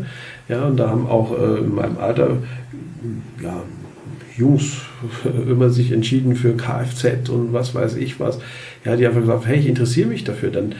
Ja, 0.48 0.66
und 0.66 0.76
da 0.76 0.90
haben 0.90 1.06
auch 1.06 1.32
äh, 1.32 1.60
in 1.60 1.74
meinem 1.74 1.96
Alter 1.96 2.36
ja, 3.42 3.62
Jungs 4.36 4.82
immer 5.48 5.70
sich 5.70 5.92
entschieden 5.92 6.36
für 6.36 6.56
Kfz 6.56 7.28
und 7.28 7.52
was 7.52 7.74
weiß 7.74 7.96
ich 7.96 8.20
was. 8.20 8.38
Ja, 8.84 8.96
die 8.96 9.06
einfach 9.06 9.20
gesagt, 9.20 9.46
hey, 9.46 9.58
ich 9.58 9.66
interessiere 9.66 10.08
mich 10.08 10.24
dafür. 10.24 10.50
Dann, 10.50 10.74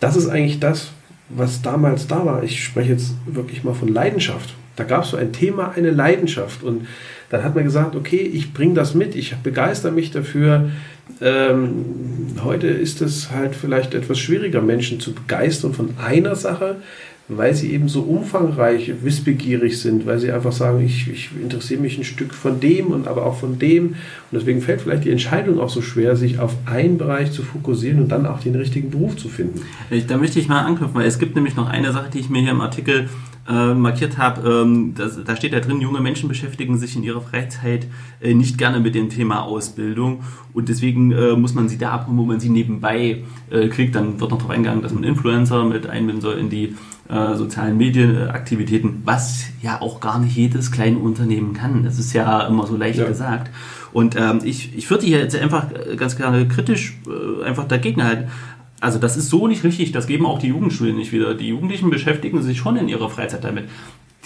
das 0.00 0.16
ist 0.16 0.28
eigentlich 0.28 0.60
das, 0.60 0.90
was 1.28 1.62
damals 1.62 2.06
da 2.06 2.24
war. 2.24 2.42
Ich 2.42 2.62
spreche 2.62 2.92
jetzt 2.92 3.14
wirklich 3.26 3.64
mal 3.64 3.74
von 3.74 3.88
Leidenschaft. 3.88 4.54
Da 4.76 4.84
gab 4.84 5.04
es 5.04 5.10
so 5.10 5.16
ein 5.16 5.32
Thema, 5.32 5.72
eine 5.74 5.90
Leidenschaft. 5.90 6.62
Und 6.62 6.86
dann 7.30 7.42
hat 7.42 7.54
man 7.54 7.64
gesagt, 7.64 7.96
okay, 7.96 8.20
ich 8.20 8.54
bringe 8.54 8.74
das 8.74 8.94
mit, 8.94 9.16
ich 9.16 9.34
begeister 9.36 9.90
mich 9.90 10.10
dafür. 10.10 10.70
Ähm, 11.20 12.36
heute 12.44 12.68
ist 12.68 13.02
es 13.02 13.30
halt 13.30 13.54
vielleicht 13.54 13.94
etwas 13.94 14.18
schwieriger, 14.18 14.62
Menschen 14.62 15.00
zu 15.00 15.12
begeistern 15.12 15.74
von 15.74 15.94
einer 15.98 16.36
Sache, 16.36 16.76
weil 17.28 17.54
sie 17.54 17.72
eben 17.72 17.88
so 17.88 18.00
umfangreich 18.00 18.92
wissbegierig 19.02 19.78
sind, 19.80 20.06
weil 20.06 20.18
sie 20.18 20.32
einfach 20.32 20.52
sagen, 20.52 20.82
ich, 20.84 21.10
ich 21.10 21.30
interessiere 21.40 21.80
mich 21.80 21.98
ein 21.98 22.04
Stück 22.04 22.32
von 22.32 22.58
dem 22.58 22.86
und 22.86 23.06
aber 23.06 23.26
auch 23.26 23.38
von 23.38 23.58
dem. 23.58 23.88
Und 23.88 23.96
deswegen 24.32 24.62
fällt 24.62 24.80
vielleicht 24.80 25.04
die 25.04 25.10
Entscheidung 25.10 25.60
auch 25.60 25.68
so 25.68 25.82
schwer, 25.82 26.16
sich 26.16 26.38
auf 26.38 26.56
einen 26.64 26.96
Bereich 26.96 27.30
zu 27.32 27.42
fokussieren 27.42 28.00
und 28.00 28.08
dann 28.08 28.24
auch 28.26 28.40
den 28.40 28.54
richtigen 28.54 28.90
Beruf 28.90 29.16
zu 29.16 29.28
finden. 29.28 29.60
Da 30.08 30.16
möchte 30.16 30.38
ich 30.38 30.48
mal 30.48 30.60
anknüpfen, 30.60 30.94
weil 30.94 31.06
es 31.06 31.18
gibt 31.18 31.34
nämlich 31.36 31.54
noch 31.54 31.68
eine 31.68 31.92
Sache, 31.92 32.08
die 32.12 32.18
ich 32.18 32.30
mir 32.30 32.40
hier 32.40 32.52
im 32.52 32.62
Artikel 32.62 33.08
äh, 33.48 33.74
markiert 33.74 34.18
habe. 34.18 34.62
Ähm, 34.62 34.94
da 34.94 35.36
steht 35.36 35.52
da 35.52 35.60
drin, 35.60 35.80
junge 35.80 36.00
Menschen 36.00 36.28
beschäftigen 36.28 36.76
sich 36.78 36.96
in 36.96 37.02
ihrer 37.02 37.20
Freizeit 37.20 37.86
äh, 38.20 38.34
nicht 38.34 38.58
gerne 38.58 38.80
mit 38.80 38.94
dem 38.94 39.08
Thema 39.08 39.42
Ausbildung 39.42 40.22
und 40.52 40.68
deswegen 40.68 41.12
äh, 41.12 41.34
muss 41.34 41.54
man 41.54 41.68
sie 41.68 41.78
da 41.78 41.92
abholen, 41.92 42.18
wo 42.18 42.24
man 42.24 42.40
sie 42.40 42.50
nebenbei 42.50 43.24
äh, 43.50 43.68
kriegt. 43.68 43.94
Dann 43.94 44.20
wird 44.20 44.30
noch 44.30 44.38
darauf 44.38 44.50
eingegangen, 44.50 44.82
dass 44.82 44.92
man 44.92 45.04
Influencer 45.04 45.64
mit 45.64 45.86
einbinden 45.86 46.20
soll 46.20 46.38
in 46.38 46.50
die 46.50 46.74
äh, 47.08 47.34
sozialen 47.36 47.76
Medienaktivitäten, 47.76 49.02
was 49.04 49.46
ja 49.62 49.80
auch 49.80 50.00
gar 50.00 50.18
nicht 50.18 50.36
jedes 50.36 50.70
kleine 50.70 50.98
Unternehmen 50.98 51.54
kann. 51.54 51.84
Das 51.84 51.98
ist 51.98 52.12
ja 52.12 52.46
immer 52.46 52.66
so 52.66 52.76
leicht 52.76 52.98
ja. 52.98 53.06
gesagt. 53.06 53.50
Und 53.92 54.16
ähm, 54.16 54.40
ich, 54.44 54.76
ich 54.76 54.90
würde 54.90 55.06
hier 55.06 55.18
jetzt 55.18 55.34
einfach 55.34 55.66
ganz 55.96 56.16
gerne 56.16 56.46
kritisch 56.46 56.98
äh, 57.06 57.44
einfach 57.44 57.66
dagegen 57.66 58.04
halten. 58.04 58.30
Also 58.80 58.98
das 58.98 59.16
ist 59.16 59.28
so 59.30 59.48
nicht 59.48 59.64
richtig, 59.64 59.90
das 59.90 60.06
geben 60.06 60.24
auch 60.26 60.38
die 60.38 60.48
Jugendschulen 60.48 60.96
nicht 60.96 61.12
wieder. 61.12 61.34
Die 61.34 61.48
Jugendlichen 61.48 61.90
beschäftigen 61.90 62.42
sich 62.42 62.58
schon 62.58 62.76
in 62.76 62.88
ihrer 62.88 63.10
Freizeit 63.10 63.42
damit 63.42 63.64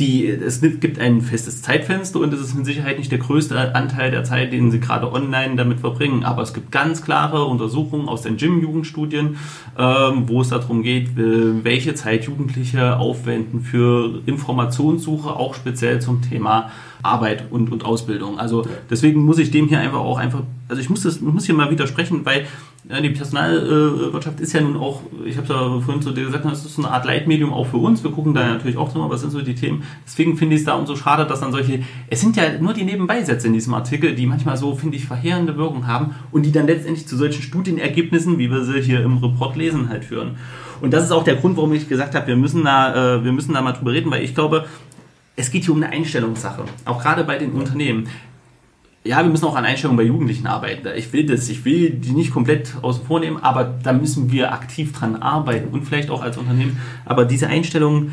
die, 0.03 0.27
es 0.27 0.61
gibt 0.61 0.99
ein 0.99 1.21
festes 1.21 1.63
Zeitfenster 1.63 2.19
und 2.19 2.35
es 2.35 2.41
ist 2.41 2.55
mit 2.55 2.67
Sicherheit 2.67 2.99
nicht 2.99 3.13
der 3.13 3.21
größte 3.21 3.75
Anteil 3.75 4.11
der 4.11 4.25
Zeit, 4.25 4.53
den 4.53 4.71
sie 4.71 4.81
gerade 4.81 5.13
online 5.13 5.55
damit 5.57 5.81
verbringen. 5.81 6.25
Aber 6.25 6.43
es 6.43 6.53
gibt 6.53 6.73
ganz 6.73 7.03
klare 7.03 7.45
Untersuchungen 7.45 8.09
aus 8.09 8.23
den 8.23 8.37
Gym-Jugendstudien, 8.37 9.37
ähm, 9.79 10.25
wo 10.27 10.41
es 10.41 10.49
darum 10.49 10.83
geht, 10.83 11.17
äh, 11.17 11.65
welche 11.65 11.95
Zeit 11.95 12.25
Jugendliche 12.25 12.97
aufwenden 12.99 13.61
für 13.61 14.23
Informationssuche, 14.27 15.31
auch 15.31 15.55
speziell 15.55 16.01
zum 16.01 16.21
Thema 16.23 16.71
Arbeit 17.03 17.45
und, 17.51 17.73
und 17.73 17.85
Ausbildung. 17.85 18.39
Also 18.39 18.67
deswegen 18.91 19.25
muss 19.25 19.39
ich 19.39 19.51
dem 19.51 19.69
hier 19.69 19.81
einfach 19.81 20.01
auch 20.01 20.19
einfach, 20.19 20.43
also 20.69 20.81
ich 20.81 20.89
muss 20.89 21.03
das, 21.03 21.21
muss 21.21 21.47
hier 21.47 21.55
mal 21.55 21.71
widersprechen, 21.71 22.25
weil 22.25 22.47
ja, 22.89 23.01
die 23.01 23.11
Personalwirtschaft 23.11 24.41
ist 24.41 24.53
ja 24.53 24.61
nun 24.61 24.77
auch, 24.77 25.03
ich 25.25 25.37
habe 25.37 25.45
es 25.45 25.49
ja 25.51 25.81
vorhin 25.81 26.03
zu 26.03 26.11
dir 26.11 26.25
gesagt, 26.25 26.45
das 26.45 26.65
ist 26.65 26.79
eine 26.79 26.91
Art 26.91 27.05
Leitmedium 27.05 27.53
auch 27.53 27.67
für 27.69 27.77
uns. 27.77 28.03
Wir 28.03 28.11
gucken 28.11 28.35
da 28.35 28.45
natürlich 28.45 28.77
auch 28.77 28.93
drüber, 28.93 29.09
was 29.09 29.21
sind 29.21 29.31
so 29.31 29.41
die 29.41 29.55
Themen. 29.55 29.85
Deswegen 30.05 30.37
finde 30.37 30.57
ich 30.57 30.63
es 30.63 30.67
da 30.67 30.75
umso 30.75 30.97
schade, 30.97 31.25
dass 31.25 31.41
dann 31.41 31.53
solche, 31.53 31.83
es 32.11 32.21
sind 32.21 32.37
ja 32.37 32.59
nur 32.61 32.75
die 32.75 32.85
Nebenbeisätze 32.85 33.47
in 33.47 33.53
diesem 33.53 33.75
Artikel, 33.75 34.15
die 34.15 34.27
manchmal 34.27 34.57
so, 34.57 34.75
finde 34.75 34.97
ich, 34.97 35.07
verheerende 35.07 35.57
Wirkung 35.57 35.87
haben 35.87 36.17
und 36.33 36.45
die 36.45 36.51
dann 36.51 36.67
letztendlich 36.67 37.07
zu 37.07 37.17
solchen 37.17 37.43
Studienergebnissen, 37.43 38.39
wie 38.39 38.51
wir 38.51 38.65
sie 38.65 38.81
hier 38.81 39.03
im 39.03 39.19
Report 39.19 39.57
lesen, 39.57 39.89
halt 39.89 40.05
führen. 40.05 40.37
Und 40.81 40.93
das 40.93 41.05
ist 41.05 41.13
auch 41.13 41.23
der 41.23 41.37
Grund, 41.37 41.57
warum 41.57 41.73
ich 41.73 41.89
gesagt 41.89 42.17
habe, 42.17 42.27
wir 42.27 42.37
müssen 42.37 42.65
da, 42.65 43.17
äh, 43.17 43.25
wir 43.25 43.31
müssen 43.31 43.55
da 43.55 43.63
mal 43.63 43.73
drüber 43.73 43.93
reden, 43.93 44.11
weil 44.11 44.25
ich 44.25 44.35
glaube, 44.35 44.67
es 45.37 45.51
geht 45.51 45.65
hier 45.65 45.73
um 45.73 45.83
eine 45.83 45.93
Einstellungssache, 45.93 46.65
auch 46.85 47.03
gerade 47.03 47.25
bei 47.25 47.39
den 47.39 47.53
Unternehmen. 47.53 48.09
Ja, 49.05 49.21
wir 49.23 49.31
müssen 49.31 49.47
auch 49.47 49.57
an 49.57 49.65
Einstellungen 49.65 49.97
bei 49.97 50.05
Jugendlichen 50.05 50.47
arbeiten. 50.47 50.87
Ich 50.97 51.13
will 51.13 51.27
das, 51.27 51.49
ich 51.49 51.65
will 51.65 51.91
die 51.91 52.13
nicht 52.13 52.31
komplett 52.33 52.77
außen 52.83 53.05
vor 53.05 53.19
nehmen, 53.19 53.39
aber 53.39 53.65
da 53.83 53.93
müssen 53.93 54.31
wir 54.31 54.53
aktiv 54.53 54.93
dran 54.93 55.17
arbeiten 55.17 55.69
und 55.73 55.85
vielleicht 55.85 56.09
auch 56.09 56.23
als 56.23 56.39
Unternehmen. 56.39 56.79
Aber 57.05 57.25
diese 57.25 57.49
Einstellungen 57.49 58.13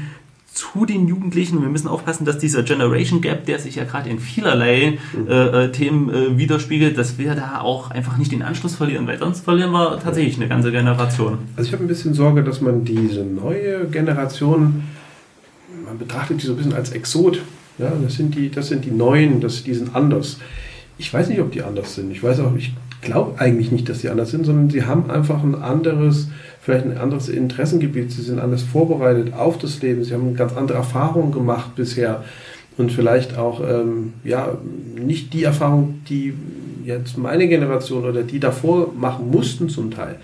zu 0.54 0.86
den 0.86 1.08
Jugendlichen. 1.08 1.62
Wir 1.62 1.70
müssen 1.70 1.88
aufpassen, 1.88 2.26
dass 2.26 2.38
dieser 2.38 2.64
Generation 2.64 3.22
Gap, 3.22 3.46
der 3.46 3.60
sich 3.60 3.76
ja 3.76 3.86
gerade 3.86 4.10
in 4.10 4.20
vielerlei 4.20 4.98
äh, 5.28 5.32
äh, 5.32 5.72
Themen 5.72 6.10
äh, 6.10 6.38
widerspiegelt, 6.38 6.98
dass 6.98 7.18
wir 7.18 7.36
da 7.36 7.62
auch 7.62 7.92
einfach 7.92 8.18
nicht 8.18 8.32
den 8.32 8.42
Anschluss 8.42 8.76
verlieren, 8.76 9.08
weil 9.08 9.20
sonst 9.20 9.42
verlieren 9.42 9.72
wir 9.72 10.00
tatsächlich 10.00 10.36
eine 10.38 10.48
ganze 10.48 10.72
Generation. 10.72 11.38
Also 11.56 11.68
ich 11.68 11.74
habe 11.74 11.84
ein 11.84 11.88
bisschen 11.88 12.14
Sorge, 12.14 12.44
dass 12.44 12.62
man 12.62 12.84
diese 12.84 13.24
neue 13.24 13.86
Generation, 13.88 14.84
betrachtet 16.00 16.42
die 16.42 16.46
so 16.46 16.54
ein 16.54 16.58
bisschen 16.58 16.74
als 16.74 16.92
Exot. 16.92 17.42
Ja, 17.78 17.92
das 18.02 18.16
sind 18.16 18.36
die, 18.36 18.50
das 18.50 18.68
sind 18.68 18.86
die 18.86 18.92
Neuen, 18.92 19.40
das, 19.42 19.64
die 19.64 19.74
sind 19.74 19.96
anders. 19.96 20.38
Ich 20.98 21.14
weiß 21.14 21.30
nicht, 21.30 21.40
ob 21.40 21.52
die 21.52 21.62
anders 21.62 21.96
sind. 21.96 22.12
Ich 22.12 22.24
weiß 22.24 22.40
auch, 22.42 22.56
ich 22.56 22.74
glaube 23.02 23.40
eigentlich 23.40 23.72
nicht, 23.72 23.88
dass 23.88 24.02
sie 24.02 24.10
anders 24.10 24.32
sind, 24.32 24.46
sondern 24.46 24.70
sie 24.70 24.84
haben 24.84 25.10
einfach 25.10 25.44
ein 25.44 25.56
anderes 25.56 26.28
vielleicht 26.62 26.86
ein 26.86 26.98
anderes 26.98 27.30
Interessengebiet, 27.30 28.12
sie 28.12 28.22
sind 28.22 28.40
anders 28.40 28.62
vorbereitet 28.62 29.34
auf 29.34 29.58
das 29.58 29.82
Leben, 29.82 30.04
sie 30.04 30.14
haben 30.14 30.36
ganz 30.36 30.56
andere 30.56 30.78
Erfahrungen 30.78 31.32
gemacht 31.32 31.76
bisher 31.76 32.24
und 32.78 32.92
vielleicht 32.92 33.38
auch 33.38 33.62
ähm, 33.62 34.14
ja, 34.24 34.58
nicht 34.96 35.34
die 35.34 35.44
Erfahrung, 35.44 36.02
die 36.10 36.34
jetzt 36.86 37.18
meine 37.18 37.48
Generation 37.48 38.06
oder 38.06 38.24
die 38.24 38.40
davor 38.40 38.94
machen 38.96 39.32
mussten 39.32 39.70
zum 39.70 39.92
Teil. 39.92 40.18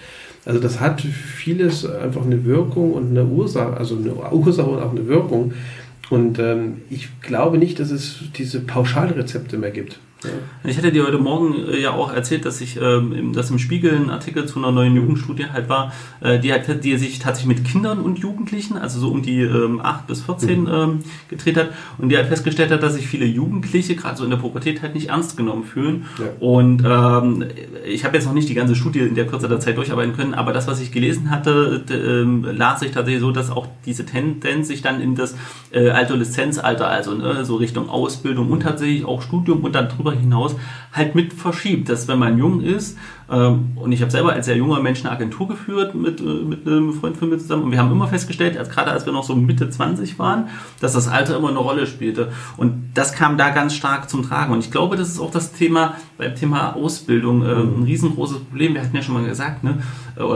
Also 0.45 0.59
das 0.59 0.79
hat 0.79 1.01
vieles 1.01 1.85
einfach 1.85 2.23
eine 2.23 2.45
Wirkung 2.45 2.93
und 2.93 3.09
eine 3.09 3.25
Ursache, 3.25 3.75
also 3.75 3.97
eine 3.97 4.13
Ursache 4.13 4.69
und 4.69 4.79
auch 4.79 4.91
eine 4.91 5.07
Wirkung. 5.07 5.53
Und 6.11 6.37
ähm, 6.37 6.81
ich 6.89 7.09
glaube 7.21 7.57
nicht, 7.57 7.79
dass 7.79 7.89
es 7.89 8.19
diese 8.37 8.59
Pauschalrezepte 8.59 9.57
mehr 9.57 9.71
gibt. 9.71 9.99
Ich 10.63 10.77
hatte 10.77 10.91
dir 10.91 11.05
heute 11.05 11.17
Morgen 11.17 11.67
äh, 11.67 11.79
ja 11.79 11.91
auch 11.91 12.11
erzählt, 12.11 12.45
dass 12.45 12.61
ich, 12.61 12.79
ähm, 12.81 13.33
dass 13.33 13.49
im 13.49 13.59
Spiegel 13.59 13.95
ein 13.95 14.09
Artikel 14.09 14.45
zu 14.47 14.59
einer 14.59 14.71
neuen 14.71 14.95
Jugendstudie 14.95 15.45
halt 15.51 15.69
war, 15.69 15.93
äh, 16.21 16.39
die, 16.39 16.51
halt, 16.51 16.83
die 16.83 16.97
sich 16.97 17.19
tatsächlich 17.19 17.57
mit 17.57 17.67
Kindern 17.67 17.99
und 17.99 18.19
Jugendlichen, 18.19 18.77
also 18.77 18.99
so 18.99 19.09
um 19.09 19.21
die 19.21 19.41
ähm, 19.41 19.79
8 19.81 20.07
bis 20.07 20.21
14 20.21 20.61
mhm. 20.61 20.67
ähm, 20.67 20.99
gedreht 21.29 21.57
hat 21.57 21.69
und 21.97 22.09
die 22.09 22.17
halt 22.17 22.27
festgestellt 22.27 22.71
hat, 22.71 22.81
dass 22.81 22.95
sich 22.95 23.07
viele 23.07 23.25
Jugendliche 23.25 23.95
gerade 23.95 24.17
so 24.17 24.23
in 24.23 24.29
der 24.29 24.37
Pubertät 24.37 24.81
halt 24.81 24.95
nicht 24.95 25.09
ernst 25.09 25.37
genommen 25.37 25.63
fühlen. 25.63 26.05
Ja. 26.17 26.25
Und 26.39 26.83
ähm, 26.85 27.45
ich 27.85 28.05
habe 28.05 28.15
jetzt 28.15 28.25
noch 28.25 28.33
nicht 28.33 28.49
die 28.49 28.55
ganze 28.55 28.75
Studie 28.75 28.99
in 28.99 29.15
der 29.15 29.27
Kürze 29.27 29.47
der 29.47 29.59
Zeit 29.59 29.77
durcharbeiten 29.77 30.15
können, 30.15 30.33
aber 30.33 30.53
das, 30.53 30.67
was 30.67 30.81
ich 30.81 30.91
gelesen 30.91 31.29
hatte, 31.29 31.83
ähm, 31.91 32.43
las 32.43 32.79
sich 32.79 32.91
tatsächlich 32.91 33.21
so, 33.21 33.31
dass 33.31 33.51
auch 33.51 33.67
diese 33.85 34.05
Tendenz 34.05 34.67
sich 34.67 34.81
dann 34.81 35.01
in 35.01 35.15
das 35.15 35.35
äh, 35.71 35.89
Adoleszenzalter, 35.89 36.87
also 36.87 37.13
ne, 37.13 37.45
so 37.45 37.55
Richtung 37.57 37.89
Ausbildung 37.89 38.49
und 38.51 38.61
tatsächlich 38.61 39.05
auch 39.05 39.21
Studium 39.21 39.63
und 39.63 39.75
dann 39.75 39.89
drüber 39.89 40.13
hinaus 40.19 40.55
halt 40.95 41.15
mit 41.15 41.33
verschiebt. 41.33 41.89
Dass 41.89 42.07
wenn 42.07 42.19
man 42.19 42.37
jung 42.37 42.61
ist, 42.61 42.97
ähm, 43.29 43.71
und 43.75 43.91
ich 43.91 44.01
habe 44.01 44.11
selber 44.11 44.33
als 44.33 44.45
sehr 44.45 44.55
junger 44.55 44.79
Mensch 44.81 45.03
eine 45.03 45.11
Agentur 45.11 45.47
geführt 45.47 45.95
mit, 45.95 46.21
äh, 46.21 46.23
mit 46.23 46.67
einem 46.67 46.93
Freund 46.93 47.17
von 47.17 47.29
mir 47.29 47.39
zusammen 47.39 47.63
und 47.63 47.71
wir 47.71 47.79
haben 47.79 47.91
immer 47.91 48.07
festgestellt, 48.07 48.55
als, 48.55 48.69
gerade 48.69 48.91
als 48.91 49.05
wir 49.05 49.13
noch 49.13 49.23
so 49.23 49.35
Mitte 49.35 49.67
20 49.69 50.19
waren, 50.19 50.49
dass 50.79 50.93
das 50.93 51.07
Alter 51.07 51.37
immer 51.37 51.49
eine 51.49 51.57
Rolle 51.57 51.87
spielte. 51.87 52.31
Und 52.57 52.91
das 52.93 53.13
kam 53.13 53.37
da 53.37 53.49
ganz 53.49 53.73
stark 53.73 54.09
zum 54.09 54.23
Tragen. 54.23 54.53
Und 54.53 54.59
ich 54.59 54.69
glaube, 54.69 54.95
das 54.95 55.09
ist 55.09 55.19
auch 55.19 55.31
das 55.31 55.53
Thema 55.53 55.95
beim 56.17 56.35
Thema 56.35 56.75
Ausbildung 56.75 57.43
äh, 57.43 57.47
ein 57.47 57.83
riesengroßes 57.83 58.39
Problem. 58.39 58.75
Wir 58.75 58.81
hatten 58.81 58.95
ja 58.95 59.01
schon 59.01 59.15
mal 59.15 59.25
gesagt, 59.25 59.63
ne? 59.63 59.79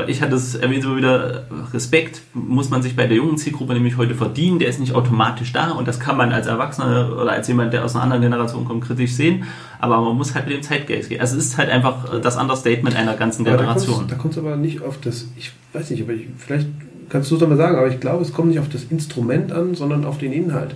ich 0.08 0.22
hatte 0.22 0.36
es 0.36 0.56
erwähnt 0.56 0.84
immer 0.84 0.98
wieder, 0.98 1.46
Respekt 1.74 2.22
muss 2.34 2.70
man 2.70 2.82
sich 2.82 2.98
bei 2.98 3.08
der 3.08 3.16
jungen 3.16 3.38
Zielgruppe 3.38 3.74
nämlich 3.74 3.98
heute 3.98 4.14
verdienen. 4.14 4.60
Der 4.60 4.68
ist 4.68 4.80
nicht 4.80 4.94
automatisch 4.94 5.54
da 5.54 5.72
und 5.72 5.88
das 5.88 6.00
kann 6.00 6.18
man 6.18 6.34
als 6.34 6.48
Erwachsener 6.48 7.12
oder 7.14 7.32
als 7.32 7.48
jemand, 7.48 7.72
der 7.72 7.86
aus 7.86 7.96
einer 7.96 8.04
anderen 8.04 8.24
Generation 8.24 8.66
kommt, 8.66 8.84
kritisch 8.84 9.14
sehen. 9.14 9.46
Aber 9.80 10.02
man 10.02 10.18
muss 10.18 10.36
halt 10.36 10.49
dem 10.50 10.62
Zeitgeist 10.62 11.10
gehen. 11.10 11.22
Also 11.22 11.38
es 11.38 11.46
ist 11.46 11.58
halt 11.58 11.70
einfach 11.70 12.20
das 12.22 12.38
Understatement 12.38 12.96
einer 12.96 13.16
ganzen 13.16 13.46
Generation. 13.46 14.06
Da 14.08 14.16
kommt 14.16 14.34
es 14.34 14.40
aber 14.40 14.56
nicht 14.56 14.82
auf 14.82 15.00
das, 15.00 15.28
ich 15.38 15.52
weiß 15.74 15.90
nicht, 15.92 16.04
aber 16.04 16.14
ich, 16.14 16.28
vielleicht 16.38 16.68
kannst 17.10 17.32
du 17.32 17.36
es 17.36 17.42
doch 17.42 17.48
mal 17.48 17.58
sagen, 17.58 17.78
aber 17.78 17.88
ich 17.88 18.00
glaube, 18.00 18.24
es 18.24 18.34
kommt 18.34 18.50
nicht 18.50 18.60
auf 18.60 18.70
das 18.70 18.86
Instrument 18.90 19.52
an, 19.52 19.76
sondern 19.76 20.06
auf 20.06 20.18
den 20.18 20.32
Inhalt. 20.32 20.76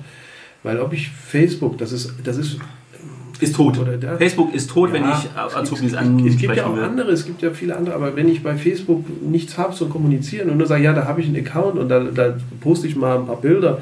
Weil 0.63 0.79
ob 0.79 0.93
ich 0.93 1.09
Facebook, 1.09 1.77
das 1.77 1.91
ist, 1.91 2.13
das 2.23 2.37
ist 2.37 2.59
ist 3.39 3.55
tot. 3.55 3.77
Facebook 4.19 4.53
ist 4.53 4.69
tot, 4.69 4.89
ja, 4.89 4.95
wenn 4.95 5.03
ich 5.03 5.55
Azubis 5.55 5.93
an. 5.93 6.25
Es 6.25 6.37
gibt 6.37 6.55
ja 6.55 6.65
auch 6.65 6.77
andere, 6.77 7.11
es 7.11 7.25
gibt 7.25 7.41
ja 7.41 7.51
viele 7.51 7.75
andere, 7.75 7.95
aber 7.95 8.15
wenn 8.15 8.29
ich 8.29 8.41
bei 8.41 8.55
Facebook 8.55 9.05
nichts 9.21 9.57
habe 9.57 9.73
zum 9.73 9.89
Kommunizieren 9.89 10.49
und 10.49 10.57
nur 10.57 10.67
sage, 10.67 10.83
ja, 10.83 10.93
da 10.93 11.05
habe 11.05 11.21
ich 11.21 11.27
einen 11.27 11.45
Account 11.45 11.77
und 11.77 11.89
da, 11.89 11.99
da 11.99 12.35
poste 12.61 12.87
ich 12.87 12.95
mal 12.95 13.17
ein 13.17 13.25
paar 13.25 13.41
Bilder, 13.41 13.81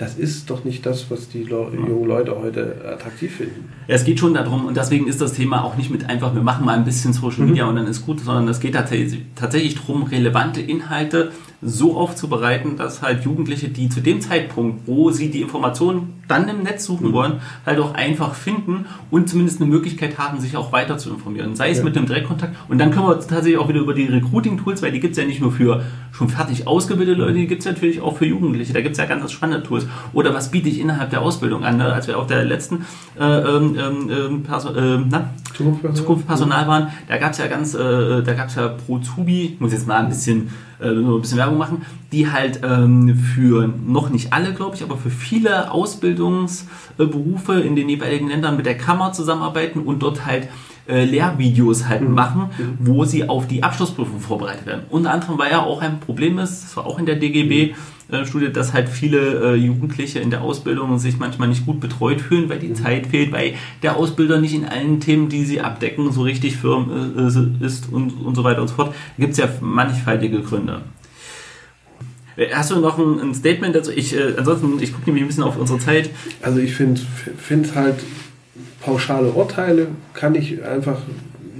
das 0.00 0.14
ist 0.14 0.48
doch 0.48 0.64
nicht 0.64 0.86
das, 0.86 1.10
was 1.10 1.28
die 1.28 1.42
jungen 1.42 2.06
Leute 2.06 2.34
heute 2.40 2.76
attraktiv 2.90 3.36
finden. 3.36 3.68
Ja, 3.86 3.96
es 3.96 4.04
geht 4.04 4.18
schon 4.18 4.32
darum, 4.32 4.64
und 4.64 4.74
deswegen 4.74 5.06
ist 5.06 5.20
das 5.20 5.34
Thema 5.34 5.62
auch 5.62 5.76
nicht 5.76 5.90
mit 5.90 6.08
einfach, 6.08 6.34
wir 6.34 6.42
machen 6.42 6.64
mal 6.64 6.74
ein 6.74 6.86
bisschen 6.86 7.12
Social 7.12 7.44
Media 7.44 7.64
mhm. 7.64 7.70
und 7.70 7.76
dann 7.76 7.86
ist 7.86 8.06
gut, 8.06 8.20
sondern 8.20 8.48
es 8.48 8.60
geht 8.60 8.74
tatsächlich, 8.74 9.20
tatsächlich 9.34 9.74
darum, 9.74 10.04
relevante 10.04 10.62
Inhalte 10.62 11.32
so 11.62 11.96
aufzubereiten, 11.96 12.76
dass 12.76 13.02
halt 13.02 13.24
Jugendliche, 13.24 13.68
die 13.68 13.88
zu 13.88 14.00
dem 14.00 14.20
Zeitpunkt, 14.20 14.86
wo 14.86 15.10
sie 15.10 15.30
die 15.30 15.42
Informationen 15.42 16.22
dann 16.26 16.48
im 16.48 16.62
Netz 16.62 16.84
suchen 16.84 17.08
mhm. 17.08 17.12
wollen, 17.12 17.40
halt 17.66 17.78
auch 17.80 17.92
einfach 17.94 18.34
finden 18.34 18.86
und 19.10 19.28
zumindest 19.28 19.60
eine 19.60 19.68
Möglichkeit 19.68 20.16
haben, 20.18 20.40
sich 20.40 20.56
auch 20.56 20.72
weiter 20.72 20.96
zu 20.96 21.10
informieren. 21.10 21.54
Sei 21.56 21.70
es 21.70 21.78
ja. 21.78 21.84
mit 21.84 21.96
einem 21.96 22.06
Direktkontakt. 22.06 22.56
Und 22.68 22.78
dann 22.78 22.90
können 22.90 23.06
wir 23.06 23.14
tatsächlich 23.20 23.58
auch 23.58 23.68
wieder 23.68 23.80
über 23.80 23.92
die 23.92 24.06
Recruiting-Tools, 24.06 24.80
weil 24.80 24.92
die 24.92 25.00
gibt 25.00 25.12
es 25.12 25.18
ja 25.18 25.26
nicht 25.26 25.40
nur 25.40 25.52
für 25.52 25.84
schon 26.12 26.28
fertig 26.28 26.66
ausgebildete 26.66 27.20
Leute, 27.20 27.34
die 27.34 27.46
gibt 27.46 27.60
es 27.60 27.66
natürlich 27.66 28.00
auch 28.00 28.16
für 28.16 28.26
Jugendliche. 28.26 28.72
Da 28.72 28.80
gibt 28.80 28.92
es 28.92 28.98
ja 28.98 29.06
ganz 29.06 29.30
spannende 29.30 29.62
Tools. 29.66 29.86
Oder 30.12 30.32
was 30.32 30.50
biete 30.50 30.68
ich 30.68 30.80
innerhalb 30.80 31.10
der 31.10 31.20
Ausbildung 31.20 31.64
an? 31.64 31.76
Ne? 31.76 31.92
Als 31.92 32.06
wir 32.06 32.18
auf 32.18 32.26
der 32.26 32.44
letzten 32.44 32.86
äh, 33.18 33.24
ähm, 33.24 33.76
ähm 33.78 34.10
äh, 34.10 34.98
na? 35.08 35.30
Zukunft 35.94 36.26
Personal 36.26 36.66
waren, 36.66 36.88
da 37.08 37.16
gab 37.18 37.32
es 37.32 37.38
ja 37.38 37.46
ganz, 37.46 37.74
äh, 37.74 38.22
da 38.22 38.34
gab 38.34 38.48
es 38.48 38.54
ja 38.54 38.68
Prozubi, 38.68 39.56
muss 39.58 39.72
jetzt 39.72 39.86
mal 39.86 39.98
ein 39.98 40.08
bisschen 40.08 40.50
äh, 40.80 40.90
nur 40.90 41.18
ein 41.18 41.20
bisschen 41.20 41.38
Werbung 41.38 41.58
machen, 41.58 41.82
die 42.12 42.30
halt 42.30 42.60
ähm, 42.62 43.14
für 43.14 43.68
noch 43.68 44.10
nicht 44.10 44.32
alle, 44.32 44.52
glaube 44.54 44.76
ich, 44.76 44.82
aber 44.82 44.96
für 44.96 45.10
viele 45.10 45.70
Ausbildungsberufe 45.70 47.60
in 47.60 47.76
den 47.76 47.88
jeweiligen 47.88 48.28
Ländern 48.28 48.56
mit 48.56 48.66
der 48.66 48.76
Kammer 48.76 49.12
zusammenarbeiten 49.12 49.80
und 49.80 50.00
dort 50.00 50.26
halt 50.26 50.48
äh, 50.90 51.04
Lehrvideos 51.04 51.88
halt 51.88 52.02
mhm. 52.02 52.14
machen, 52.14 52.50
mhm. 52.58 52.76
wo 52.80 53.04
sie 53.04 53.28
auf 53.28 53.46
die 53.46 53.62
Abschlussprüfung 53.62 54.20
vorbereitet 54.20 54.66
werden. 54.66 54.82
Unter 54.90 55.12
anderem, 55.12 55.38
weil 55.38 55.50
ja 55.50 55.62
auch 55.62 55.80
ein 55.80 56.00
Problem 56.00 56.38
ist, 56.38 56.64
das 56.64 56.76
war 56.76 56.86
auch 56.86 56.98
in 56.98 57.06
der 57.06 57.16
DGB, 57.16 57.74
äh, 58.10 58.26
Studie, 58.26 58.52
dass 58.52 58.72
halt 58.72 58.88
viele 58.88 59.52
äh, 59.52 59.54
Jugendliche 59.54 60.18
in 60.18 60.30
der 60.30 60.42
Ausbildung 60.42 60.98
sich 60.98 61.18
manchmal 61.18 61.48
nicht 61.48 61.64
gut 61.64 61.80
betreut 61.80 62.20
fühlen, 62.20 62.48
weil 62.48 62.58
die 62.58 62.68
mhm. 62.68 62.74
Zeit 62.74 63.06
fehlt, 63.06 63.32
weil 63.32 63.54
der 63.82 63.96
Ausbilder 63.96 64.40
nicht 64.40 64.54
in 64.54 64.64
allen 64.64 65.00
Themen, 65.00 65.28
die 65.28 65.44
sie 65.44 65.60
abdecken, 65.60 66.10
so 66.10 66.22
richtig 66.22 66.56
firm 66.56 66.90
äh, 67.16 67.64
ist 67.64 67.92
und, 67.92 68.10
und 68.10 68.34
so 68.34 68.42
weiter 68.42 68.62
und 68.62 68.68
so 68.68 68.74
fort. 68.74 68.94
Da 69.16 69.20
gibt 69.20 69.32
es 69.32 69.38
ja 69.38 69.48
mannigfaltige 69.60 70.40
Gründe. 70.40 70.82
Äh, 72.36 72.48
hast 72.52 72.70
du 72.70 72.80
noch 72.80 72.98
ein, 72.98 73.20
ein 73.20 73.34
Statement 73.34 73.76
dazu? 73.76 73.92
Ich, 73.92 74.16
äh, 74.16 74.34
ansonsten, 74.36 74.80
ich 74.80 74.92
gucke 74.92 75.06
nämlich 75.06 75.24
ein 75.24 75.28
bisschen 75.28 75.44
auf 75.44 75.56
unsere 75.56 75.78
Zeit. 75.78 76.10
Also 76.42 76.58
ich 76.58 76.74
finde 76.74 77.00
find 77.38 77.74
halt 77.74 77.96
pauschale 78.80 79.30
Urteile 79.30 79.88
kann 80.14 80.34
ich 80.34 80.64
einfach 80.64 80.98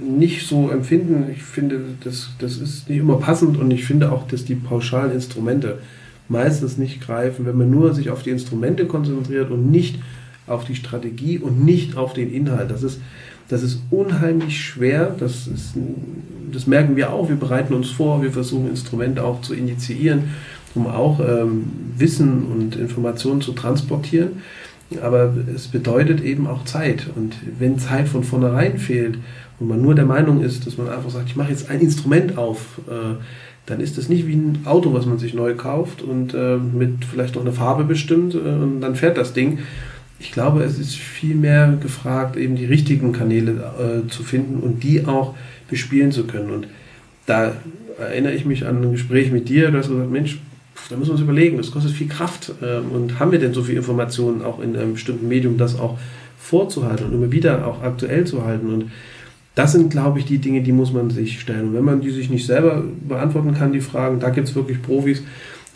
nicht 0.01 0.47
so 0.47 0.69
empfinden. 0.69 1.29
Ich 1.31 1.43
finde, 1.43 1.81
das, 2.03 2.31
das 2.39 2.57
ist 2.57 2.89
nicht 2.89 2.99
immer 2.99 3.17
passend 3.17 3.57
und 3.57 3.71
ich 3.71 3.85
finde 3.85 4.11
auch, 4.11 4.27
dass 4.27 4.45
die 4.45 4.55
pauschalen 4.55 5.11
Instrumente 5.11 5.79
meistens 6.27 6.77
nicht 6.77 7.01
greifen, 7.01 7.45
wenn 7.45 7.57
man 7.57 7.69
nur 7.69 7.93
sich 7.93 8.09
auf 8.09 8.23
die 8.23 8.29
Instrumente 8.29 8.85
konzentriert 8.85 9.51
und 9.51 9.69
nicht 9.69 9.99
auf 10.47 10.65
die 10.65 10.75
Strategie 10.75 11.37
und 11.37 11.63
nicht 11.63 11.97
auf 11.97 12.13
den 12.13 12.33
Inhalt. 12.33 12.71
Das 12.71 12.83
ist, 12.83 12.99
das 13.49 13.63
ist 13.63 13.81
unheimlich 13.91 14.59
schwer. 14.59 15.15
Das, 15.17 15.47
ist, 15.47 15.73
das 16.51 16.67
merken 16.67 16.95
wir 16.95 17.11
auch. 17.11 17.29
Wir 17.29 17.35
bereiten 17.35 17.73
uns 17.73 17.89
vor, 17.89 18.23
wir 18.23 18.31
versuchen 18.31 18.69
Instrumente 18.69 19.23
auch 19.23 19.41
zu 19.41 19.53
initiieren, 19.53 20.31
um 20.73 20.87
auch 20.87 21.19
ähm, 21.19 21.65
Wissen 21.97 22.45
und 22.45 22.75
Informationen 22.75 23.41
zu 23.41 23.51
transportieren. 23.51 24.41
Aber 25.01 25.33
es 25.53 25.67
bedeutet 25.67 26.21
eben 26.21 26.47
auch 26.47 26.65
Zeit. 26.65 27.07
Und 27.15 27.35
wenn 27.59 27.79
Zeit 27.79 28.07
von 28.07 28.23
vornherein 28.23 28.77
fehlt 28.77 29.17
und 29.59 29.67
man 29.67 29.81
nur 29.81 29.95
der 29.95 30.05
Meinung 30.05 30.41
ist, 30.41 30.67
dass 30.67 30.77
man 30.77 30.89
einfach 30.89 31.09
sagt, 31.09 31.29
ich 31.29 31.35
mache 31.35 31.51
jetzt 31.51 31.69
ein 31.69 31.79
Instrument 31.79 32.37
auf, 32.37 32.79
äh, 32.89 33.15
dann 33.65 33.79
ist 33.79 33.97
das 33.97 34.09
nicht 34.09 34.27
wie 34.27 34.33
ein 34.33 34.63
Auto, 34.65 34.93
was 34.93 35.05
man 35.05 35.19
sich 35.19 35.33
neu 35.33 35.55
kauft 35.55 36.01
und 36.01 36.33
äh, 36.33 36.57
mit 36.57 37.05
vielleicht 37.05 37.35
noch 37.35 37.43
eine 37.43 37.53
Farbe 37.53 37.83
bestimmt 37.83 38.33
äh, 38.33 38.37
und 38.37 38.81
dann 38.81 38.95
fährt 38.95 39.17
das 39.17 39.33
Ding. 39.33 39.59
Ich 40.19 40.31
glaube, 40.31 40.63
es 40.63 40.77
ist 40.77 40.95
viel 40.95 41.35
mehr 41.35 41.77
gefragt, 41.81 42.35
eben 42.35 42.55
die 42.55 42.65
richtigen 42.65 43.11
Kanäle 43.11 43.51
äh, 43.51 44.07
zu 44.09 44.23
finden 44.23 44.59
und 44.61 44.83
die 44.83 45.05
auch 45.05 45.35
bespielen 45.69 46.11
zu 46.11 46.25
können. 46.25 46.51
Und 46.51 46.67
da 47.25 47.53
erinnere 47.99 48.33
ich 48.33 48.45
mich 48.45 48.65
an 48.65 48.83
ein 48.83 48.91
Gespräch 48.91 49.31
mit 49.31 49.47
dir, 49.49 49.71
du 49.71 49.77
hast 49.77 49.89
gesagt, 49.89 50.11
Mensch, 50.11 50.39
da 50.89 50.97
müssen 50.97 51.09
wir 51.09 51.13
uns 51.13 51.21
überlegen, 51.21 51.57
das 51.57 51.71
kostet 51.71 51.91
viel 51.91 52.07
Kraft. 52.07 52.53
Ähm, 52.61 52.91
und 52.91 53.19
haben 53.19 53.31
wir 53.31 53.39
denn 53.39 53.53
so 53.53 53.63
viel 53.63 53.75
Informationen 53.75 54.41
auch 54.41 54.59
in 54.59 54.75
einem 54.75 54.93
bestimmten 54.93 55.27
Medium, 55.27 55.57
das 55.57 55.79
auch 55.79 55.97
vorzuhalten 56.37 57.05
und 57.05 57.13
immer 57.13 57.31
wieder 57.31 57.67
auch 57.67 57.81
aktuell 57.81 58.25
zu 58.25 58.43
halten? 58.43 58.73
Und 58.73 58.91
das 59.55 59.73
sind, 59.73 59.91
glaube 59.91 60.19
ich, 60.19 60.25
die 60.25 60.37
Dinge, 60.37 60.61
die 60.61 60.71
muss 60.71 60.93
man 60.93 61.09
sich 61.09 61.39
stellen. 61.39 61.69
Und 61.69 61.73
wenn 61.73 61.83
man 61.83 62.01
die 62.01 62.11
sich 62.11 62.29
nicht 62.29 62.45
selber 62.45 62.83
beantworten 63.07 63.53
kann, 63.53 63.73
die 63.73 63.81
Fragen, 63.81 64.19
da 64.19 64.29
gibt 64.29 64.47
es 64.47 64.55
wirklich 64.55 64.81
Profis, 64.81 65.23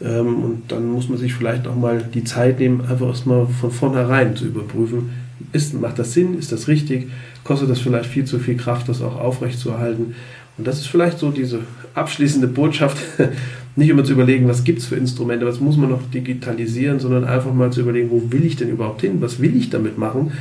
Ähm, 0.02 0.44
und 0.44 0.72
dann 0.72 0.92
muss 0.92 1.08
man 1.08 1.18
sich 1.18 1.34
vielleicht 1.34 1.68
auch 1.68 1.76
mal 1.76 2.04
die 2.14 2.24
Zeit 2.24 2.60
nehmen, 2.60 2.82
einfach 2.82 3.08
erstmal 3.08 3.48
von 3.48 3.72
vornherein 3.72 4.36
zu 4.36 4.46
überprüfen, 4.46 5.12
ist, 5.52 5.74
macht 5.74 6.00
das 6.00 6.14
Sinn, 6.14 6.38
ist 6.38 6.52
das 6.52 6.68
richtig, 6.68 7.10
kostet 7.44 7.70
das 7.70 7.80
vielleicht 7.80 8.10
viel 8.10 8.26
zu 8.26 8.40
viel 8.40 8.58
Kraft, 8.58 8.90
das 8.90 9.02
auch 9.02 9.20
aufrechtzuerhalten. 9.20 10.16
Und 10.58 10.68
das 10.68 10.80
ist 10.80 10.88
vielleicht 10.88 11.20
so 11.20 11.32
diese 11.32 11.60
abschließende 11.94 12.48
Botschaft, 12.48 12.98
nicht 13.76 13.90
immer 13.90 14.04
zu 14.04 14.14
überlegen, 14.14 14.48
was 14.48 14.64
gibt 14.64 14.80
es 14.80 14.86
für 14.86 14.96
Instrumente, 14.96 15.46
was 15.46 15.60
muss 15.60 15.78
man 15.78 15.90
noch 15.90 16.02
digitalisieren, 16.14 17.00
sondern 17.00 17.26
einfach 17.26 17.54
mal 17.54 17.72
zu 17.72 17.82
überlegen, 17.82 18.10
wo 18.10 18.32
will 18.32 18.46
ich 18.46 18.56
denn 18.56 18.70
überhaupt 18.70 19.02
hin, 19.02 19.22
was 19.22 19.40
will 19.40 19.56
ich 19.56 19.70
damit 19.70 19.98
machen. 19.98 20.32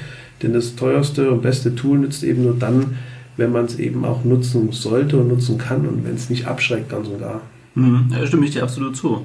Denn 0.43 0.53
das 0.53 0.77
teuerste 0.77 1.31
und 1.31 1.43
beste 1.43 1.75
Tool 1.75 1.99
nützt 1.99 2.23
eben 2.23 2.45
nur 2.45 2.55
dann, 2.55 2.97
wenn 3.37 3.51
man 3.51 3.65
es 3.65 3.79
eben 3.79 4.05
auch 4.05 4.25
nutzen 4.25 4.71
sollte 4.73 5.17
und 5.17 5.29
nutzen 5.29 5.59
kann 5.59 5.87
und 5.87 6.05
wenn 6.05 6.15
es 6.15 6.31
nicht 6.31 6.47
abschreckt 6.47 6.89
ganz 6.89 7.09
und 7.09 7.19
gar. 7.19 7.41
Mhm, 7.75 8.07
da 8.11 8.25
stimme 8.27 8.45
ich 8.45 8.53
dir 8.53 8.63
absolut 8.63 8.97
zu. 8.97 9.23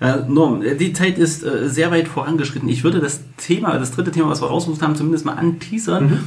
Äh, 0.00 0.18
Norm, 0.28 0.62
die 0.78 0.92
Zeit 0.92 1.18
ist 1.18 1.44
äh, 1.44 1.68
sehr 1.68 1.90
weit 1.90 2.08
vorangeschritten. 2.08 2.68
Ich 2.68 2.84
würde 2.84 3.00
das 3.00 3.22
Thema, 3.36 3.78
das 3.78 3.92
dritte 3.92 4.12
Thema, 4.12 4.28
was 4.28 4.42
wir 4.42 4.48
rausgesucht 4.48 4.82
haben, 4.82 4.94
zumindest 4.94 5.24
mal 5.24 5.34
anteasern. 5.34 6.04
Mhm. 6.04 6.18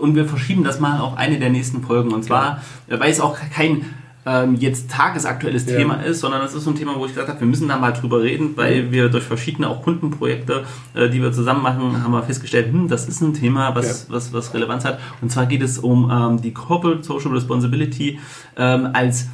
Und 0.00 0.14
wir 0.14 0.26
verschieben 0.26 0.64
das 0.64 0.80
mal 0.80 1.00
auf 1.00 1.16
eine 1.16 1.38
der 1.38 1.50
nächsten 1.50 1.82
Folgen. 1.82 2.12
Und 2.12 2.24
zwar, 2.24 2.62
ja. 2.88 3.00
weil 3.00 3.10
es 3.10 3.20
auch 3.20 3.36
kein 3.52 3.84
ähm, 4.26 4.56
jetzt 4.56 4.90
tagesaktuelles 4.90 5.66
ja. 5.66 5.76
Thema 5.76 6.02
ist, 6.02 6.20
sondern 6.20 6.40
das 6.40 6.54
ist 6.54 6.64
so 6.64 6.70
ein 6.70 6.76
Thema, 6.76 6.96
wo 6.96 7.06
ich 7.06 7.12
gesagt 7.12 7.28
habe, 7.28 7.40
wir 7.40 7.46
müssen 7.46 7.68
da 7.68 7.78
mal 7.78 7.92
drüber 7.92 8.22
reden, 8.22 8.56
weil 8.56 8.90
wir 8.90 9.08
durch 9.08 9.24
verschiedene 9.24 9.68
auch 9.68 9.82
Kundenprojekte, 9.82 10.64
äh, 10.94 11.08
die 11.08 11.22
wir 11.22 11.32
zusammen 11.32 11.62
machen, 11.62 12.02
haben 12.02 12.12
wir 12.12 12.22
festgestellt, 12.22 12.72
hm, 12.72 12.88
das 12.88 13.08
ist 13.08 13.20
ein 13.20 13.34
Thema, 13.34 13.74
was, 13.74 14.06
ja. 14.08 14.14
was, 14.14 14.32
was 14.32 14.52
Relevanz 14.54 14.84
hat. 14.84 14.98
Und 15.20 15.30
zwar 15.30 15.46
geht 15.46 15.62
es 15.62 15.78
um 15.78 16.10
ähm, 16.10 16.42
die 16.42 16.52
Corporate 16.52 17.02
Social 17.02 17.32
Responsibility 17.32 18.18
ähm, 18.56 18.90
als 18.92 19.28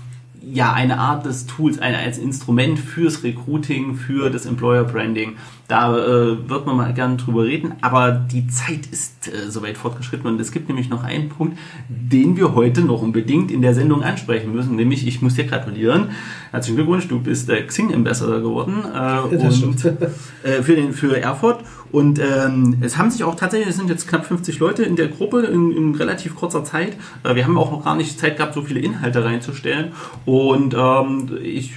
ja 0.52 0.72
eine 0.72 0.98
Art 0.98 1.26
des 1.26 1.46
Tools, 1.46 1.78
ein, 1.78 1.94
als 1.94 2.18
Instrument 2.18 2.78
fürs 2.78 3.22
Recruiting, 3.22 3.94
für 3.94 4.30
das 4.30 4.46
Employer 4.46 4.84
Branding. 4.84 5.36
Da 5.68 5.96
äh, 5.96 6.48
wird 6.48 6.66
man 6.66 6.76
mal 6.76 6.92
gerne 6.92 7.16
drüber 7.16 7.44
reden, 7.44 7.72
aber 7.80 8.12
die 8.12 8.46
Zeit 8.48 8.86
ist 8.90 9.28
äh, 9.28 9.50
soweit 9.50 9.78
fortgeschritten. 9.78 10.26
Und 10.26 10.40
es 10.40 10.52
gibt 10.52 10.68
nämlich 10.68 10.90
noch 10.90 11.04
einen 11.04 11.30
Punkt, 11.30 11.58
den 11.88 12.36
wir 12.36 12.54
heute 12.54 12.82
noch 12.82 13.00
unbedingt 13.00 13.50
in 13.50 13.62
der 13.62 13.74
Sendung 13.74 14.02
ansprechen 14.02 14.52
müssen, 14.52 14.76
nämlich 14.76 15.06
ich 15.06 15.22
muss 15.22 15.34
dir 15.34 15.44
gratulieren. 15.44 16.10
Herzlichen 16.50 16.76
Glückwunsch, 16.76 17.08
du 17.08 17.20
bist 17.20 17.48
der 17.48 17.66
Xing 17.66 17.94
Ambassador 17.94 18.40
geworden 18.40 18.84
äh, 18.94 19.20
und, 19.20 19.84
äh, 19.84 20.62
für, 20.62 20.76
den, 20.76 20.92
für 20.92 21.18
Erfurt 21.18 21.64
und 21.94 22.18
ähm, 22.18 22.78
es 22.80 22.98
haben 22.98 23.08
sich 23.08 23.22
auch 23.22 23.36
tatsächlich, 23.36 23.68
es 23.68 23.76
sind 23.76 23.88
jetzt 23.88 24.08
knapp 24.08 24.26
50 24.26 24.58
Leute 24.58 24.82
in 24.82 24.96
der 24.96 25.06
Gruppe 25.06 25.42
in, 25.42 25.70
in 25.70 25.94
relativ 25.94 26.34
kurzer 26.34 26.64
Zeit. 26.64 26.96
Äh, 27.22 27.36
wir 27.36 27.44
haben 27.44 27.56
auch 27.56 27.70
noch 27.70 27.84
gar 27.84 27.94
nicht 27.94 28.18
Zeit 28.18 28.36
gehabt, 28.36 28.54
so 28.54 28.62
viele 28.62 28.80
Inhalte 28.80 29.24
reinzustellen. 29.24 29.92
Und 30.24 30.74
ähm, 30.74 31.38
ich 31.40 31.74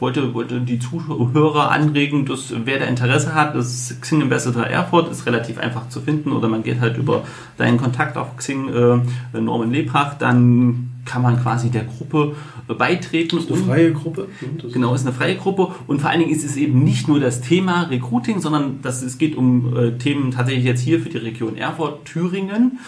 wollte, 0.00 0.34
wollte 0.34 0.60
die 0.60 0.80
Zuhörer 0.80 1.70
anregen, 1.70 2.26
dass 2.26 2.52
wer 2.64 2.80
da 2.80 2.86
Interesse 2.86 3.32
hat, 3.36 3.54
das 3.54 3.94
Xing 4.00 4.22
Ambassador 4.22 4.66
Erfurt 4.66 5.08
ist 5.08 5.24
relativ 5.24 5.58
einfach 5.58 5.88
zu 5.88 6.00
finden 6.00 6.32
oder 6.32 6.48
man 6.48 6.64
geht 6.64 6.80
halt 6.80 6.98
über 6.98 7.22
deinen 7.56 7.78
Kontakt 7.78 8.16
auf 8.16 8.36
Xing 8.36 8.68
äh, 8.74 9.38
Norman 9.38 9.70
Lebach, 9.70 10.14
dann 10.14 10.93
kann 11.04 11.22
man 11.22 11.40
quasi 11.40 11.70
der 11.70 11.84
Gruppe 11.84 12.34
beitreten. 12.66 13.36
Das 13.36 13.44
ist 13.44 13.52
eine 13.52 13.62
freie 13.64 13.92
Gruppe. 13.92 14.28
Das 14.62 14.72
genau, 14.72 14.94
ist 14.94 15.06
eine 15.06 15.14
freie 15.14 15.36
Gruppe. 15.36 15.68
Und 15.86 16.00
vor 16.00 16.10
allen 16.10 16.20
Dingen 16.20 16.32
ist 16.32 16.44
es 16.44 16.56
eben 16.56 16.82
nicht 16.82 17.08
nur 17.08 17.20
das 17.20 17.40
Thema 17.40 17.82
Recruiting, 17.82 18.40
sondern 18.40 18.80
das, 18.82 19.02
es 19.02 19.18
geht 19.18 19.36
um 19.36 19.76
äh, 19.76 19.98
Themen 19.98 20.30
tatsächlich 20.30 20.64
jetzt 20.64 20.80
hier 20.80 21.00
für 21.00 21.08
die 21.08 21.18
Region 21.18 21.56
Erfurt, 21.56 22.04
Thüringen. 22.04 22.78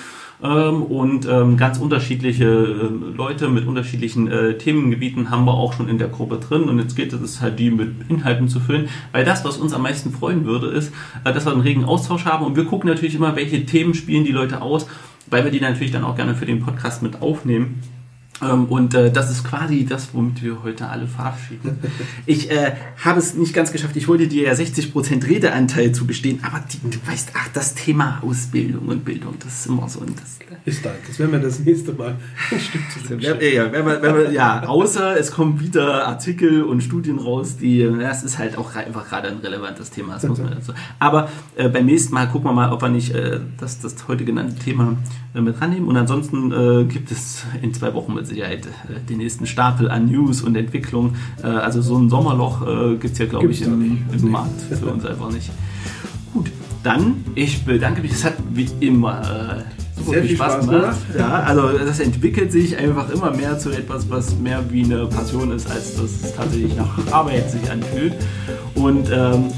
Ähm, 0.43 0.83
und 0.83 1.27
ähm, 1.27 1.57
ganz 1.57 1.79
unterschiedliche 1.79 2.45
äh, 2.45 3.17
Leute 3.17 3.49
mit 3.49 3.67
unterschiedlichen 3.67 4.29
äh, 4.29 4.59
Themengebieten 4.59 5.31
haben 5.31 5.47
wir 5.47 5.55
auch 5.55 5.73
schon 5.73 5.89
in 5.89 5.99
der 5.99 6.09
Gruppe 6.09 6.39
drin. 6.39 6.65
Und 6.65 6.79
jetzt 6.79 6.95
geht 6.95 7.13
es 7.13 7.41
halt, 7.41 7.59
die 7.59 7.71
mit 7.71 7.95
Inhalten 8.09 8.49
zu 8.49 8.61
füllen. 8.61 8.89
Weil 9.13 9.25
das, 9.25 9.45
was 9.45 9.57
uns 9.57 9.73
am 9.73 9.83
meisten 9.83 10.13
freuen 10.13 10.45
würde, 10.45 10.69
ist, 10.69 10.93
äh, 11.25 11.33
dass 11.33 11.47
wir 11.47 11.53
einen 11.53 11.63
regen 11.63 11.85
Austausch 11.85 12.27
haben. 12.27 12.45
Und 12.45 12.57
wir 12.57 12.67
gucken 12.67 12.91
natürlich 12.91 13.15
immer, 13.15 13.35
welche 13.35 13.65
Themen 13.65 13.95
spielen 13.95 14.25
die 14.25 14.33
Leute 14.33 14.61
aus, 14.61 14.87
weil 15.29 15.45
wir 15.45 15.51
die 15.51 15.61
natürlich 15.61 15.93
dann 15.93 16.05
auch 16.05 16.17
gerne 16.17 16.35
für 16.35 16.47
den 16.47 16.61
Podcast 16.61 17.03
mit 17.03 17.23
aufnehmen. 17.23 17.81
Ähm, 18.43 18.67
und 18.67 18.95
äh, 18.95 19.11
das 19.11 19.31
ist 19.31 19.45
quasi 19.45 19.87
das, 19.87 20.09
womit 20.13 20.43
wir 20.43 20.63
heute 20.63 20.89
alle 20.89 21.07
verabschieden. 21.07 21.79
Ich 22.27 22.51
äh, 22.51 22.73
habe 23.05 23.21
es 23.21 23.35
nicht 23.35 23.55
ganz 23.55 23.71
geschafft. 23.73 23.97
Ich 23.97 24.09
wollte 24.09 24.27
dir 24.27 24.45
ja 24.45 24.53
60% 24.53 25.29
Redeanteil 25.29 25.93
zugestehen, 25.93 26.41
aber 26.43 26.63
die, 26.71 26.79
du 26.91 26.99
weißt, 27.07 27.33
ach, 27.35 27.49
das 27.53 27.75
Thema 27.75 28.21
Ausbildung 28.23 28.89
und 28.89 29.05
Bildung, 29.05 29.35
das 29.39 29.61
ist 29.61 29.67
immer 29.67 29.89
so. 29.89 30.01
Und 30.01 30.21
das 30.21 30.39
ist 30.65 30.85
da. 30.85 30.91
Das 31.07 31.19
werden 31.19 31.33
wir 31.33 31.39
das 31.39 31.61
nächste 31.61 31.93
Mal 31.93 32.17
ein 32.51 32.61
Stück 32.61 32.83
zu 32.91 33.15
ja, 33.15 33.35
ja, 33.41 33.73
wenn 33.73 33.87
wir, 33.87 34.03
wenn 34.03 34.15
wir, 34.15 34.33
ja, 34.33 34.65
außer 34.65 35.19
es 35.19 35.31
kommen 35.31 35.61
wieder 35.61 36.07
Artikel 36.07 36.65
und 36.65 36.83
Studien 36.83 37.19
raus, 37.19 37.57
die, 37.57 37.89
das 38.01 38.25
ist 38.25 38.39
halt 38.39 38.59
auch 38.59 38.75
einfach 38.75 39.09
gerade 39.09 39.29
ein 39.29 39.39
relevantes 39.39 39.91
Thema. 39.91 40.15
Das 40.15 40.25
muss 40.25 40.39
man 40.39 40.51
dazu. 40.51 40.73
Aber 40.99 41.29
äh, 41.57 41.69
beim 41.69 41.87
nächsten 41.87 42.15
Mal 42.15 42.29
gucken 42.29 42.49
wir 42.49 42.53
mal, 42.53 42.73
ob 42.73 42.83
wir 42.83 42.89
nicht 42.89 43.15
äh, 43.15 43.41
das, 43.59 43.81
das 43.81 44.09
heute 44.09 44.25
genannte 44.25 44.57
Thema 44.57 44.97
äh, 45.35 45.41
mit 45.41 45.61
rannehmen. 45.61 45.89
Und 45.89 45.97
ansonsten 45.97 46.53
äh, 46.53 46.85
gibt 46.85 47.11
es 47.11 47.45
in 47.63 47.73
zwei 47.73 47.95
Wochen 47.95 48.15
mit 48.15 48.26
Sicherheit 48.29 48.67
äh, 48.67 49.01
den 49.09 49.19
nächsten 49.19 49.47
Stapel 49.47 49.91
an 49.91 50.07
News 50.07 50.43
und 50.43 50.57
Entwicklung. 50.57 51.15
Äh, 51.43 51.47
also 51.47 51.83
so 51.83 51.97
ein 51.97 52.11
Sommerloch 52.11 52.67
äh, 52.67 52.97
gibt 52.97 53.13
es 53.13 53.19
ja, 53.19 53.27
glaube 53.27 53.51
ich, 53.51 53.63
im, 53.63 54.05
im 54.13 54.31
Markt 54.31 54.61
für 54.63 54.87
uns 54.93 55.05
einfach 55.05 55.31
nicht. 55.31 55.51
Gut, 56.33 56.51
dann, 56.83 57.25
ich 57.35 57.65
bedanke 57.65 58.03
mich. 58.03 58.13
Es 58.13 58.25
hat 58.25 58.35
wie 58.53 58.69
immer 58.81 59.21
äh, 59.21 59.63
super 59.97 60.23
viel 60.23 60.37
Spaß, 60.37 60.53
Spaß 60.53 60.67
gemacht. 60.67 60.97
Ja, 61.19 61.29
also 61.43 61.79
das 61.79 62.01
entwickelt 62.01 62.53
sich 62.53 62.77
einfach 62.77 63.11
immer 63.11 63.31
mehr 63.31 63.59
zu 63.59 63.71
etwas, 63.71 64.09
was 64.11 64.37
mehr 64.39 64.63
wie 64.71 64.85
eine 64.85 65.07
Passion 65.07 65.51
ist, 65.53 65.71
als 65.71 65.97
das 65.97 66.35
tatsächlich 66.35 66.77
nach 66.77 67.13
Arbeit 67.13 67.51
sich 67.51 67.71
anfühlt. 67.71 68.15
Und 68.75 69.09
ähm, 69.11 69.51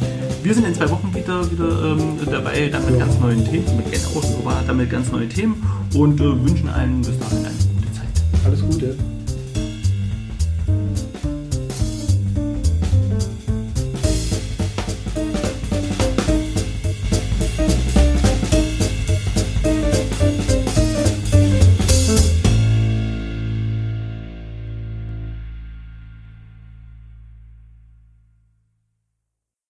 wir 0.43 0.55
sind 0.55 0.67
in 0.67 0.75
zwei 0.75 0.89
Wochen 0.91 1.13
wieder, 1.15 1.51
wieder 1.51 1.93
ähm, 1.93 2.19
dabei, 2.31 2.69
dann 2.69 2.85
mit 2.87 2.99
ganz 2.99 3.19
neuen 3.19 3.45
Themen, 3.45 3.67
mit 3.77 3.87
aus, 4.17 4.37
aber 4.41 4.63
dann 4.67 4.77
mit 4.77 4.91
ganz 4.91 5.11
neuen 5.11 5.29
Themen 5.29 5.63
und 5.95 6.21
äh, 6.21 6.25
wünschen 6.25 6.69
allen 6.69 7.01
bis 7.01 7.19
dahin 7.19 7.39
eine 7.39 7.49
gute 7.49 7.61
Zeit. 7.61 7.68
Alles 8.49 8.63
Gute. 8.63 9.18